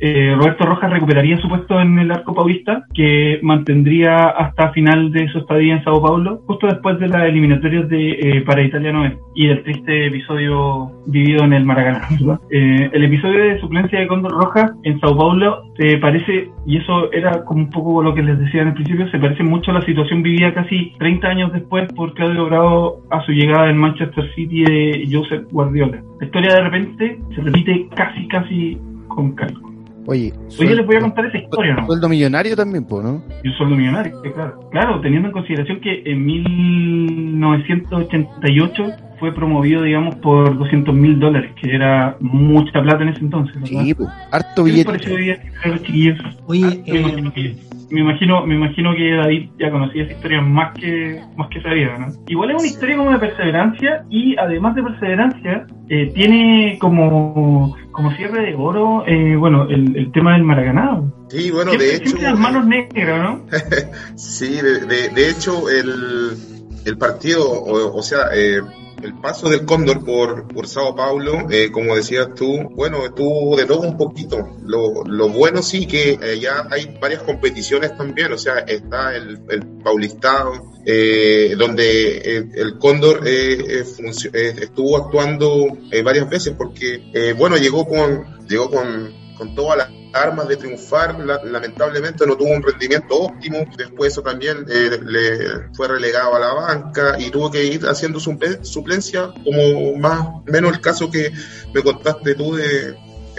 eh, 0.00 0.32
Roberto 0.36 0.64
Rojas 0.64 0.92
recuperaría 0.92 1.40
su 1.40 1.48
puesto 1.48 1.80
en 1.80 1.98
el 1.98 2.10
arco 2.12 2.32
paulista, 2.32 2.84
que 2.94 3.40
mantendría 3.42 4.28
hasta 4.28 4.70
final 4.70 5.10
de 5.10 5.28
su 5.28 5.38
estadía 5.38 5.74
en 5.74 5.84
Sao 5.84 6.00
Paulo, 6.00 6.42
justo 6.46 6.68
después 6.68 7.00
de 7.00 7.08
las 7.08 7.24
eliminatorias 7.24 7.88
de, 7.88 8.10
eh, 8.10 8.42
para 8.42 8.62
Italia 8.62 8.92
9 8.92 9.18
y 9.34 9.48
del 9.48 9.62
triste 9.64 10.06
episodio 10.06 10.92
vivido 11.06 11.44
en 11.44 11.52
el 11.52 11.64
Maracaná. 11.64 12.08
Eh, 12.50 12.90
el 12.92 13.04
episodio 13.04 13.44
de 13.44 13.60
suplencia 13.60 14.00
de 14.00 14.06
Cóndor 14.06 14.32
Rojas 14.32 14.72
en 14.84 14.98
Sao 15.00 15.16
Paulo 15.16 15.64
se 15.76 15.98
parece, 15.98 16.50
y 16.66 16.78
eso 16.78 17.12
era 17.12 17.44
como 17.44 17.60
un 17.60 17.70
poco 17.70 18.02
lo 18.02 18.14
que 18.14 18.22
les 18.22 18.38
decía 18.38 18.62
en 18.62 18.68
el 18.68 18.74
principio, 18.74 19.08
se 19.10 19.18
parece 19.18 19.42
mucho 19.42 19.70
a 19.70 19.74
la 19.74 19.84
situación 19.84 20.22
vivida 20.22 20.54
casi 20.54 20.92
30 20.98 21.28
años 21.28 21.52
después 21.52 21.92
por 21.94 22.14
Claudio 22.14 22.46
Bravo 22.46 23.02
a 23.10 23.22
su 23.24 23.32
llegada 23.32 23.70
en 23.70 23.76
Manchester 23.76 24.32
City 24.34 24.64
de 24.64 25.08
Joseph 25.10 25.44
Guardiola. 25.50 26.02
La 26.20 26.26
historia 26.38 26.54
de 26.54 26.62
repente 26.62 27.18
se 27.34 27.40
repite 27.40 27.88
casi, 27.94 28.28
casi 28.28 28.78
con 29.08 29.32
calco. 29.32 29.72
Oye, 30.06 30.32
Hoy 30.58 30.68
les 30.68 30.86
voy 30.86 30.96
a 30.96 31.00
contar 31.00 31.26
esa 31.26 31.36
historia, 31.36 31.74
¿no? 31.74 31.84
sueldo 31.86 32.08
millonario 32.08 32.56
también, 32.56 32.86
po, 32.86 33.02
¿no? 33.02 33.22
Y 33.44 33.48
un 33.48 33.54
sueldo 33.54 33.76
millonario, 33.76 34.18
claro. 34.22 34.58
Claro, 34.70 35.02
teniendo 35.02 35.28
en 35.28 35.32
consideración 35.32 35.80
que 35.80 36.02
en 36.06 36.24
1988 36.24 38.86
fue 39.20 39.34
promovido, 39.34 39.82
digamos, 39.82 40.14
por 40.16 40.56
200 40.56 40.94
mil 40.94 41.20
dólares, 41.20 41.52
que 41.60 41.74
era 41.74 42.16
mucha 42.20 42.80
plata 42.80 43.02
en 43.02 43.10
ese 43.10 43.20
entonces. 43.20 43.54
¿verdad? 43.60 43.84
Sí, 43.84 43.92
po. 43.92 44.08
Harto 44.30 44.64
¿Qué 44.64 44.70
les 44.70 44.72
billete. 44.72 44.90
pareció 44.90 45.14
hoy 45.14 45.22
día, 45.22 45.38
los 45.66 45.82
chiquillos? 45.82 46.18
Oye, 46.46 46.62
me, 46.62 46.70
eh, 46.70 47.00
imagino 47.00 47.34
que, 47.34 47.54
me 47.90 48.00
imagino 48.00 48.46
me 48.46 48.54
imagino 48.54 48.94
que 48.94 49.12
David 49.12 49.50
ya 49.58 49.70
conocía 49.70 50.04
esa 50.04 50.12
historia 50.12 50.40
más 50.40 50.72
que 50.74 51.20
más 51.36 51.48
que 51.48 51.60
sabía, 51.60 51.98
¿no? 51.98 52.06
Igual 52.28 52.50
es 52.50 52.56
una 52.56 52.66
historia 52.66 52.96
como 52.96 53.10
de 53.10 53.18
perseverancia 53.18 54.04
y 54.08 54.36
además 54.38 54.74
de 54.74 54.82
perseverancia 54.82 55.66
eh, 55.88 56.12
tiene 56.14 56.78
como 56.80 57.76
como 57.92 58.12
cierre 58.14 58.46
de 58.46 58.54
oro, 58.54 59.04
eh, 59.08 59.34
bueno, 59.36 59.64
el, 59.68 59.96
el 59.96 60.12
tema 60.12 60.34
del 60.34 60.44
Maracaná. 60.44 61.02
Sí, 61.28 61.50
bueno, 61.50 61.70
siempre, 61.72 61.86
de 61.88 61.96
hecho, 61.96 62.10
siempre 62.10 62.30
las 62.30 62.38
manos 62.38 62.66
negras, 62.66 63.22
¿no? 63.22 63.40
sí, 64.16 64.48
de, 64.60 64.80
de- 64.86 65.08
de 65.08 65.30
hecho, 65.30 65.68
el, 65.68 66.36
el 66.84 66.96
partido, 66.98 67.42
o, 67.50 67.96
o 67.98 68.02
sea, 68.02 68.28
eh, 68.34 68.60
el 69.02 69.14
paso 69.14 69.48
del 69.48 69.64
Cóndor 69.64 70.04
por, 70.04 70.48
por 70.48 70.66
Sao 70.66 70.94
Paulo, 70.94 71.46
eh, 71.50 71.70
como 71.70 71.94
decías 71.94 72.28
tú, 72.34 72.68
bueno, 72.74 73.04
estuvo 73.04 73.56
de 73.56 73.64
todo 73.64 73.80
un 73.80 73.96
poquito. 73.96 74.56
Lo, 74.64 75.04
lo 75.04 75.28
bueno 75.28 75.62
sí 75.62 75.86
que 75.86 76.18
eh, 76.20 76.38
ya 76.40 76.66
hay 76.70 76.96
varias 77.00 77.22
competiciones 77.22 77.96
también, 77.96 78.32
o 78.32 78.38
sea, 78.38 78.58
está 78.60 79.14
el, 79.14 79.40
el 79.50 79.66
Paulistado, 79.82 80.72
eh, 80.84 81.54
donde 81.56 82.18
el, 82.18 82.50
el 82.54 82.78
Cóndor 82.78 83.26
eh, 83.26 83.80
eh, 83.80 83.84
eh, 84.32 84.54
estuvo 84.60 84.96
actuando 84.96 85.66
eh, 85.90 86.02
varias 86.02 86.28
veces, 86.28 86.54
porque, 86.56 87.10
eh, 87.12 87.34
bueno, 87.36 87.56
llegó 87.56 87.86
con, 87.86 88.46
llegó 88.48 88.70
con, 88.70 89.12
con 89.36 89.54
todas 89.54 89.78
las 89.78 89.97
armas 90.12 90.48
de 90.48 90.56
triunfar, 90.56 91.18
la- 91.20 91.42
lamentablemente 91.44 92.26
no 92.26 92.36
tuvo 92.36 92.50
un 92.50 92.62
rendimiento 92.62 93.14
óptimo, 93.14 93.64
después 93.76 94.12
eso 94.12 94.22
también 94.22 94.64
eh, 94.68 94.98
le 95.04 95.68
fue 95.74 95.88
relegado 95.88 96.34
a 96.34 96.38
la 96.38 96.52
banca 96.54 97.16
y 97.18 97.30
tuvo 97.30 97.50
que 97.50 97.64
ir 97.64 97.86
haciendo 97.86 98.18
suple- 98.18 98.62
suplencia, 98.64 99.32
como 99.44 99.96
más 99.98 100.26
menos 100.46 100.72
el 100.72 100.80
caso 100.80 101.10
que 101.10 101.32
me 101.74 101.82
contaste 101.82 102.34
tú 102.34 102.54
de 102.54 102.96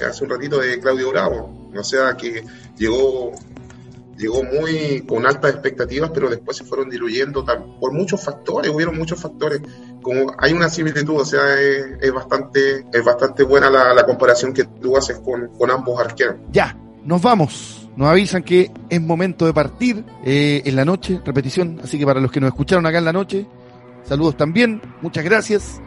hace 0.07 0.23
un 0.23 0.29
ratito 0.29 0.59
de 0.59 0.79
Claudio 0.79 1.11
Bravo. 1.11 1.69
O 1.75 1.83
sea, 1.83 2.15
que 2.17 2.43
llegó 2.77 3.31
llegó 4.19 4.43
muy 4.43 5.01
con 5.07 5.25
altas 5.25 5.51
expectativas, 5.51 6.11
pero 6.13 6.29
después 6.29 6.57
se 6.57 6.65
fueron 6.65 6.89
diluyendo 6.89 7.45
por 7.79 7.93
muchos 7.93 8.23
factores, 8.23 8.71
hubieron 8.71 8.97
muchos 8.97 9.19
factores. 9.19 9.61
Como 10.01 10.33
hay 10.37 10.53
una 10.53 10.69
similitud, 10.69 11.21
o 11.21 11.25
sea, 11.25 11.59
es, 11.59 12.13
bastante 12.13 12.85
es 12.91 13.03
bastante 13.03 13.43
buena 13.43 13.69
la, 13.69 14.05
comparación 14.05 14.53
que 14.53 14.65
tú 14.65 14.97
haces 14.97 15.19
con, 15.19 15.47
con 15.57 15.71
ambos 15.71 15.99
arqueros. 15.99 16.35
Ya, 16.51 16.77
nos 17.05 17.21
vamos. 17.21 17.89
Nos 17.95 18.07
avisan 18.09 18.43
que 18.43 18.71
es 18.89 19.01
momento 19.01 19.45
de 19.45 19.53
partir 19.53 20.03
eh, 20.23 20.61
en 20.65 20.75
la 20.75 20.85
noche, 20.85 21.19
repetición, 21.25 21.79
así 21.83 21.97
que 21.97 22.05
para 22.05 22.19
los 22.19 22.31
que 22.31 22.39
nos 22.39 22.49
escucharon 22.49 22.85
acá 22.85 22.97
en 22.97 23.05
la 23.05 23.13
noche, 23.13 23.45
saludos 24.03 24.37
también, 24.37 24.81
muchas 25.01 25.23
gracias. 25.23 25.81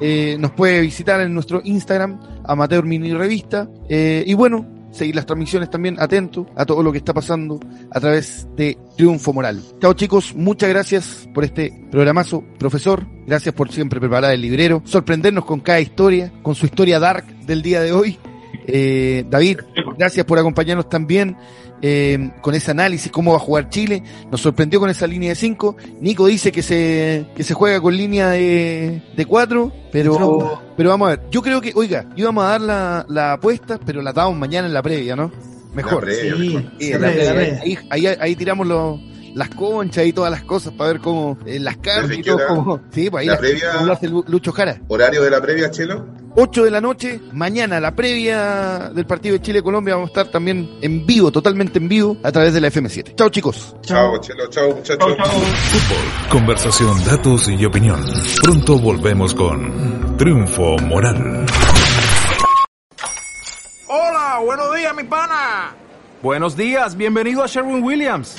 Eh, 0.00 0.36
nos 0.38 0.50
puede 0.52 0.80
visitar 0.80 1.20
en 1.20 1.32
nuestro 1.32 1.60
Instagram, 1.64 2.20
Amateur 2.44 2.84
Mini 2.84 3.14
Revista. 3.14 3.68
Eh, 3.88 4.22
y 4.26 4.34
bueno, 4.34 4.75
seguir 4.96 5.14
las 5.14 5.26
transmisiones 5.26 5.70
también, 5.70 5.96
atento 5.98 6.46
a 6.56 6.64
todo 6.64 6.82
lo 6.82 6.90
que 6.90 6.98
está 6.98 7.14
pasando 7.14 7.60
a 7.90 8.00
través 8.00 8.48
de 8.56 8.76
Triunfo 8.96 9.32
Moral. 9.32 9.62
Chao 9.80 9.92
chicos, 9.94 10.34
muchas 10.34 10.68
gracias 10.68 11.28
por 11.32 11.44
este 11.44 11.86
programazo, 11.90 12.42
profesor. 12.58 13.06
Gracias 13.26 13.54
por 13.54 13.70
siempre 13.70 14.00
preparar 14.00 14.32
el 14.32 14.40
librero, 14.40 14.82
sorprendernos 14.84 15.44
con 15.44 15.60
cada 15.60 15.80
historia, 15.80 16.32
con 16.42 16.54
su 16.54 16.66
historia 16.66 16.98
dark 16.98 17.26
del 17.46 17.62
día 17.62 17.80
de 17.80 17.92
hoy. 17.92 18.18
Eh, 18.66 19.24
David, 19.28 19.60
gracias 19.98 20.24
por 20.26 20.38
acompañarnos 20.38 20.88
también 20.88 21.36
eh, 21.82 22.30
con 22.40 22.54
ese 22.54 22.70
análisis, 22.70 23.12
cómo 23.12 23.32
va 23.32 23.36
a 23.36 23.40
jugar 23.40 23.68
Chile. 23.68 24.02
Nos 24.30 24.40
sorprendió 24.40 24.80
con 24.80 24.90
esa 24.90 25.06
línea 25.06 25.30
de 25.30 25.34
5. 25.34 25.76
Nico 26.00 26.26
dice 26.26 26.52
que 26.52 26.62
se, 26.62 27.26
que 27.34 27.42
se 27.42 27.54
juega 27.54 27.80
con 27.80 27.96
línea 27.96 28.30
de, 28.30 29.02
de 29.16 29.26
4, 29.26 29.72
pero, 29.92 30.62
pero 30.76 30.90
vamos 30.90 31.06
a 31.06 31.10
ver. 31.10 31.20
Yo 31.30 31.42
creo 31.42 31.60
que, 31.60 31.72
oiga, 31.74 32.06
íbamos 32.16 32.44
a 32.44 32.48
dar 32.48 32.60
la, 32.60 33.06
la 33.08 33.32
apuesta, 33.34 33.78
pero 33.84 34.02
la 34.02 34.12
damos 34.12 34.36
mañana 34.36 34.66
en 34.66 34.74
la 34.74 34.82
previa, 34.82 35.16
¿no? 35.16 35.30
Mejor. 35.74 36.08
Ahí, 37.90 38.06
ahí, 38.06 38.36
tiramos 38.36 38.66
los 38.66 38.98
las 39.36 39.50
conchas 39.50 40.06
y 40.06 40.14
todas 40.14 40.30
las 40.30 40.42
cosas 40.44 40.72
para 40.72 40.92
ver 40.92 41.00
cómo 41.00 41.36
eh, 41.44 41.60
las 41.60 41.76
cartas 41.76 42.16
y 42.16 42.22
todo 42.22 42.38
como, 42.48 42.80
sí, 42.90 43.10
pues 43.10 43.20
ahí 43.20 43.26
la 43.26 43.38
previa, 43.38 43.82
lo 43.82 43.92
hace 43.92 44.08
Lucho 44.08 44.50
Jara. 44.50 44.80
Horario 44.88 45.22
de 45.22 45.30
la 45.30 45.42
previa, 45.42 45.70
Chelo. 45.70 46.06
8 46.36 46.64
de 46.64 46.70
la 46.70 46.80
noche, 46.80 47.20
mañana 47.32 47.78
la 47.78 47.94
previa 47.94 48.90
del 48.94 49.04
partido 49.06 49.34
de 49.34 49.42
Chile-Colombia, 49.42 49.94
vamos 49.94 50.08
a 50.08 50.12
estar 50.12 50.28
también 50.28 50.78
en 50.80 51.04
vivo, 51.04 51.30
totalmente 51.30 51.78
en 51.78 51.88
vivo, 51.88 52.16
a 52.22 52.32
través 52.32 52.54
de 52.54 52.62
la 52.62 52.68
FM7. 52.68 53.14
Chao 53.14 53.28
chicos. 53.28 53.76
Chao, 53.82 54.18
Chelo, 54.20 54.48
chao 54.48 54.74
muchachos. 54.74 55.16
Fútbol, 55.16 56.30
conversación, 56.30 57.04
datos 57.04 57.48
y 57.48 57.62
opinión. 57.64 58.02
Pronto 58.42 58.78
volvemos 58.78 59.34
con 59.34 60.16
Triunfo 60.16 60.78
Moral. 60.78 61.44
Hola, 63.88 64.40
buenos 64.42 64.74
días 64.74 64.96
mi 64.96 65.04
pana. 65.04 65.74
Buenos 66.22 66.56
días, 66.56 66.96
bienvenido 66.96 67.42
a 67.42 67.46
Sherwin 67.46 67.82
Williams. 67.84 68.38